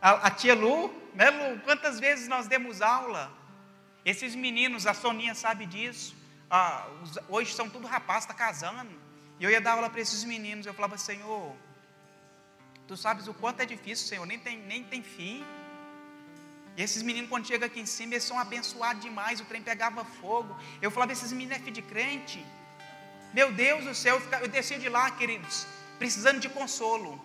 A, 0.00 0.26
a, 0.26 0.30
tia 0.30 0.54
Lu, 0.54 0.92
né, 1.14 1.30
Lu? 1.30 1.60
Quantas 1.60 2.00
vezes 2.00 2.28
nós 2.28 2.46
demos 2.48 2.82
aula? 2.82 3.32
Esses 4.04 4.34
meninos, 4.34 4.86
a 4.86 4.94
Soninha 4.94 5.34
sabe 5.34 5.64
disso 5.64 6.22
ah, 6.54 6.86
hoje 7.30 7.54
são 7.54 7.66
tudo 7.70 7.86
rapaz, 7.86 8.24
está 8.24 8.34
casando. 8.34 8.90
E 9.42 9.44
eu 9.44 9.50
ia 9.50 9.60
dar 9.60 9.72
aula 9.72 9.90
para 9.90 10.00
esses 10.00 10.22
meninos. 10.22 10.66
Eu 10.66 10.72
falava, 10.72 10.96
Senhor, 10.96 11.52
tu 12.86 12.96
sabes 12.96 13.26
o 13.26 13.34
quanto 13.34 13.58
é 13.58 13.66
difícil, 13.66 14.06
Senhor, 14.06 14.24
nem 14.24 14.38
tem, 14.38 14.56
nem 14.56 14.84
tem 14.84 15.02
fim. 15.02 15.44
E 16.76 16.82
esses 16.84 17.02
meninos, 17.02 17.28
quando 17.28 17.48
chegam 17.48 17.66
aqui 17.66 17.80
em 17.80 17.86
cima, 17.94 18.12
eles 18.14 18.22
são 18.22 18.38
abençoados 18.38 19.02
demais. 19.02 19.40
O 19.40 19.44
trem 19.44 19.60
pegava 19.60 20.04
fogo. 20.04 20.56
Eu 20.80 20.92
falava, 20.92 21.10
esses 21.10 21.32
meninos 21.32 21.56
é 21.56 21.58
filho 21.58 21.72
de 21.72 21.82
crente. 21.82 22.46
Meu 23.34 23.50
Deus 23.50 23.82
do 23.82 23.92
céu, 23.96 24.22
eu, 24.42 24.46
descia 24.46 24.78
de 24.78 24.88
lá, 24.88 25.10
queridos, 25.10 25.66
precisando 25.98 26.38
de 26.38 26.48
consolo. 26.48 27.20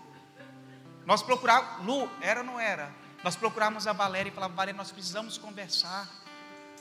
Nós 1.06 1.22
procurávamos, 1.22 1.86
Lu, 1.86 2.10
era 2.20 2.40
ou 2.40 2.46
não 2.48 2.60
era? 2.60 2.92
Nós 3.24 3.36
procurávamos 3.36 3.86
a 3.86 3.94
Valéria 3.94 4.32
e 4.32 4.34
falava, 4.34 4.56
Valéria, 4.56 4.76
nós 4.76 4.92
precisamos 4.92 5.38
conversar. 5.38 6.10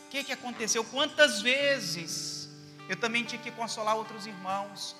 O 0.07 0.09
que, 0.09 0.25
que 0.25 0.33
aconteceu? 0.33 0.83
Quantas 0.83 1.43
vezes 1.43 2.47
eu 2.89 2.97
também 2.97 3.25
tinha 3.25 3.41
que 3.41 3.51
consolar 3.51 3.97
outros 3.97 4.27
irmãos. 4.27 4.95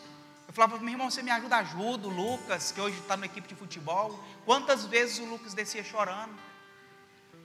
Eu 0.49 0.55
falava, 0.55 0.79
meu 0.79 0.91
irmão, 0.91 1.11
você 1.11 1.23
me 1.23 1.31
ajuda, 1.31 1.57
ajuda, 1.57 2.07
o 2.07 2.11
Lucas, 2.11 2.71
que 2.73 2.81
hoje 2.81 2.99
está 2.99 3.17
na 3.17 3.27
equipe 3.27 3.49
de 3.49 3.55
futebol. 3.55 4.19
Quantas 4.45 4.85
vezes 4.85 5.19
o 5.19 5.25
Lucas 5.25 5.55
descia 5.55 5.83
chorando? 5.83 6.35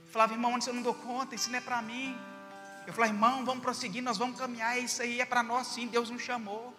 Eu 0.05 0.11
falava, 0.11 0.33
irmão, 0.33 0.53
onde 0.53 0.67
eu 0.67 0.73
não 0.73 0.81
dou 0.81 0.93
conta, 0.93 1.35
isso 1.35 1.49
não 1.49 1.57
é 1.57 1.61
para 1.61 1.81
mim. 1.81 2.17
Eu 2.85 2.93
falava, 2.93 3.13
irmão, 3.13 3.45
vamos 3.45 3.63
prosseguir, 3.63 4.03
nós 4.03 4.17
vamos 4.17 4.37
caminhar, 4.37 4.77
isso 4.79 5.01
aí 5.01 5.19
é 5.19 5.25
para 5.25 5.41
nós 5.41 5.67
sim, 5.67 5.87
Deus 5.87 6.09
nos 6.09 6.21
chamou. 6.21 6.75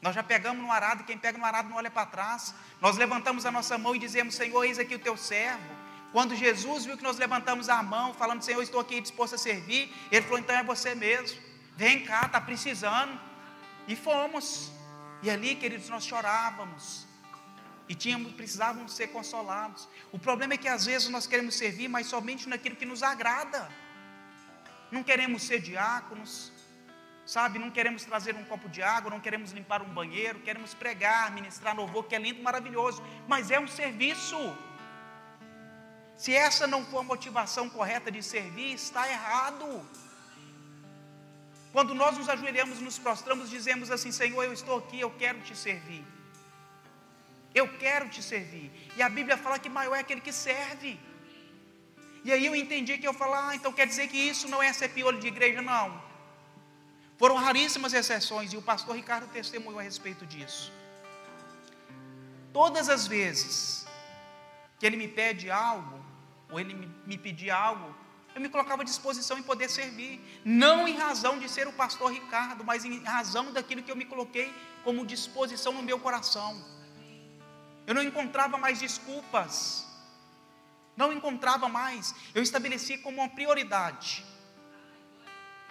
Nós 0.00 0.14
já 0.14 0.22
pegamos 0.22 0.62
no 0.62 0.70
arado, 0.70 1.04
quem 1.04 1.18
pega 1.18 1.38
no 1.38 1.44
arado 1.44 1.68
não 1.68 1.76
olha 1.76 1.90
para 1.90 2.06
trás. 2.06 2.54
Nós 2.80 2.96
levantamos 2.96 3.44
a 3.46 3.50
nossa 3.50 3.76
mão 3.76 3.94
e 3.94 3.98
dizemos, 3.98 4.34
Senhor, 4.34 4.64
eis 4.64 4.78
aqui 4.78 4.94
o 4.94 4.98
teu 4.98 5.16
servo. 5.16 5.74
Quando 6.12 6.34
Jesus 6.34 6.84
viu 6.84 6.96
que 6.96 7.02
nós 7.02 7.18
levantamos 7.18 7.68
a 7.68 7.82
mão, 7.82 8.14
falando, 8.14 8.42
Senhor, 8.42 8.62
estou 8.62 8.80
aqui 8.80 9.00
disposto 9.00 9.34
a 9.34 9.38
servir, 9.38 9.92
ele 10.10 10.22
falou, 10.22 10.38
então 10.38 10.56
é 10.56 10.62
você 10.62 10.94
mesmo. 10.94 11.38
Vem 11.76 12.04
cá, 12.04 12.26
está 12.26 12.40
precisando. 12.40 13.18
E 13.88 13.96
fomos. 13.96 14.70
E 15.22 15.30
ali, 15.30 15.54
queridos, 15.54 15.88
nós 15.88 16.04
chorávamos. 16.04 17.06
E 17.88 17.94
tínhamos, 17.94 18.32
precisávamos 18.32 18.94
ser 18.94 19.08
consolados. 19.08 19.88
O 20.12 20.18
problema 20.18 20.54
é 20.54 20.56
que 20.56 20.68
às 20.68 20.86
vezes 20.86 21.08
nós 21.08 21.26
queremos 21.26 21.54
servir, 21.54 21.88
mas 21.88 22.06
somente 22.06 22.48
naquilo 22.48 22.76
que 22.76 22.84
nos 22.84 23.02
agrada. 23.02 23.70
Não 24.90 25.02
queremos 25.02 25.42
ser 25.42 25.60
diáconos, 25.60 26.52
sabe? 27.24 27.58
Não 27.58 27.70
queremos 27.70 28.04
trazer 28.04 28.34
um 28.34 28.44
copo 28.44 28.68
de 28.68 28.82
água, 28.82 29.10
não 29.10 29.20
queremos 29.20 29.52
limpar 29.52 29.82
um 29.82 29.92
banheiro, 29.92 30.40
queremos 30.40 30.74
pregar, 30.74 31.32
ministrar 31.32 31.76
louvor, 31.76 32.04
que 32.04 32.14
é 32.14 32.18
lindo, 32.18 32.42
maravilhoso, 32.42 33.02
mas 33.28 33.50
é 33.50 33.58
um 33.58 33.68
serviço. 33.68 34.36
Se 36.16 36.34
essa 36.34 36.66
não 36.66 36.84
for 36.84 37.00
a 37.00 37.02
motivação 37.02 37.68
correta 37.68 38.10
de 38.10 38.22
servir, 38.22 38.72
está 38.74 39.08
errado. 39.08 39.84
Quando 41.76 41.94
nós 41.94 42.16
nos 42.16 42.28
ajoelhamos, 42.30 42.78
nos 42.80 42.98
prostramos, 42.98 43.50
dizemos 43.50 43.90
assim: 43.90 44.10
Senhor, 44.10 44.42
eu 44.42 44.52
estou 44.58 44.78
aqui, 44.78 44.98
eu 44.98 45.10
quero 45.22 45.40
te 45.46 45.54
servir. 45.54 46.02
Eu 47.54 47.66
quero 47.76 48.08
te 48.08 48.22
servir. 48.22 48.70
E 48.96 49.02
a 49.02 49.10
Bíblia 49.10 49.36
fala 49.36 49.58
que 49.58 49.68
maior 49.68 49.94
é 49.94 50.00
aquele 50.00 50.22
que 50.22 50.32
serve. 50.32 50.98
E 52.24 52.32
aí 52.32 52.46
eu 52.46 52.56
entendi 52.56 52.96
que 52.96 53.06
eu 53.06 53.12
falar, 53.12 53.50
ah, 53.50 53.54
então 53.54 53.74
quer 53.74 53.86
dizer 53.86 54.08
que 54.08 54.16
isso 54.16 54.48
não 54.48 54.62
é 54.62 54.72
ser 54.72 54.88
piolho 54.88 55.20
de 55.20 55.26
igreja, 55.26 55.60
não. 55.60 56.02
Foram 57.18 57.36
raríssimas 57.36 57.92
exceções 57.92 58.54
e 58.54 58.56
o 58.56 58.62
pastor 58.62 58.96
Ricardo 58.96 59.26
testemunhou 59.30 59.78
a 59.78 59.82
respeito 59.82 60.24
disso. 60.24 60.72
Todas 62.54 62.88
as 62.88 63.06
vezes 63.06 63.86
que 64.78 64.86
ele 64.86 64.96
me 64.96 65.08
pede 65.08 65.50
algo, 65.50 66.02
ou 66.50 66.58
ele 66.58 66.74
me 67.06 67.18
pedia 67.18 67.54
algo, 67.54 67.94
eu 68.36 68.40
me 68.42 68.50
colocava 68.50 68.82
à 68.82 68.84
disposição 68.84 69.38
em 69.38 69.42
poder 69.42 69.70
servir, 69.70 70.20
não 70.44 70.86
em 70.86 70.94
razão 70.94 71.38
de 71.38 71.48
ser 71.48 71.66
o 71.66 71.72
pastor 71.72 72.12
Ricardo, 72.12 72.62
mas 72.62 72.84
em 72.84 73.02
razão 73.02 73.50
daquilo 73.50 73.82
que 73.82 73.90
eu 73.90 73.96
me 73.96 74.04
coloquei 74.04 74.54
como 74.84 75.06
disposição 75.06 75.72
no 75.72 75.82
meu 75.82 75.98
coração. 75.98 76.62
Eu 77.86 77.94
não 77.94 78.02
encontrava 78.02 78.58
mais 78.58 78.78
desculpas, 78.78 79.86
não 80.94 81.14
encontrava 81.14 81.66
mais, 81.66 82.14
eu 82.34 82.42
estabeleci 82.42 82.98
como 82.98 83.22
uma 83.22 83.30
prioridade. 83.30 84.22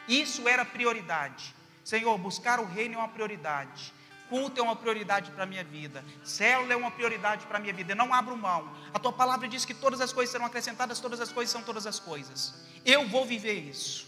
Isso 0.07 0.49
era 0.49 0.66
prioridade. 0.66 1.53
Senhor, 1.84 2.18
buscar 2.18 2.59
o 2.59 2.66
reino 2.66 2.95
é 2.95 2.97
uma 2.97 3.09
prioridade. 3.09 3.93
Culto 4.30 4.59
é 4.59 4.63
uma 4.63 4.76
prioridade 4.76 5.30
para 5.32 5.43
a 5.43 5.45
minha 5.45 5.63
vida. 5.63 6.03
Célula 6.23 6.73
é 6.73 6.76
uma 6.76 6.89
prioridade 6.89 7.45
para 7.45 7.57
a 7.57 7.61
minha 7.61 7.73
vida. 7.73 7.91
Eu 7.91 7.95
não 7.95 8.13
abro 8.13 8.36
mão. 8.36 8.76
A 8.93 8.97
tua 8.97 9.13
palavra 9.13 9.47
diz 9.47 9.65
que 9.65 9.73
todas 9.73 10.01
as 10.01 10.11
coisas 10.11 10.32
serão 10.32 10.45
acrescentadas, 10.45 10.99
todas 10.99 11.21
as 11.21 11.32
coisas 11.32 11.51
são 11.51 11.61
todas 11.61 11.86
as 11.86 11.99
coisas. 11.99 12.55
Eu 12.84 13.07
vou 13.07 13.26
viver 13.26 13.53
isso. 13.53 14.07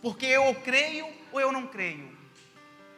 Porque 0.00 0.26
eu 0.26 0.54
creio 0.62 1.06
ou 1.32 1.40
eu 1.40 1.52
não 1.52 1.66
creio. 1.66 2.16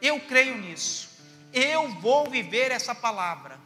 Eu 0.01 0.19
creio 0.21 0.57
nisso. 0.57 1.09
Eu 1.51 1.89
vou 1.95 2.29
viver 2.29 2.71
essa 2.71 2.95
palavra. 2.95 3.59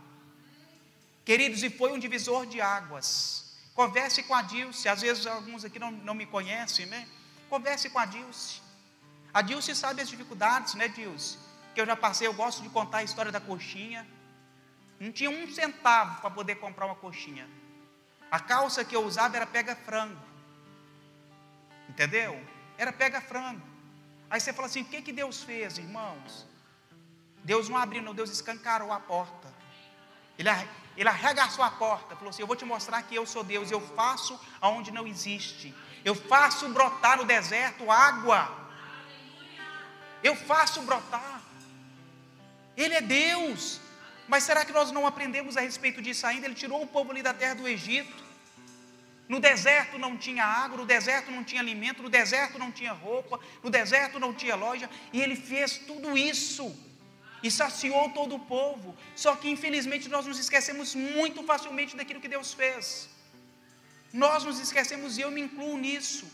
Queridos, 1.23 1.63
e 1.63 1.69
foi 1.69 1.91
um 1.91 1.99
divisor 1.99 2.45
de 2.45 2.59
águas. 2.59 3.55
Converse 3.75 4.23
com 4.23 4.33
a 4.33 4.41
Dilce. 4.41 4.89
Às 4.89 5.01
vezes 5.01 5.27
alguns 5.27 5.63
aqui 5.63 5.77
não, 5.77 5.91
não 5.91 6.15
me 6.15 6.25
conhecem, 6.25 6.87
né? 6.87 7.07
Converse 7.49 7.89
com 7.89 7.99
a 7.99 8.05
Dilce. 8.05 8.61
A 9.33 9.41
Dilce 9.41 9.75
sabe 9.75 10.01
as 10.01 10.09
dificuldades, 10.09 10.73
né, 10.73 10.87
Dilce? 10.87 11.37
Que 11.75 11.81
eu 11.81 11.85
já 11.85 11.95
passei, 11.95 12.25
eu 12.25 12.33
gosto 12.33 12.63
de 12.63 12.69
contar 12.69 12.99
a 12.99 13.03
história 13.03 13.31
da 13.31 13.41
coxinha. 13.41 14.07
Não 14.99 15.11
tinha 15.11 15.29
um 15.29 15.51
centavo 15.51 16.21
para 16.21 16.29
poder 16.29 16.55
comprar 16.55 16.85
uma 16.85 16.95
coxinha. 16.95 17.47
A 18.31 18.39
calça 18.39 18.83
que 18.85 18.95
eu 18.95 19.03
usava 19.05 19.35
era 19.35 19.45
pega-frango. 19.45 20.19
Entendeu? 21.89 22.41
Era 22.77 22.93
pega-frango. 22.93 23.61
Aí 24.29 24.39
você 24.39 24.53
fala 24.53 24.67
assim: 24.67 24.81
o 24.81 24.85
que, 24.85 25.01
que 25.01 25.11
Deus 25.11 25.43
fez, 25.43 25.77
irmãos? 25.77 26.47
Deus 27.43 27.69
não 27.69 27.77
abriu, 27.77 28.01
não, 28.01 28.15
Deus 28.15 28.31
escancarou 28.31 28.91
a 28.91 28.99
porta. 28.99 29.53
Ele, 30.39 30.49
ele 30.97 31.09
arregaçou 31.09 31.63
a 31.63 31.69
porta, 31.69 32.15
falou 32.15 32.29
assim: 32.29 32.41
Eu 32.41 32.47
vou 32.47 32.55
te 32.55 32.65
mostrar 32.65 33.03
que 33.03 33.13
eu 33.13 33.25
sou 33.25 33.43
Deus, 33.43 33.69
eu 33.69 33.81
faço 33.95 34.39
aonde 34.61 34.91
não 34.91 35.05
existe. 35.05 35.75
Eu 36.03 36.15
faço 36.15 36.69
brotar 36.69 37.17
no 37.17 37.25
deserto 37.25 37.91
água. 37.91 38.49
Eu 40.23 40.35
faço 40.35 40.81
brotar. 40.81 41.44
Ele 42.75 42.93
é 42.93 43.01
Deus. 43.01 43.79
Mas 44.27 44.43
será 44.43 44.65
que 44.65 44.71
nós 44.71 44.91
não 44.91 45.05
aprendemos 45.05 45.55
a 45.55 45.61
respeito 45.61 46.01
disso 46.01 46.25
ainda? 46.25 46.45
Ele 46.45 46.55
tirou 46.55 46.81
o 46.81 46.87
povo 46.87 47.11
ali 47.11 47.21
da 47.21 47.33
terra 47.33 47.55
do 47.55 47.67
Egito. 47.67 48.23
No 49.27 49.39
deserto 49.39 49.97
não 49.97 50.15
tinha 50.17 50.43
água, 50.43 50.77
no 50.77 50.85
deserto 50.85 51.31
não 51.31 51.43
tinha 51.43 51.61
alimento, 51.61 52.03
no 52.03 52.09
deserto 52.09 52.59
não 52.59 52.71
tinha 52.71 52.93
roupa, 52.93 53.39
no 53.63 53.69
deserto 53.71 54.19
não 54.19 54.31
tinha 54.33 54.55
loja, 54.55 54.87
e 55.11 55.19
ele 55.19 55.35
fez 55.35 55.79
tudo 55.79 56.15
isso 56.15 56.75
e 57.41 57.49
saciou 57.49 58.09
todo 58.09 58.35
o 58.35 58.39
povo. 58.39 58.95
Só 59.15 59.35
que 59.35 59.49
infelizmente 59.49 60.09
nós 60.09 60.25
nos 60.25 60.37
esquecemos 60.37 60.93
muito 60.93 61.43
facilmente 61.43 61.95
daquilo 61.95 62.21
que 62.21 62.27
Deus 62.27 62.53
fez. 62.53 63.09
Nós 64.13 64.43
nos 64.43 64.59
esquecemos 64.59 65.17
e 65.17 65.21
eu 65.21 65.31
me 65.31 65.41
incluo 65.41 65.77
nisso. 65.77 66.25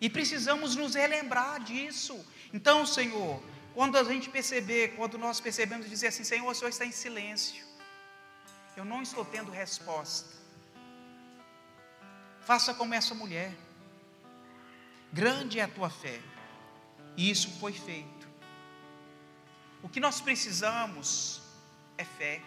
E 0.00 0.08
precisamos 0.08 0.76
nos 0.76 0.94
relembrar 0.94 1.60
disso. 1.60 2.24
Então, 2.52 2.86
Senhor, 2.86 3.42
quando 3.74 3.98
a 3.98 4.04
gente 4.04 4.30
perceber, 4.30 4.94
quando 4.96 5.18
nós 5.18 5.40
percebemos 5.40 5.88
dizer 5.88 6.06
assim, 6.08 6.22
Senhor, 6.22 6.48
o 6.48 6.54
Senhor 6.54 6.70
está 6.70 6.84
em 6.86 6.92
silêncio. 6.92 7.64
Eu 8.76 8.84
não 8.84 9.02
estou 9.02 9.24
tendo 9.24 9.50
resposta. 9.50 10.30
Faça 12.40 12.72
como 12.72 12.94
essa 12.94 13.14
mulher. 13.14 13.52
Grande 15.12 15.58
é 15.58 15.64
a 15.64 15.68
tua 15.68 15.90
fé. 15.90 16.20
E 17.16 17.30
isso 17.30 17.50
foi 17.58 17.72
feito. 17.72 18.28
O 19.82 19.88
que 19.88 20.00
nós 20.00 20.20
precisamos 20.20 21.42
é 21.98 22.04
fé. 22.04 22.40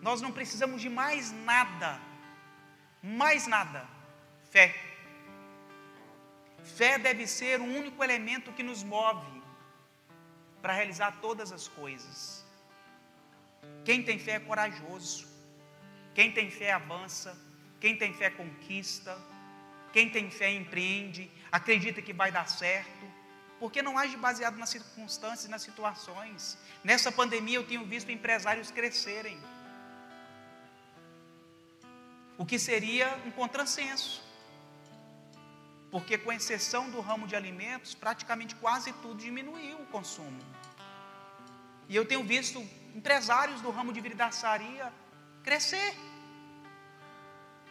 Nós 0.00 0.20
não 0.20 0.32
precisamos 0.32 0.82
de 0.82 0.88
mais 0.88 1.30
nada. 1.30 2.00
Mais 3.02 3.46
nada. 3.46 3.88
Fé. 4.50 4.91
Fé 6.64 6.98
deve 6.98 7.26
ser 7.26 7.60
o 7.60 7.64
único 7.64 8.02
elemento 8.02 8.52
que 8.52 8.62
nos 8.62 8.82
move 8.82 9.42
para 10.60 10.72
realizar 10.72 11.18
todas 11.20 11.50
as 11.50 11.66
coisas. 11.66 12.44
Quem 13.84 14.02
tem 14.02 14.18
fé 14.18 14.32
é 14.32 14.40
corajoso. 14.40 15.26
Quem 16.14 16.30
tem 16.32 16.50
fé 16.50 16.72
avança. 16.72 17.36
Quem 17.80 17.96
tem 17.96 18.14
fé 18.14 18.30
conquista. 18.30 19.18
Quem 19.92 20.08
tem 20.08 20.30
fé 20.30 20.52
empreende. 20.52 21.30
Acredita 21.50 22.00
que 22.00 22.12
vai 22.12 22.30
dar 22.30 22.48
certo. 22.48 23.10
Porque 23.58 23.82
não 23.82 23.98
age 23.98 24.16
baseado 24.16 24.56
nas 24.56 24.70
circunstâncias, 24.70 25.48
nas 25.48 25.62
situações. 25.62 26.56
Nessa 26.84 27.10
pandemia 27.10 27.58
eu 27.58 27.66
tenho 27.66 27.84
visto 27.84 28.10
empresários 28.10 28.70
crescerem. 28.70 29.38
O 32.38 32.46
que 32.46 32.58
seria 32.58 33.20
um 33.26 33.30
contrassenso 33.30 34.31
porque, 35.92 36.16
com 36.16 36.32
exceção 36.32 36.88
do 36.88 37.02
ramo 37.02 37.26
de 37.26 37.36
alimentos, 37.36 37.94
praticamente 37.94 38.54
quase 38.54 38.90
tudo 38.94 39.16
diminuiu 39.16 39.76
o 39.78 39.86
consumo. 39.86 40.40
E 41.86 41.94
eu 41.94 42.06
tenho 42.06 42.24
visto 42.24 42.66
empresários 42.94 43.60
do 43.60 43.70
ramo 43.70 43.92
de 43.92 44.00
vidraçaria 44.00 44.90
crescer. 45.44 45.94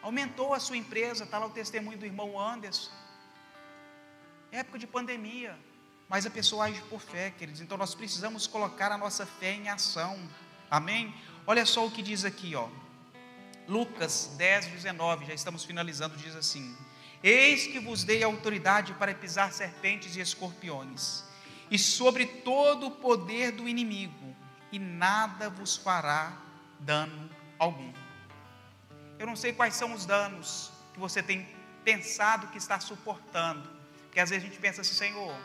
Aumentou 0.03 0.53
a 0.53 0.59
sua 0.59 0.77
empresa, 0.77 1.23
está 1.23 1.39
lá 1.39 1.47
o 1.47 1.49
testemunho 1.49 1.97
do 1.97 2.05
irmão 2.05 2.39
Anderson. 2.39 2.91
Época 4.51 4.77
de 4.77 4.85
pandemia, 4.85 5.57
mas 6.07 6.23
a 6.23 6.29
pessoa 6.29 6.65
age 6.65 6.81
por 6.83 7.01
fé, 7.01 7.31
queridos. 7.31 7.59
Então 7.59 7.75
nós 7.75 7.95
precisamos 7.95 8.45
colocar 8.45 8.91
a 8.91 8.99
nossa 8.99 9.25
fé 9.25 9.53
em 9.53 9.67
ação. 9.67 10.15
Amém? 10.69 11.11
Olha 11.47 11.65
só 11.65 11.87
o 11.87 11.89
que 11.89 12.03
diz 12.03 12.23
aqui, 12.23 12.55
ó. 12.55 12.69
Lucas 13.67 14.35
10, 14.37 14.67
19, 14.67 15.25
já 15.25 15.33
estamos 15.33 15.63
finalizando, 15.63 16.15
diz 16.17 16.35
assim: 16.35 16.77
Eis 17.23 17.67
que 17.67 17.79
vos 17.79 18.03
dei 18.03 18.23
autoridade 18.23 18.93
para 18.93 19.13
pisar 19.13 19.51
serpentes 19.53 20.15
e 20.15 20.21
escorpiões, 20.21 21.23
e 21.69 21.77
sobre 21.77 22.25
todo 22.25 22.87
o 22.87 22.91
poder 22.91 23.51
do 23.51 23.67
inimigo, 23.67 24.35
e 24.71 24.79
nada 24.79 25.49
vos 25.49 25.77
fará 25.77 26.35
dano 26.79 27.29
algum. 27.59 27.93
Eu 29.19 29.27
não 29.27 29.35
sei 29.35 29.53
quais 29.53 29.75
são 29.75 29.93
os 29.93 30.05
danos 30.05 30.71
que 30.93 30.99
você 30.99 31.21
tem 31.21 31.47
pensado 31.83 32.47
que 32.47 32.57
está 32.57 32.79
suportando, 32.79 33.69
porque 34.03 34.19
às 34.19 34.29
vezes 34.29 34.43
a 34.43 34.47
gente 34.47 34.59
pensa 34.59 34.81
assim, 34.81 34.93
Senhor, 34.93 35.35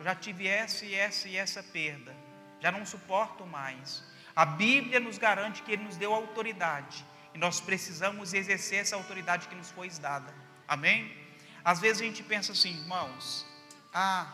Eu 0.00 0.04
já 0.04 0.14
tive 0.14 0.46
essa 0.46 0.86
e 0.86 0.94
essa 0.94 1.28
e 1.28 1.36
essa 1.36 1.62
perda. 1.62 2.16
Já 2.58 2.72
não 2.72 2.86
suporto 2.86 3.46
mais. 3.46 4.02
A 4.34 4.46
Bíblia 4.46 4.98
nos 4.98 5.18
garante 5.18 5.62
que 5.62 5.72
Ele 5.72 5.84
nos 5.84 5.98
deu 5.98 6.14
autoridade. 6.14 7.04
E 7.34 7.38
nós 7.38 7.60
precisamos 7.60 8.32
exercer 8.32 8.78
essa 8.78 8.96
autoridade 8.96 9.46
que 9.46 9.54
nos 9.54 9.70
foi 9.70 9.90
dada. 9.90 10.34
Amém? 10.66 11.19
Às 11.64 11.80
vezes 11.80 12.02
a 12.02 12.04
gente 12.04 12.22
pensa 12.22 12.52
assim, 12.52 12.70
irmãos, 12.70 13.46
ah, 13.92 14.32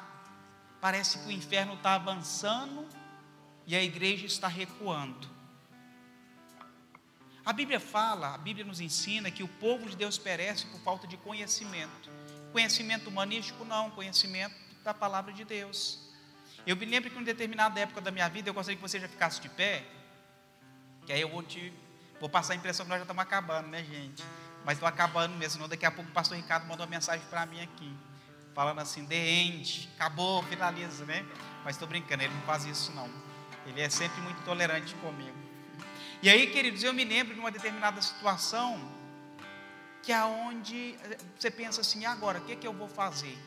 parece 0.80 1.18
que 1.18 1.28
o 1.28 1.30
inferno 1.30 1.74
está 1.74 1.94
avançando 1.94 2.86
e 3.66 3.74
a 3.74 3.82
igreja 3.82 4.26
está 4.26 4.48
recuando. 4.48 5.28
A 7.44 7.52
Bíblia 7.52 7.78
fala, 7.78 8.34
a 8.34 8.38
Bíblia 8.38 8.64
nos 8.64 8.80
ensina 8.80 9.30
que 9.30 9.42
o 9.42 9.48
povo 9.48 9.88
de 9.88 9.96
Deus 9.96 10.18
perece 10.18 10.66
por 10.66 10.80
falta 10.80 11.06
de 11.06 11.16
conhecimento. 11.16 12.10
Conhecimento 12.52 13.08
humanístico, 13.08 13.64
não, 13.64 13.90
conhecimento 13.90 14.54
da 14.82 14.92
palavra 14.92 15.32
de 15.32 15.44
Deus. 15.44 16.10
Eu 16.66 16.74
me 16.74 16.84
lembro 16.84 17.08
que 17.10 17.18
em 17.18 17.22
determinada 17.22 17.78
época 17.78 18.00
da 18.00 18.10
minha 18.10 18.28
vida 18.28 18.48
eu 18.48 18.54
gostaria 18.54 18.76
que 18.76 18.82
você 18.82 18.98
já 18.98 19.08
ficasse 19.08 19.40
de 19.40 19.48
pé, 19.48 19.84
que 21.06 21.12
aí 21.12 21.20
eu 21.20 21.28
vou 21.28 21.42
te 21.42 21.72
vou 22.18 22.28
passar 22.28 22.54
a 22.54 22.56
impressão 22.56 22.84
que 22.84 22.90
nós 22.90 22.98
já 22.98 23.04
estamos 23.04 23.22
acabando, 23.22 23.68
né, 23.68 23.84
gente? 23.84 24.24
Mas 24.66 24.78
estou 24.78 24.88
acabando 24.88 25.36
mesmo, 25.36 25.52
senão 25.52 25.68
daqui 25.68 25.86
a 25.86 25.92
pouco 25.92 26.10
o 26.10 26.12
pastor 26.12 26.36
Ricardo 26.36 26.66
mandou 26.66 26.84
uma 26.84 26.90
mensagem 26.90 27.24
para 27.30 27.46
mim 27.46 27.62
aqui, 27.62 27.96
falando 28.52 28.80
assim, 28.80 29.06
the 29.06 29.14
end, 29.14 29.88
acabou, 29.94 30.42
finaliza, 30.42 31.04
né? 31.04 31.24
Mas 31.64 31.76
estou 31.76 31.86
brincando, 31.86 32.24
ele 32.24 32.34
não 32.34 32.42
faz 32.42 32.64
isso 32.64 32.90
não. 32.90 33.08
Ele 33.64 33.80
é 33.80 33.88
sempre 33.88 34.20
muito 34.22 34.42
tolerante 34.42 34.92
comigo. 34.96 35.36
E 36.20 36.28
aí, 36.28 36.48
queridos, 36.48 36.82
eu 36.82 36.92
me 36.92 37.04
lembro 37.04 37.32
de 37.32 37.38
uma 37.38 37.52
determinada 37.52 38.02
situação 38.02 38.76
que 40.02 40.12
é 40.12 40.24
onde 40.24 40.98
você 41.38 41.48
pensa 41.48 41.80
assim, 41.80 42.04
agora, 42.04 42.38
o 42.38 42.44
que, 42.44 42.56
que 42.56 42.66
eu 42.66 42.72
vou 42.72 42.88
fazer? 42.88 43.38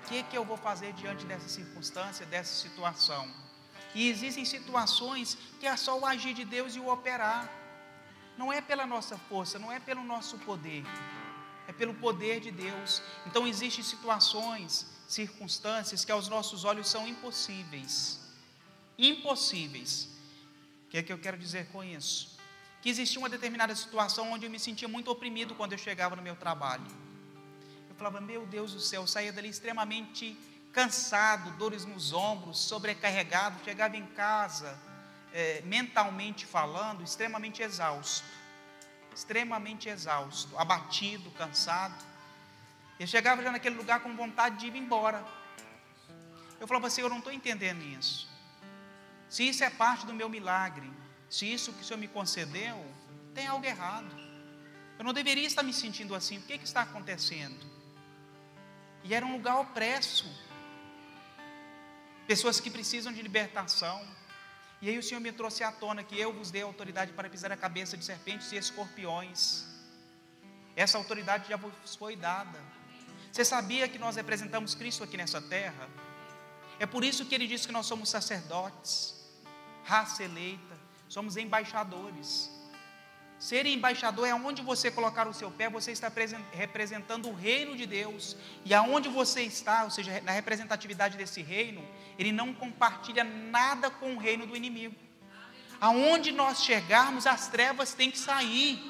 O 0.00 0.08
que, 0.08 0.24
que 0.24 0.36
eu 0.36 0.44
vou 0.44 0.56
fazer 0.56 0.92
diante 0.94 1.24
dessa 1.26 1.48
circunstância, 1.48 2.26
dessa 2.26 2.52
situação? 2.52 3.32
E 3.94 4.08
existem 4.08 4.44
situações 4.44 5.38
que 5.60 5.66
é 5.66 5.76
só 5.76 5.96
o 5.96 6.04
agir 6.04 6.34
de 6.34 6.44
Deus 6.44 6.74
e 6.74 6.80
o 6.80 6.88
operar. 6.88 7.48
Não 8.36 8.52
é 8.52 8.60
pela 8.60 8.86
nossa 8.86 9.16
força, 9.16 9.58
não 9.58 9.72
é 9.72 9.80
pelo 9.80 10.02
nosso 10.02 10.38
poder, 10.38 10.84
é 11.66 11.72
pelo 11.72 11.94
poder 11.94 12.40
de 12.40 12.50
Deus. 12.50 13.02
Então 13.26 13.46
existem 13.46 13.82
situações, 13.82 14.86
circunstâncias 15.08 16.04
que 16.04 16.12
aos 16.12 16.28
nossos 16.28 16.64
olhos 16.64 16.88
são 16.88 17.06
impossíveis. 17.08 18.20
Impossíveis. 18.98 20.08
O 20.86 20.88
que 20.90 20.98
é 20.98 21.02
que 21.02 21.12
eu 21.12 21.18
quero 21.18 21.38
dizer 21.38 21.66
com 21.68 21.82
isso? 21.82 22.38
Que 22.82 22.90
existia 22.90 23.18
uma 23.18 23.28
determinada 23.28 23.74
situação 23.74 24.32
onde 24.32 24.46
eu 24.46 24.50
me 24.50 24.60
sentia 24.60 24.86
muito 24.86 25.10
oprimido 25.10 25.54
quando 25.54 25.72
eu 25.72 25.78
chegava 25.78 26.14
no 26.14 26.22
meu 26.22 26.36
trabalho. 26.36 26.86
Eu 27.88 27.96
falava, 27.96 28.20
meu 28.20 28.46
Deus 28.46 28.72
do 28.74 28.80
céu, 28.80 29.02
eu 29.02 29.06
saía 29.06 29.32
dali 29.32 29.48
extremamente 29.48 30.36
cansado, 30.72 31.50
dores 31.52 31.86
nos 31.86 32.12
ombros, 32.12 32.58
sobrecarregado, 32.58 33.64
chegava 33.64 33.96
em 33.96 34.06
casa, 34.08 34.78
é, 35.36 35.60
mentalmente 35.66 36.46
falando, 36.46 37.04
extremamente 37.04 37.62
exausto. 37.62 38.24
Extremamente 39.14 39.86
exausto, 39.86 40.56
abatido, 40.58 41.30
cansado. 41.32 42.02
Eu 42.98 43.06
chegava 43.06 43.42
já 43.42 43.52
naquele 43.52 43.74
lugar 43.74 44.00
com 44.00 44.16
vontade 44.16 44.56
de 44.60 44.66
ir 44.68 44.76
embora. 44.76 45.22
Eu 46.58 46.66
falava 46.66 46.86
assim: 46.86 47.02
eu 47.02 47.10
não 47.10 47.18
estou 47.18 47.30
entendendo 47.30 47.82
isso. 47.82 48.26
Se 49.28 49.46
isso 49.46 49.62
é 49.62 49.68
parte 49.68 50.06
do 50.06 50.14
meu 50.14 50.28
milagre, 50.30 50.90
se 51.28 51.52
isso 51.52 51.70
que 51.74 51.82
o 51.82 51.84
Senhor 51.84 51.98
me 51.98 52.08
concedeu, 52.08 52.82
tem 53.34 53.46
algo 53.46 53.66
errado. 53.66 54.08
Eu 54.98 55.04
não 55.04 55.12
deveria 55.12 55.46
estar 55.46 55.62
me 55.62 55.74
sentindo 55.74 56.14
assim. 56.14 56.38
O 56.38 56.42
que, 56.42 56.56
que 56.56 56.64
está 56.64 56.80
acontecendo? 56.80 57.66
E 59.04 59.14
era 59.14 59.26
um 59.26 59.32
lugar 59.32 59.60
opresso. 59.60 60.26
Pessoas 62.26 62.58
que 62.58 62.70
precisam 62.70 63.12
de 63.12 63.20
libertação. 63.20 64.16
E 64.80 64.90
aí 64.90 64.98
o 64.98 65.02
Senhor 65.02 65.20
me 65.20 65.32
trouxe 65.32 65.64
à 65.64 65.72
tona 65.72 66.02
que 66.04 66.18
eu 66.18 66.32
vos 66.32 66.50
dei 66.50 66.62
autoridade 66.62 67.12
para 67.12 67.28
pisar 67.28 67.50
a 67.50 67.56
cabeça 67.56 67.96
de 67.96 68.04
serpentes 68.04 68.52
e 68.52 68.56
escorpiões. 68.56 69.64
Essa 70.74 70.98
autoridade 70.98 71.48
já 71.48 71.56
vos 71.56 71.94
foi 71.96 72.14
dada. 72.14 72.62
Você 73.32 73.44
sabia 73.44 73.88
que 73.88 73.98
nós 73.98 74.16
representamos 74.16 74.74
Cristo 74.74 75.02
aqui 75.04 75.16
nessa 75.16 75.40
terra? 75.40 75.88
É 76.78 76.84
por 76.84 77.02
isso 77.04 77.24
que 77.24 77.34
ele 77.34 77.46
disse 77.46 77.66
que 77.66 77.72
nós 77.72 77.86
somos 77.86 78.10
sacerdotes, 78.10 79.14
raça 79.84 80.22
eleita, 80.22 80.76
somos 81.08 81.36
embaixadores. 81.36 82.50
Ser 83.38 83.66
embaixador 83.66 84.26
é 84.26 84.34
onde 84.34 84.62
você 84.62 84.90
colocar 84.90 85.28
o 85.28 85.34
seu 85.34 85.50
pé, 85.50 85.68
você 85.68 85.92
está 85.92 86.10
representando 86.52 87.28
o 87.28 87.34
reino 87.34 87.76
de 87.76 87.86
Deus. 87.86 88.36
E 88.64 88.72
aonde 88.72 89.08
você 89.08 89.42
está, 89.42 89.84
ou 89.84 89.90
seja, 89.90 90.20
na 90.22 90.32
representatividade 90.32 91.18
desse 91.18 91.42
reino, 91.42 91.86
ele 92.18 92.32
não 92.32 92.54
compartilha 92.54 93.24
nada 93.24 93.90
com 93.90 94.14
o 94.14 94.18
reino 94.18 94.46
do 94.46 94.56
inimigo. 94.56 94.94
Aonde 95.78 96.32
nós 96.32 96.64
chegarmos, 96.64 97.26
as 97.26 97.48
trevas 97.48 97.92
têm 97.92 98.10
que 98.10 98.18
sair. 98.18 98.82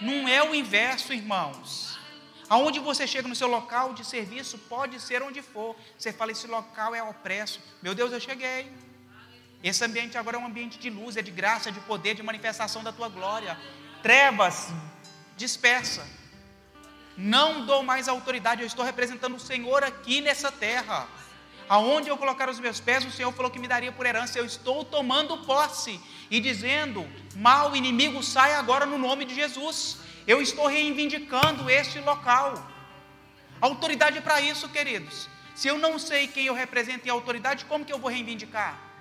Não 0.00 0.26
é 0.26 0.42
o 0.42 0.54
inverso, 0.54 1.12
irmãos. 1.12 1.98
Aonde 2.48 2.80
você 2.80 3.06
chega 3.06 3.28
no 3.28 3.34
seu 3.34 3.48
local 3.48 3.92
de 3.92 4.04
serviço, 4.04 4.56
pode 4.58 4.98
ser 5.00 5.22
onde 5.22 5.42
for. 5.42 5.76
Você 5.98 6.12
fala, 6.12 6.32
esse 6.32 6.46
local 6.46 6.94
é 6.94 7.02
opresso. 7.02 7.60
Meu 7.82 7.94
Deus, 7.94 8.10
eu 8.10 8.20
cheguei. 8.20 8.72
Esse 9.62 9.84
ambiente 9.84 10.18
agora 10.18 10.36
é 10.36 10.40
um 10.40 10.46
ambiente 10.46 10.78
de 10.78 10.90
luz, 10.90 11.16
é 11.16 11.22
de 11.22 11.30
graça, 11.30 11.68
é 11.68 11.72
de 11.72 11.80
poder, 11.80 12.14
de 12.14 12.22
manifestação 12.22 12.82
da 12.82 12.92
tua 12.92 13.08
glória. 13.08 13.56
Trevas, 14.02 14.72
dispersa. 15.36 16.04
Não 17.16 17.64
dou 17.64 17.82
mais 17.82 18.08
autoridade, 18.08 18.62
eu 18.62 18.66
estou 18.66 18.84
representando 18.84 19.36
o 19.36 19.40
Senhor 19.40 19.84
aqui 19.84 20.20
nessa 20.20 20.50
terra. 20.50 21.06
Aonde 21.68 22.08
eu 22.08 22.18
colocar 22.18 22.48
os 22.50 22.58
meus 22.58 22.80
pés, 22.80 23.04
o 23.04 23.10
Senhor 23.10 23.32
falou 23.32 23.50
que 23.50 23.58
me 23.58 23.68
daria 23.68 23.92
por 23.92 24.04
herança. 24.04 24.38
Eu 24.38 24.44
estou 24.44 24.84
tomando 24.84 25.38
posse 25.38 26.00
e 26.28 26.40
dizendo: 26.40 27.08
mal 27.36 27.76
inimigo, 27.76 28.22
sai 28.22 28.54
agora 28.54 28.84
no 28.84 28.98
nome 28.98 29.24
de 29.24 29.34
Jesus. 29.34 29.98
Eu 30.26 30.42
estou 30.42 30.66
reivindicando 30.66 31.70
este 31.70 32.00
local. 32.00 32.68
Autoridade 33.60 34.20
para 34.20 34.40
isso, 34.40 34.68
queridos. 34.68 35.28
Se 35.54 35.68
eu 35.68 35.78
não 35.78 35.98
sei 35.98 36.26
quem 36.26 36.46
eu 36.46 36.54
represento 36.54 37.06
em 37.06 37.10
autoridade, 37.10 37.64
como 37.66 37.84
que 37.84 37.92
eu 37.92 37.98
vou 37.98 38.10
reivindicar? 38.10 38.91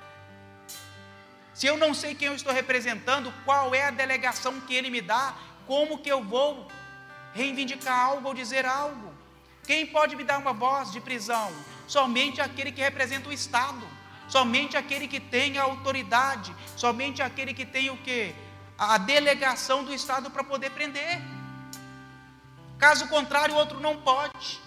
Se 1.53 1.67
eu 1.67 1.77
não 1.77 1.93
sei 1.93 2.15
quem 2.15 2.29
eu 2.29 2.35
estou 2.35 2.53
representando, 2.53 3.33
qual 3.43 3.75
é 3.75 3.85
a 3.85 3.91
delegação 3.91 4.61
que 4.61 4.73
ele 4.73 4.89
me 4.89 5.01
dá, 5.01 5.35
como 5.67 5.97
que 5.97 6.09
eu 6.09 6.23
vou 6.23 6.67
reivindicar 7.33 7.97
algo 7.97 8.29
ou 8.29 8.33
dizer 8.33 8.65
algo? 8.65 9.13
Quem 9.65 9.85
pode 9.85 10.15
me 10.15 10.23
dar 10.23 10.37
uma 10.37 10.53
voz 10.53 10.91
de 10.91 11.01
prisão? 11.01 11.51
Somente 11.87 12.39
aquele 12.39 12.71
que 12.71 12.81
representa 12.81 13.29
o 13.29 13.33
Estado, 13.33 13.85
somente 14.29 14.77
aquele 14.77 15.07
que 15.07 15.19
tem 15.19 15.57
a 15.57 15.63
autoridade, 15.63 16.55
somente 16.77 17.21
aquele 17.21 17.53
que 17.53 17.65
tem 17.65 17.89
o 17.89 17.97
que? 17.97 18.33
A 18.77 18.97
delegação 18.97 19.83
do 19.83 19.93
Estado 19.93 20.31
para 20.31 20.43
poder 20.43 20.71
prender. 20.71 21.21
Caso 22.79 23.07
contrário, 23.09 23.53
o 23.53 23.57
outro 23.57 23.79
não 23.79 23.97
pode. 23.97 24.60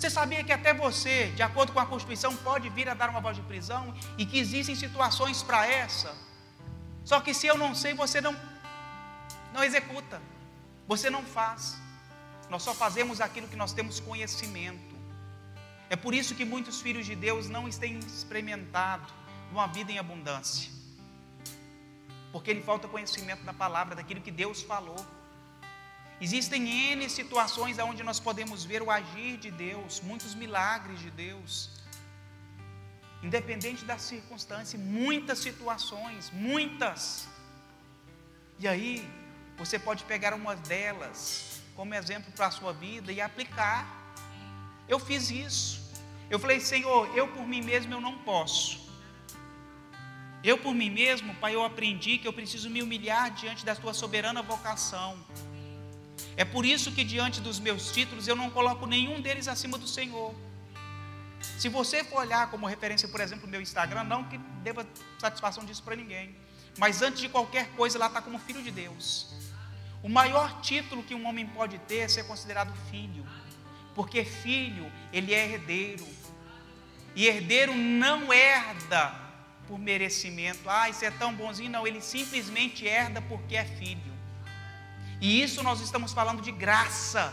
Você 0.00 0.08
sabia 0.08 0.42
que 0.42 0.50
até 0.50 0.72
você, 0.72 1.26
de 1.32 1.42
acordo 1.42 1.72
com 1.74 1.78
a 1.78 1.84
Constituição, 1.84 2.34
pode 2.34 2.70
vir 2.70 2.88
a 2.88 2.94
dar 2.94 3.10
uma 3.10 3.20
voz 3.20 3.36
de 3.36 3.42
prisão 3.42 3.94
e 4.16 4.24
que 4.24 4.38
existem 4.38 4.74
situações 4.74 5.42
para 5.42 5.66
essa? 5.66 6.16
Só 7.04 7.20
que 7.20 7.34
se 7.34 7.46
eu 7.46 7.58
não 7.58 7.74
sei, 7.74 7.92
você 7.92 8.18
não, 8.18 8.34
não 9.52 9.62
executa, 9.62 10.18
você 10.88 11.10
não 11.10 11.22
faz. 11.22 11.76
Nós 12.48 12.62
só 12.62 12.72
fazemos 12.72 13.20
aquilo 13.20 13.46
que 13.46 13.56
nós 13.56 13.74
temos 13.74 14.00
conhecimento. 14.00 14.96
É 15.90 15.96
por 15.96 16.14
isso 16.14 16.34
que 16.34 16.46
muitos 16.46 16.80
filhos 16.80 17.04
de 17.04 17.14
Deus 17.14 17.50
não 17.50 17.68
têm 17.68 17.98
experimentado 17.98 19.12
uma 19.52 19.66
vida 19.66 19.92
em 19.92 19.98
abundância, 19.98 20.72
porque 22.32 22.54
lhe 22.54 22.62
falta 22.62 22.88
conhecimento 22.88 23.44
da 23.44 23.52
palavra, 23.52 23.94
daquilo 23.94 24.22
que 24.22 24.30
Deus 24.30 24.62
falou. 24.62 24.96
Existem 26.20 26.92
N 26.92 27.08
situações 27.08 27.78
onde 27.78 28.02
nós 28.02 28.20
podemos 28.20 28.62
ver 28.62 28.82
o 28.82 28.90
agir 28.90 29.38
de 29.38 29.50
Deus, 29.50 30.00
muitos 30.00 30.34
milagres 30.34 30.98
de 31.00 31.10
Deus. 31.10 31.70
Independente 33.22 33.84
da 33.84 33.96
circunstância, 33.98 34.78
muitas 34.78 35.38
situações, 35.38 36.30
muitas. 36.30 37.28
E 38.58 38.68
aí, 38.68 39.08
você 39.56 39.78
pode 39.78 40.04
pegar 40.04 40.34
uma 40.34 40.54
delas 40.56 41.62
como 41.74 41.94
exemplo 41.94 42.30
para 42.32 42.46
a 42.48 42.50
sua 42.50 42.72
vida 42.72 43.10
e 43.10 43.20
aplicar. 43.20 43.86
Eu 44.86 44.98
fiz 44.98 45.30
isso. 45.30 45.80
Eu 46.28 46.38
falei, 46.38 46.60
Senhor, 46.60 47.16
eu 47.16 47.28
por 47.28 47.46
mim 47.46 47.62
mesmo 47.62 47.94
eu 47.94 48.00
não 48.00 48.18
posso. 48.18 48.90
Eu 50.42 50.56
por 50.58 50.74
mim 50.74 50.90
mesmo, 50.90 51.34
Pai, 51.36 51.54
eu 51.54 51.64
aprendi 51.64 52.18
que 52.18 52.28
eu 52.28 52.32
preciso 52.32 52.68
me 52.70 52.82
humilhar 52.82 53.30
diante 53.30 53.64
da 53.64 53.74
tua 53.74 53.92
soberana 53.92 54.42
vocação. 54.42 55.18
É 56.36 56.44
por 56.44 56.64
isso 56.64 56.92
que 56.92 57.04
diante 57.04 57.40
dos 57.40 57.58
meus 57.58 57.92
títulos 57.92 58.26
eu 58.26 58.36
não 58.36 58.50
coloco 58.50 58.86
nenhum 58.86 59.20
deles 59.20 59.48
acima 59.48 59.76
do 59.78 59.86
Senhor. 59.86 60.34
Se 61.58 61.68
você 61.68 62.04
for 62.04 62.20
olhar 62.20 62.50
como 62.50 62.66
referência, 62.66 63.08
por 63.08 63.20
exemplo, 63.20 63.46
o 63.46 63.50
meu 63.50 63.60
Instagram, 63.60 64.04
não 64.04 64.24
que 64.24 64.38
deva 64.62 64.86
satisfação 65.18 65.64
disso 65.64 65.82
para 65.82 65.96
ninguém, 65.96 66.34
mas 66.78 67.02
antes 67.02 67.20
de 67.20 67.28
qualquer 67.28 67.68
coisa, 67.70 67.98
lá 67.98 68.06
está 68.06 68.20
como 68.20 68.38
filho 68.38 68.62
de 68.62 68.70
Deus. 68.70 69.28
O 70.02 70.08
maior 70.08 70.60
título 70.60 71.02
que 71.02 71.14
um 71.14 71.26
homem 71.26 71.46
pode 71.46 71.78
ter 71.80 71.98
é 71.98 72.08
ser 72.08 72.24
considerado 72.24 72.72
filho, 72.90 73.26
porque 73.94 74.24
filho, 74.24 74.90
ele 75.12 75.34
é 75.34 75.52
herdeiro. 75.52 76.06
E 77.14 77.26
herdeiro 77.26 77.74
não 77.74 78.32
herda 78.32 79.14
por 79.66 79.78
merecimento. 79.78 80.68
Ah, 80.68 80.88
isso 80.88 81.04
é 81.04 81.10
tão 81.10 81.34
bonzinho. 81.34 81.70
Não, 81.70 81.86
ele 81.86 82.00
simplesmente 82.00 82.86
herda 82.86 83.20
porque 83.22 83.56
é 83.56 83.64
filho. 83.64 84.09
E 85.20 85.42
isso 85.42 85.62
nós 85.62 85.80
estamos 85.80 86.12
falando 86.12 86.40
de 86.40 86.50
graça. 86.50 87.32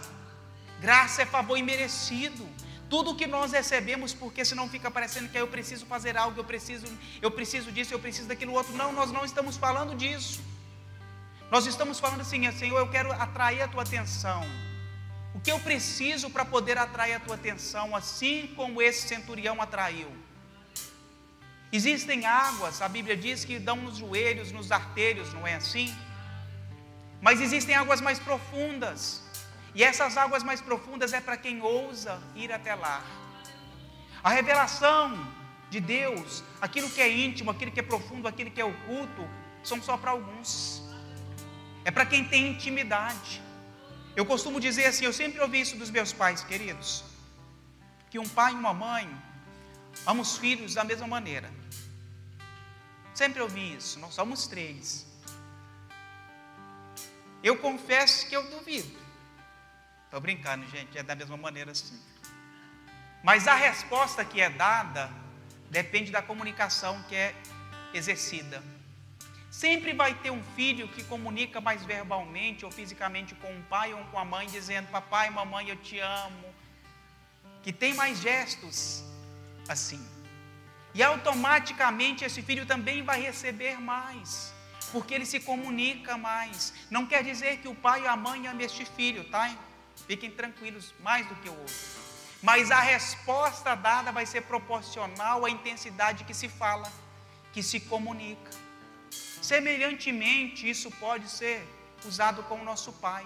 Graça 0.80 1.22
é 1.22 1.26
favor 1.26 1.58
imerecido. 1.58 2.48
Tudo 2.90 3.16
que 3.16 3.28
nós 3.28 3.52
recebemos, 3.52 4.14
porque 4.14 4.46
senão 4.46 4.70
fica 4.70 4.90
parecendo 4.90 5.30
que 5.30 5.38
eu 5.38 5.48
preciso 5.48 5.86
fazer 5.86 6.18
algo, 6.18 6.40
eu 6.40 6.44
preciso, 6.44 6.88
eu 7.22 7.30
preciso 7.30 7.72
disso, 7.72 7.94
eu 7.94 8.00
preciso 8.00 8.28
daquilo 8.28 8.54
outro. 8.54 8.74
Não, 8.74 8.94
nós 8.94 9.12
não 9.12 9.26
estamos 9.26 9.58
falando 9.58 9.96
disso. 9.96 10.42
Nós 11.52 11.66
estamos 11.66 12.00
falando 12.00 12.22
assim, 12.22 12.50
Senhor, 12.52 12.78
eu 12.78 12.90
quero 12.90 13.12
atrair 13.12 13.62
a 13.62 13.68
tua 13.68 13.84
atenção. 13.84 14.44
O 15.34 15.40
que 15.40 15.52
eu 15.52 15.60
preciso 15.60 16.30
para 16.30 16.44
poder 16.44 16.78
atrair 16.78 17.14
a 17.14 17.20
tua 17.20 17.36
atenção, 17.36 17.96
assim 17.96 18.54
como 18.56 18.82
esse 18.82 19.08
centurião 19.08 19.62
atraiu? 19.62 20.12
Existem 21.72 22.26
águas, 22.26 22.82
a 22.82 22.88
Bíblia 22.88 23.16
diz 23.16 23.44
que 23.44 23.60
dão 23.60 23.76
nos 23.76 23.98
joelhos, 23.98 24.52
nos 24.52 24.72
artérios, 24.72 25.34
não 25.34 25.46
é 25.46 25.56
assim? 25.56 25.94
Mas 27.22 27.42
existem 27.42 27.76
águas 27.76 28.02
mais 28.02 28.20
profundas. 28.20 29.24
E 29.74 29.84
essas 29.84 30.18
águas 30.18 30.44
mais 30.44 30.62
profundas 30.62 31.14
é 31.14 31.22
para 31.22 31.38
quem 31.38 31.62
ousa 31.62 32.22
ir 32.36 32.52
até 32.52 32.74
lá. 32.76 33.04
A 34.24 34.30
revelação 34.30 35.16
de 35.70 35.80
Deus, 35.80 36.44
aquilo 36.62 36.90
que 36.90 37.02
é 37.02 37.10
íntimo, 37.10 37.52
aquilo 37.52 37.72
que 37.72 37.80
é 37.80 37.84
profundo, 37.84 38.28
aquilo 38.28 38.52
que 38.52 38.62
é 38.62 38.66
oculto, 38.66 39.28
são 39.64 39.82
só 39.82 39.98
para 39.98 40.12
alguns. 40.12 40.82
É 41.84 41.92
para 41.92 42.06
quem 42.06 42.24
tem 42.24 42.48
intimidade. 42.50 43.42
Eu 44.16 44.26
costumo 44.26 44.60
dizer 44.60 44.86
assim, 44.86 45.06
eu 45.06 45.14
sempre 45.14 45.40
ouvi 45.40 45.62
isso 45.62 45.78
dos 45.78 45.92
meus 45.92 46.12
pais, 46.12 46.44
queridos, 46.44 47.04
que 48.10 48.18
um 48.18 48.28
pai 48.28 48.54
e 48.54 48.56
uma 48.56 48.74
mãe 48.74 49.08
amam 50.06 50.22
os 50.22 50.38
filhos 50.38 50.74
da 50.74 50.84
mesma 50.84 51.08
maneira. 51.08 51.52
Sempre 53.14 53.42
ouvi 53.42 53.76
isso, 53.76 54.00
nós 54.00 54.14
somos 54.16 54.48
três. 54.48 55.06
Eu 57.44 57.58
confesso 57.58 58.28
que 58.28 58.36
eu 58.36 58.50
duvido. 58.50 58.98
Estou 60.06 60.20
brincando, 60.20 60.68
gente, 60.70 60.98
é 60.98 61.04
da 61.04 61.16
mesma 61.16 61.38
maneira 61.38 61.72
assim. 61.72 62.00
Mas 63.24 63.48
a 63.48 63.56
resposta 63.56 64.24
que 64.24 64.40
é 64.40 64.50
dada 64.50 65.12
depende 65.70 66.12
da 66.12 66.22
comunicação 66.22 67.04
que 67.04 67.16
é 67.16 67.36
exercida. 67.94 68.64
Sempre 69.52 69.94
vai 69.94 70.14
ter 70.14 70.30
um 70.30 70.44
filho 70.56 70.88
que 70.88 71.04
comunica 71.04 71.60
mais 71.60 71.84
verbalmente 71.84 72.64
ou 72.64 72.72
fisicamente 72.72 73.34
com 73.36 73.52
o 73.58 73.64
pai 73.64 73.94
ou 73.94 74.04
com 74.06 74.20
a 74.20 74.26
mãe, 74.26 74.48
dizendo: 74.48 74.88
Papai, 74.90 75.30
mamãe, 75.30 75.70
eu 75.70 75.76
te 75.76 76.00
amo. 76.00 76.54
Que 77.64 77.74
tem 77.74 77.94
mais 77.94 78.20
gestos 78.20 79.04
assim. 79.68 80.06
E 80.94 81.04
automaticamente 81.04 82.24
esse 82.24 82.42
filho 82.42 82.66
também 82.66 83.04
vai 83.04 83.22
receber 83.22 83.80
mais, 83.80 84.54
porque 84.92 85.14
ele 85.14 85.26
se 85.26 85.40
comunica 85.40 86.18
mais. 86.18 86.74
Não 86.90 87.06
quer 87.06 87.24
dizer 87.24 87.58
que 87.58 87.68
o 87.68 87.76
pai 87.76 88.04
e 88.04 88.08
a 88.08 88.16
mãe 88.16 88.48
amem 88.48 88.66
este 88.66 88.86
filho, 88.86 89.24
tá? 89.26 89.56
Fiquem 90.08 90.32
tranquilos, 90.32 90.94
mais 91.00 91.28
do 91.28 91.36
que 91.36 91.50
o 91.50 91.60
outro. 91.60 91.76
Mas 92.42 92.70
a 92.72 92.80
resposta 92.80 93.76
dada 93.76 94.12
vai 94.12 94.26
ser 94.26 94.42
proporcional 94.42 95.46
à 95.46 95.50
intensidade 95.50 96.24
que 96.24 96.34
se 96.34 96.48
fala, 96.48 96.92
que 97.52 97.64
se 97.64 97.80
comunica. 97.80 98.52
Semelhantemente, 99.42 100.70
isso 100.70 100.92
pode 100.92 101.30
ser 101.30 101.66
usado 102.06 102.44
com 102.44 102.56
o 102.56 102.64
nosso 102.64 102.92
Pai. 102.94 103.26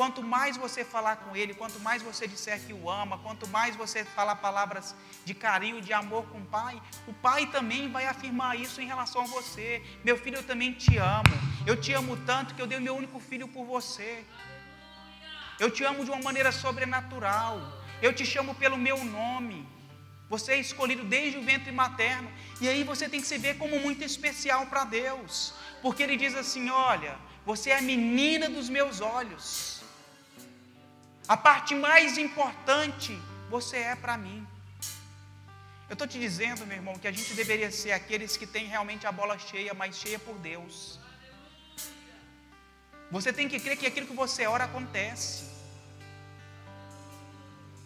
Quanto 0.00 0.22
mais 0.22 0.56
você 0.56 0.82
falar 0.82 1.16
com 1.16 1.36
Ele, 1.36 1.52
quanto 1.52 1.78
mais 1.78 2.02
você 2.02 2.26
disser 2.26 2.58
que 2.66 2.72
o 2.72 2.88
ama, 2.88 3.18
quanto 3.18 3.46
mais 3.48 3.76
você 3.76 4.02
falar 4.02 4.36
palavras 4.36 4.94
de 5.26 5.34
carinho, 5.34 5.78
de 5.82 5.92
amor 5.92 6.24
com 6.30 6.38
o 6.38 6.46
Pai, 6.46 6.80
o 7.06 7.12
Pai 7.12 7.44
também 7.48 7.92
vai 7.96 8.06
afirmar 8.06 8.58
isso 8.58 8.80
em 8.80 8.86
relação 8.86 9.20
a 9.20 9.26
você. 9.26 9.82
Meu 10.02 10.16
filho, 10.16 10.38
eu 10.38 10.42
também 10.42 10.72
te 10.72 10.96
amo. 10.96 11.34
Eu 11.66 11.78
te 11.78 11.92
amo 11.92 12.16
tanto 12.24 12.54
que 12.54 12.62
eu 12.62 12.66
dei 12.66 12.78
o 12.78 12.80
meu 12.80 12.96
único 12.96 13.20
filho 13.20 13.46
por 13.46 13.66
você. 13.66 14.24
Eu 15.58 15.70
te 15.70 15.84
amo 15.84 16.02
de 16.02 16.10
uma 16.10 16.22
maneira 16.22 16.50
sobrenatural. 16.50 17.60
Eu 18.00 18.14
te 18.14 18.24
chamo 18.24 18.54
pelo 18.54 18.78
meu 18.78 19.04
nome. 19.04 19.68
Você 20.30 20.52
é 20.52 20.58
escolhido 20.58 21.04
desde 21.04 21.36
o 21.36 21.42
ventre 21.42 21.70
materno. 21.70 22.32
E 22.58 22.66
aí 22.66 22.84
você 22.84 23.06
tem 23.06 23.20
que 23.20 23.26
se 23.26 23.36
ver 23.36 23.58
como 23.58 23.78
muito 23.78 24.02
especial 24.02 24.64
para 24.64 24.84
Deus. 24.84 25.52
Porque 25.82 26.02
Ele 26.02 26.16
diz 26.16 26.34
assim: 26.34 26.70
Olha, 26.70 27.18
você 27.44 27.68
é 27.68 27.76
a 27.76 27.82
menina 27.82 28.48
dos 28.48 28.70
meus 28.70 29.02
olhos. 29.02 29.79
A 31.30 31.36
parte 31.36 31.76
mais 31.76 32.18
importante 32.18 33.16
você 33.48 33.76
é 33.76 33.94
para 33.94 34.16
mim. 34.18 34.44
Eu 35.88 35.92
estou 35.92 36.08
te 36.12 36.18
dizendo, 36.18 36.66
meu 36.66 36.76
irmão, 36.76 36.98
que 36.98 37.06
a 37.06 37.12
gente 37.12 37.34
deveria 37.34 37.70
ser 37.70 37.92
aqueles 37.92 38.36
que 38.36 38.48
têm 38.48 38.66
realmente 38.66 39.06
a 39.06 39.12
bola 39.12 39.38
cheia, 39.38 39.72
mas 39.72 39.96
cheia 39.96 40.18
por 40.18 40.34
Deus. 40.38 40.98
Você 43.12 43.32
tem 43.32 43.48
que 43.48 43.60
crer 43.60 43.76
que 43.76 43.86
aquilo 43.86 44.08
que 44.08 44.12
você 44.12 44.44
ora 44.48 44.64
acontece. 44.64 45.44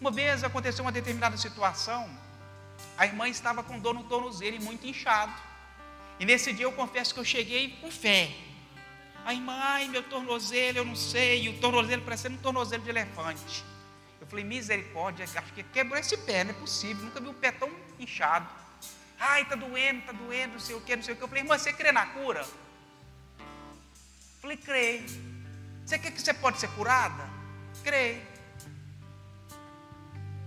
Uma 0.01 0.09
vez 0.09 0.43
aconteceu 0.43 0.83
uma 0.83 0.91
determinada 0.91 1.37
situação, 1.37 2.09
a 2.97 3.05
irmã 3.05 3.29
estava 3.29 3.61
com 3.61 3.77
dor 3.77 3.93
no 3.93 4.05
tornozelo 4.05 4.55
e 4.55 4.59
muito 4.59 4.87
inchado. 4.87 5.39
E 6.19 6.25
nesse 6.25 6.51
dia 6.51 6.65
eu 6.65 6.71
confesso 6.71 7.13
que 7.13 7.19
eu 7.19 7.25
cheguei 7.35 7.77
com 7.79 7.91
fé. 7.91 8.35
A 9.25 9.33
irmã, 9.33 9.53
ai 9.53 9.87
meu 9.87 10.03
tornozelo, 10.03 10.77
eu 10.77 10.85
não 10.85 10.95
sei, 10.95 11.45
e 11.45 11.49
o 11.49 11.59
tornozelo 11.59 12.03
parecendo 12.03 12.35
um 12.35 12.41
tornozelo 12.41 12.83
de 12.83 12.89
elefante. 12.91 13.65
Eu 14.21 14.27
falei, 14.27 14.45
misericórdia, 14.45 15.25
acho 15.25 15.53
que 15.53 15.63
quebrou 15.63 15.97
esse 15.99 16.15
pé, 16.17 16.43
não 16.43 16.51
é 16.51 16.53
possível, 16.53 17.03
nunca 17.03 17.19
vi 17.19 17.27
um 17.27 17.33
pé 17.33 17.51
tão 17.51 17.69
inchado. 17.99 18.47
Ai, 19.19 19.41
está 19.41 19.55
doendo, 19.55 19.99
está 19.99 20.11
doendo, 20.11 20.53
não 20.53 20.59
sei 20.59 20.75
o 20.75 20.81
que, 20.81 20.95
não 20.95 21.01
sei 21.01 21.15
o 21.15 21.17
que. 21.17 21.23
Eu 21.23 21.27
falei, 21.27 21.43
irmã, 21.43 21.57
você 21.57 21.73
crê 21.73 21.91
na 21.91 22.05
cura? 22.05 22.41
Eu 23.39 23.45
falei, 24.41 24.57
creio. 24.57 25.05
Você 25.83 25.97
quer 25.97 26.11
que 26.11 26.21
você 26.21 26.33
pode 26.33 26.59
ser 26.59 26.67
curada? 26.69 27.27
Creio. 27.83 28.21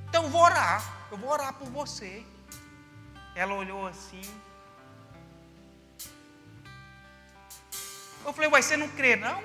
Então 0.09 0.23
eu 0.23 0.31
vou 0.31 0.41
orar, 0.41 1.09
eu 1.11 1.19
vou 1.19 1.31
orar 1.31 1.53
por 1.55 1.69
você. 1.69 2.25
Ela 3.35 3.55
olhou 3.55 3.89
assim. 3.89 4.23
Eu 8.25 8.33
falei, 8.33 8.51
uai, 8.51 8.63
você 8.63 8.77
não 8.77 8.89
crê, 8.89 9.17
não? 9.17 9.43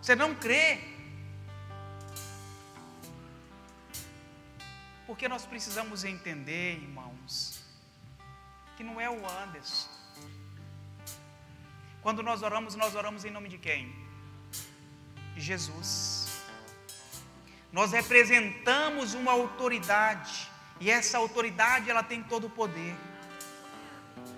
Você 0.00 0.14
não 0.14 0.34
crê? 0.34 0.80
Porque 5.06 5.28
nós 5.28 5.44
precisamos 5.44 6.04
entender, 6.04 6.74
irmãos, 6.74 7.62
que 8.76 8.82
não 8.82 9.00
é 9.00 9.10
o 9.10 9.28
Anderson. 9.28 9.88
Quando 12.02 12.22
nós 12.22 12.42
oramos, 12.42 12.74
nós 12.74 12.94
oramos 12.94 13.24
em 13.24 13.30
nome 13.30 13.48
de 13.48 13.58
quem? 13.58 13.94
De 15.34 15.40
Jesus. 15.40 16.28
Nós 17.72 17.92
representamos 17.92 19.14
uma 19.14 19.32
autoridade 19.32 20.48
e 20.80 20.90
essa 20.90 21.18
autoridade 21.18 21.90
ela 21.90 22.02
tem 22.02 22.22
todo 22.22 22.46
o 22.46 22.50
poder. 22.50 22.96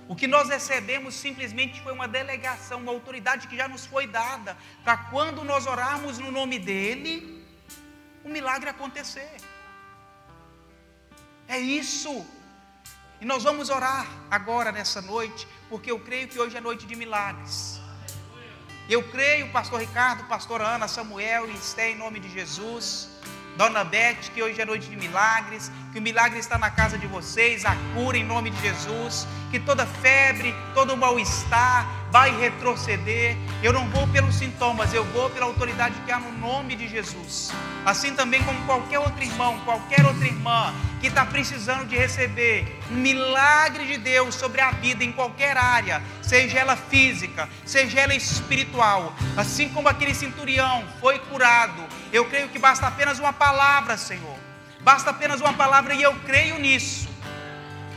O 0.08 0.16
que 0.16 0.26
nós 0.26 0.48
recebemos 0.48 1.14
simplesmente 1.14 1.80
foi 1.80 1.92
uma 1.92 2.08
delegação, 2.08 2.80
uma 2.80 2.92
autoridade 2.92 3.46
que 3.48 3.56
já 3.56 3.68
nos 3.68 3.86
foi 3.86 4.06
dada 4.06 4.56
para 4.82 4.96
quando 4.96 5.44
nós 5.44 5.66
orarmos 5.66 6.18
no 6.18 6.30
nome 6.30 6.58
dele, 6.58 7.44
o 8.24 8.28
milagre 8.28 8.68
acontecer. 8.68 9.36
É 11.48 11.58
isso. 11.58 12.26
E 13.20 13.24
nós 13.24 13.44
vamos 13.44 13.70
orar 13.70 14.06
agora 14.30 14.72
nessa 14.72 15.00
noite, 15.00 15.46
porque 15.68 15.90
eu 15.90 16.00
creio 16.00 16.26
que 16.28 16.38
hoje 16.38 16.56
é 16.56 16.60
noite 16.60 16.86
de 16.86 16.96
milagres. 16.96 17.80
Eu 18.88 19.08
creio, 19.10 19.50
pastor 19.52 19.80
Ricardo, 19.80 20.24
pastor 20.24 20.60
Ana, 20.60 20.88
Samuel 20.88 21.48
e 21.48 21.54
Esté, 21.54 21.90
em 21.90 21.96
nome 21.96 22.18
de 22.18 22.28
Jesus. 22.28 23.08
Dona 23.56 23.84
Beth, 23.84 24.30
que 24.34 24.42
hoje 24.42 24.60
é 24.60 24.64
noite 24.64 24.88
de 24.88 24.96
milagres, 24.96 25.70
que 25.92 25.98
o 25.98 26.02
milagre 26.02 26.38
está 26.38 26.58
na 26.58 26.70
casa 26.70 26.96
de 26.96 27.06
vocês, 27.06 27.64
a 27.64 27.76
cura 27.94 28.16
em 28.16 28.24
nome 28.24 28.50
de 28.50 28.60
Jesus, 28.60 29.26
que 29.50 29.60
toda 29.60 29.86
febre, 29.86 30.54
todo 30.74 30.96
mal-estar 30.96 32.01
vai 32.12 32.30
retroceder. 32.38 33.38
Eu 33.62 33.72
não 33.72 33.88
vou 33.88 34.06
pelos 34.08 34.34
sintomas, 34.34 34.92
eu 34.92 35.02
vou 35.06 35.30
pela 35.30 35.46
autoridade 35.46 35.98
que 36.04 36.12
há 36.12 36.20
no 36.20 36.30
nome 36.32 36.76
de 36.76 36.86
Jesus. 36.86 37.50
Assim 37.86 38.14
também 38.14 38.42
como 38.44 38.60
qualquer 38.66 38.98
outro 38.98 39.24
irmão, 39.24 39.58
qualquer 39.64 40.04
outra 40.04 40.26
irmã 40.26 40.74
que 41.00 41.06
está 41.06 41.24
precisando 41.24 41.86
de 41.86 41.96
receber 41.96 42.78
um 42.90 42.96
milagre 42.96 43.86
de 43.86 43.96
Deus 43.96 44.34
sobre 44.34 44.60
a 44.60 44.72
vida 44.72 45.02
em 45.02 45.10
qualquer 45.10 45.56
área, 45.56 46.02
seja 46.20 46.58
ela 46.58 46.76
física, 46.76 47.48
seja 47.64 48.00
ela 48.00 48.14
espiritual, 48.14 49.14
assim 49.36 49.70
como 49.70 49.88
aquele 49.88 50.14
centurião 50.14 50.84
foi 51.00 51.18
curado, 51.18 51.82
eu 52.12 52.26
creio 52.26 52.50
que 52.50 52.58
basta 52.58 52.86
apenas 52.86 53.18
uma 53.18 53.32
palavra, 53.32 53.96
Senhor. 53.96 54.36
Basta 54.80 55.10
apenas 55.10 55.40
uma 55.40 55.54
palavra 55.54 55.94
e 55.94 56.02
eu 56.02 56.14
creio 56.26 56.58
nisso. 56.58 57.11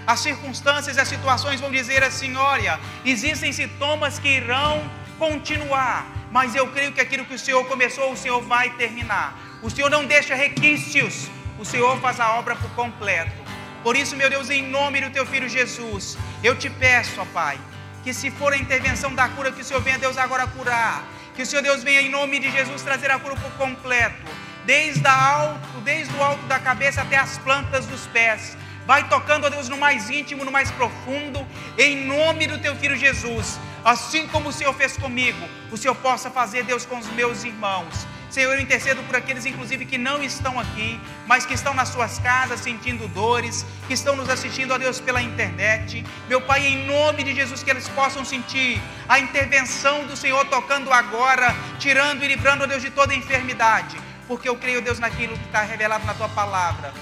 As 0.05 0.19
circunstâncias 0.19 0.97
e 0.97 0.99
as 0.99 1.07
situações 1.07 1.59
vão 1.59 1.71
dizer 1.71 2.03
assim: 2.03 2.35
olha, 2.35 2.79
existem 3.03 3.51
sintomas 3.51 4.19
que 4.19 4.27
irão 4.27 4.83
continuar, 5.17 6.05
mas 6.31 6.55
eu 6.55 6.67
creio 6.67 6.91
que 6.91 7.01
aquilo 7.01 7.25
que 7.25 7.33
o 7.33 7.39
Senhor 7.39 7.65
começou, 7.65 8.11
o 8.11 8.17
Senhor 8.17 8.41
vai 8.41 8.69
terminar. 8.71 9.37
O 9.61 9.69
Senhor 9.69 9.89
não 9.89 10.05
deixa 10.05 10.35
requisitos, 10.35 11.27
o 11.57 11.65
Senhor 11.65 11.99
faz 11.99 12.19
a 12.19 12.33
obra 12.35 12.55
por 12.55 12.69
completo. 12.71 13.45
Por 13.83 13.95
isso, 13.95 14.15
meu 14.15 14.29
Deus, 14.29 14.49
em 14.49 14.67
nome 14.67 14.99
do 14.99 15.09
teu 15.11 15.25
filho 15.25 15.47
Jesus, 15.47 16.17
eu 16.43 16.55
te 16.55 16.69
peço, 16.69 17.21
ó 17.21 17.25
Pai, 17.25 17.59
que 18.03 18.13
se 18.13 18.31
for 18.31 18.51
a 18.51 18.57
intervenção 18.57 19.13
da 19.13 19.29
cura, 19.29 19.51
que 19.51 19.61
o 19.61 19.63
Senhor 19.63 19.81
venha, 19.81 19.97
Deus, 19.97 20.17
agora 20.17 20.47
curar. 20.47 21.03
Que 21.35 21.41
o 21.41 21.45
Senhor 21.45 21.61
Deus 21.61 21.83
venha 21.83 22.01
em 22.01 22.09
nome 22.09 22.39
de 22.39 22.49
Jesus 22.49 22.81
trazer 22.81 23.11
a 23.11 23.19
cura 23.19 23.35
por 23.35 23.51
completo, 23.53 24.23
desde, 24.65 25.05
alto, 25.05 25.81
desde 25.83 26.15
o 26.15 26.23
alto 26.23 26.43
da 26.45 26.59
cabeça 26.59 27.01
até 27.01 27.17
as 27.17 27.37
plantas 27.39 27.85
dos 27.85 28.07
pés. 28.07 28.57
Vai 28.85 29.07
tocando, 29.09 29.45
ó 29.45 29.49
Deus, 29.49 29.67
no 29.67 29.77
mais 29.77 30.09
íntimo, 30.09 30.45
no 30.45 30.51
mais 30.51 30.69
profundo, 30.71 31.45
em 31.77 32.05
nome 32.05 32.45
do 32.47 32.59
teu 32.59 32.75
filho 32.75 32.95
Jesus. 32.95 33.59
Assim 33.83 34.27
como 34.27 34.49
o 34.49 34.53
Senhor 34.53 34.73
fez 34.73 34.95
comigo, 34.97 35.47
o 35.71 35.77
Senhor 35.77 35.95
possa 35.95 36.29
fazer, 36.29 36.63
Deus, 36.63 36.85
com 36.85 36.97
os 36.97 37.07
meus 37.07 37.43
irmãos. 37.43 38.07
Senhor, 38.29 38.53
eu 38.53 38.59
intercedo 38.59 39.01
por 39.03 39.15
aqueles, 39.15 39.45
inclusive, 39.45 39.85
que 39.85 39.97
não 39.97 40.21
estão 40.21 40.59
aqui, 40.59 40.99
mas 41.25 41.45
que 41.45 41.53
estão 41.53 41.73
nas 41.73 41.89
suas 41.89 42.19
casas 42.19 42.59
sentindo 42.59 43.07
dores, 43.07 43.65
que 43.87 43.93
estão 43.93 44.15
nos 44.15 44.29
assistindo, 44.29 44.73
ó 44.73 44.77
Deus, 44.77 44.99
pela 44.99 45.21
internet. 45.21 46.05
Meu 46.27 46.41
Pai, 46.41 46.65
em 46.65 46.85
nome 46.85 47.23
de 47.23 47.33
Jesus, 47.33 47.63
que 47.63 47.69
eles 47.69 47.87
possam 47.89 48.25
sentir 48.25 48.81
a 49.07 49.19
intervenção 49.19 50.05
do 50.05 50.17
Senhor 50.17 50.43
tocando 50.45 50.91
agora, 50.91 51.55
tirando 51.79 52.23
e 52.23 52.27
livrando, 52.27 52.65
ó 52.65 52.67
Deus, 52.67 52.81
de 52.81 52.89
toda 52.89 53.15
enfermidade, 53.15 53.97
porque 54.27 54.49
eu 54.49 54.57
creio, 54.57 54.81
Deus, 54.81 54.99
naquilo 54.99 55.37
que 55.37 55.45
está 55.45 55.61
revelado 55.61 56.05
na 56.05 56.13
tua 56.13 56.27
palavra. 56.29 56.93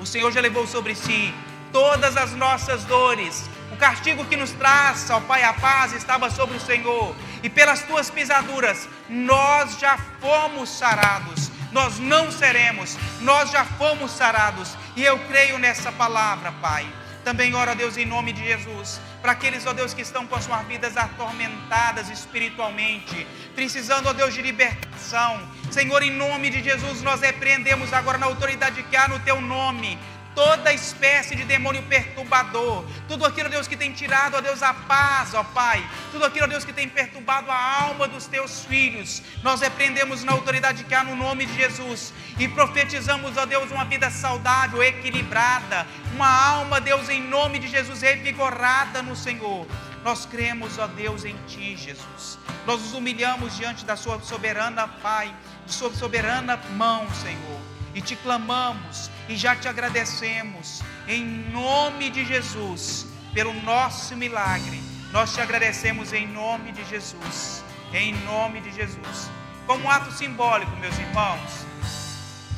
O 0.00 0.06
Senhor 0.06 0.30
já 0.32 0.40
levou 0.40 0.66
sobre 0.66 0.94
si 0.94 1.34
todas 1.72 2.16
as 2.16 2.32
nossas 2.32 2.84
dores. 2.84 3.48
O 3.72 3.76
castigo 3.76 4.24
que 4.24 4.36
nos 4.36 4.52
traz, 4.52 5.08
ó 5.10 5.20
Pai, 5.20 5.42
a 5.42 5.52
paz 5.52 5.92
estava 5.92 6.30
sobre 6.30 6.56
o 6.56 6.60
Senhor. 6.60 7.14
E 7.42 7.48
pelas 7.48 7.82
tuas 7.82 8.10
pisaduras, 8.10 8.88
nós 9.08 9.78
já 9.78 9.98
fomos 10.20 10.68
sarados. 10.70 11.50
Nós 11.70 11.98
não 11.98 12.30
seremos, 12.32 12.96
nós 13.20 13.50
já 13.50 13.64
fomos 13.64 14.12
sarados. 14.12 14.76
E 14.96 15.04
eu 15.04 15.18
creio 15.26 15.58
nessa 15.58 15.92
palavra, 15.92 16.52
Pai. 16.52 16.86
Também 17.24 17.54
oro 17.54 17.70
a 17.70 17.74
Deus 17.74 17.96
em 17.96 18.06
nome 18.06 18.32
de 18.32 18.42
Jesus, 18.42 19.00
para 19.20 19.32
aqueles, 19.32 19.66
ó 19.66 19.72
Deus, 19.72 19.92
que 19.92 20.02
estão 20.02 20.26
com 20.26 20.36
as 20.36 20.44
suas 20.44 20.64
vidas 20.66 20.96
atormentadas 20.96 22.08
espiritualmente, 22.10 23.26
precisando, 23.54 24.06
ó 24.08 24.12
Deus, 24.12 24.32
de 24.32 24.42
libertação. 24.42 25.40
Senhor, 25.70 26.02
em 26.02 26.10
nome 26.10 26.50
de 26.50 26.62
Jesus, 26.62 27.02
nós 27.02 27.20
repreendemos 27.20 27.92
agora 27.92 28.18
na 28.18 28.26
autoridade 28.26 28.82
que 28.84 28.96
há 28.96 29.08
no 29.08 29.18
teu 29.20 29.40
nome 29.40 29.98
toda 30.34 30.72
espécie 30.72 31.34
de 31.34 31.44
demônio 31.44 31.82
perturbador, 31.82 32.84
tudo 33.08 33.24
aquilo, 33.24 33.48
Deus, 33.48 33.66
que 33.66 33.76
tem 33.76 33.92
tirado, 33.92 34.36
ó 34.36 34.40
Deus, 34.40 34.62
a 34.62 34.72
paz, 34.72 35.34
ó 35.34 35.42
Pai, 35.42 35.84
tudo 36.12 36.24
aquilo, 36.24 36.46
Deus, 36.46 36.64
que 36.64 36.72
tem 36.72 36.88
perturbado 36.88 37.50
a 37.50 37.82
alma 37.82 38.06
dos 38.06 38.26
teus 38.26 38.64
filhos, 38.64 39.22
nós 39.42 39.60
repreendemos 39.60 40.24
na 40.24 40.32
autoridade 40.32 40.84
que 40.84 40.94
há 40.94 41.02
no 41.02 41.16
nome 41.16 41.46
de 41.46 41.54
Jesus. 41.54 42.12
E 42.38 42.46
profetizamos, 42.48 43.36
ó 43.36 43.44
Deus, 43.46 43.70
uma 43.70 43.84
vida 43.84 44.10
saudável, 44.10 44.82
equilibrada, 44.82 45.86
uma 46.14 46.28
alma, 46.28 46.80
Deus, 46.80 47.08
em 47.08 47.22
nome 47.22 47.58
de 47.58 47.68
Jesus, 47.68 48.02
revigorada 48.02 49.02
no 49.02 49.16
Senhor. 49.16 49.66
Nós 50.04 50.24
cremos, 50.24 50.78
ó 50.78 50.86
Deus, 50.86 51.24
em 51.24 51.36
Ti, 51.46 51.76
Jesus. 51.76 52.38
Nós 52.66 52.80
nos 52.80 52.92
humilhamos 52.94 53.56
diante 53.56 53.84
da 53.84 53.96
Sua 53.96 54.20
soberana 54.20 54.86
Pai, 54.86 55.34
de 55.66 55.72
Sua 55.72 55.92
soberana 55.92 56.56
mão, 56.76 57.06
Senhor. 57.14 57.60
E 57.94 58.00
te 58.00 58.14
clamamos 58.16 59.10
e 59.28 59.36
já 59.36 59.54
te 59.54 59.68
agradecemos 59.68 60.82
em 61.06 61.22
nome 61.50 62.08
de 62.08 62.24
Jesus 62.24 63.06
pelo 63.34 63.52
nosso 63.62 64.16
milagre. 64.16 64.80
Nós 65.12 65.34
te 65.34 65.40
agradecemos 65.40 66.12
em 66.12 66.26
nome 66.26 66.72
de 66.72 66.84
Jesus. 66.86 67.62
Em 67.92 68.14
nome 68.24 68.60
de 68.60 68.72
Jesus. 68.72 69.30
Como 69.66 69.84
um 69.84 69.90
ato 69.90 70.10
simbólico, 70.12 70.74
meus 70.76 70.98
irmãos, 70.98 71.66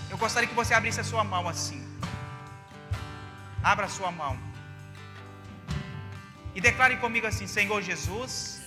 eu 0.08 0.16
gostaria 0.16 0.48
que 0.48 0.54
você 0.54 0.72
abrisse 0.74 1.00
a 1.00 1.04
sua 1.04 1.24
mão 1.24 1.48
assim. 1.48 1.84
Abra 3.62 3.86
a 3.86 3.88
sua 3.88 4.10
mão. 4.10 4.38
E 6.54 6.60
declare 6.60 6.96
comigo 6.96 7.26
assim: 7.26 7.46
Senhor 7.46 7.82
Jesus, 7.82 8.60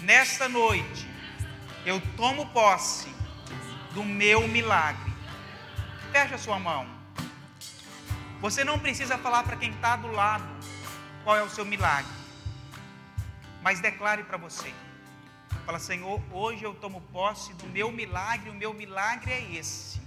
nesta 0.00 0.48
noite 0.48 1.08
eu 1.86 2.00
tomo 2.16 2.46
posse 2.46 3.08
do 3.92 4.04
meu 4.04 4.46
milagre. 4.46 5.12
Feche 6.12 6.34
a 6.34 6.38
sua 6.38 6.58
mão. 6.58 6.97
Você 8.40 8.62
não 8.62 8.78
precisa 8.78 9.18
falar 9.18 9.42
para 9.42 9.56
quem 9.56 9.70
está 9.70 9.96
do 9.96 10.12
lado 10.12 10.46
qual 11.24 11.36
é 11.36 11.42
o 11.42 11.50
seu 11.50 11.64
milagre. 11.64 12.12
Mas 13.62 13.80
declare 13.80 14.22
para 14.22 14.38
você. 14.38 14.72
Fala, 15.66 15.80
Senhor, 15.80 16.22
hoje 16.32 16.62
eu 16.64 16.74
tomo 16.74 17.00
posse 17.12 17.52
do 17.54 17.66
meu 17.66 17.90
milagre, 17.90 18.48
o 18.48 18.54
meu 18.54 18.72
milagre 18.72 19.32
é 19.32 19.54
esse. 19.54 20.00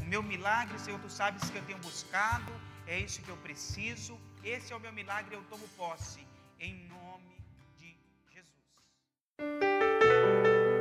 O 0.00 0.04
meu 0.04 0.22
milagre, 0.22 0.78
Senhor, 0.78 0.98
tu 0.98 1.10
sabes 1.10 1.50
que 1.50 1.58
eu 1.58 1.62
tenho 1.64 1.78
buscado, 1.78 2.50
é 2.86 2.98
isso 2.98 3.20
que 3.20 3.28
eu 3.28 3.36
preciso. 3.36 4.18
Esse 4.42 4.72
é 4.72 4.76
o 4.76 4.80
meu 4.80 4.92
milagre, 4.92 5.36
eu 5.36 5.42
tomo 5.44 5.68
posse. 5.76 6.26
Em 6.58 6.88
nome 6.88 7.36
de 7.78 7.94
Jesus. 8.32 9.97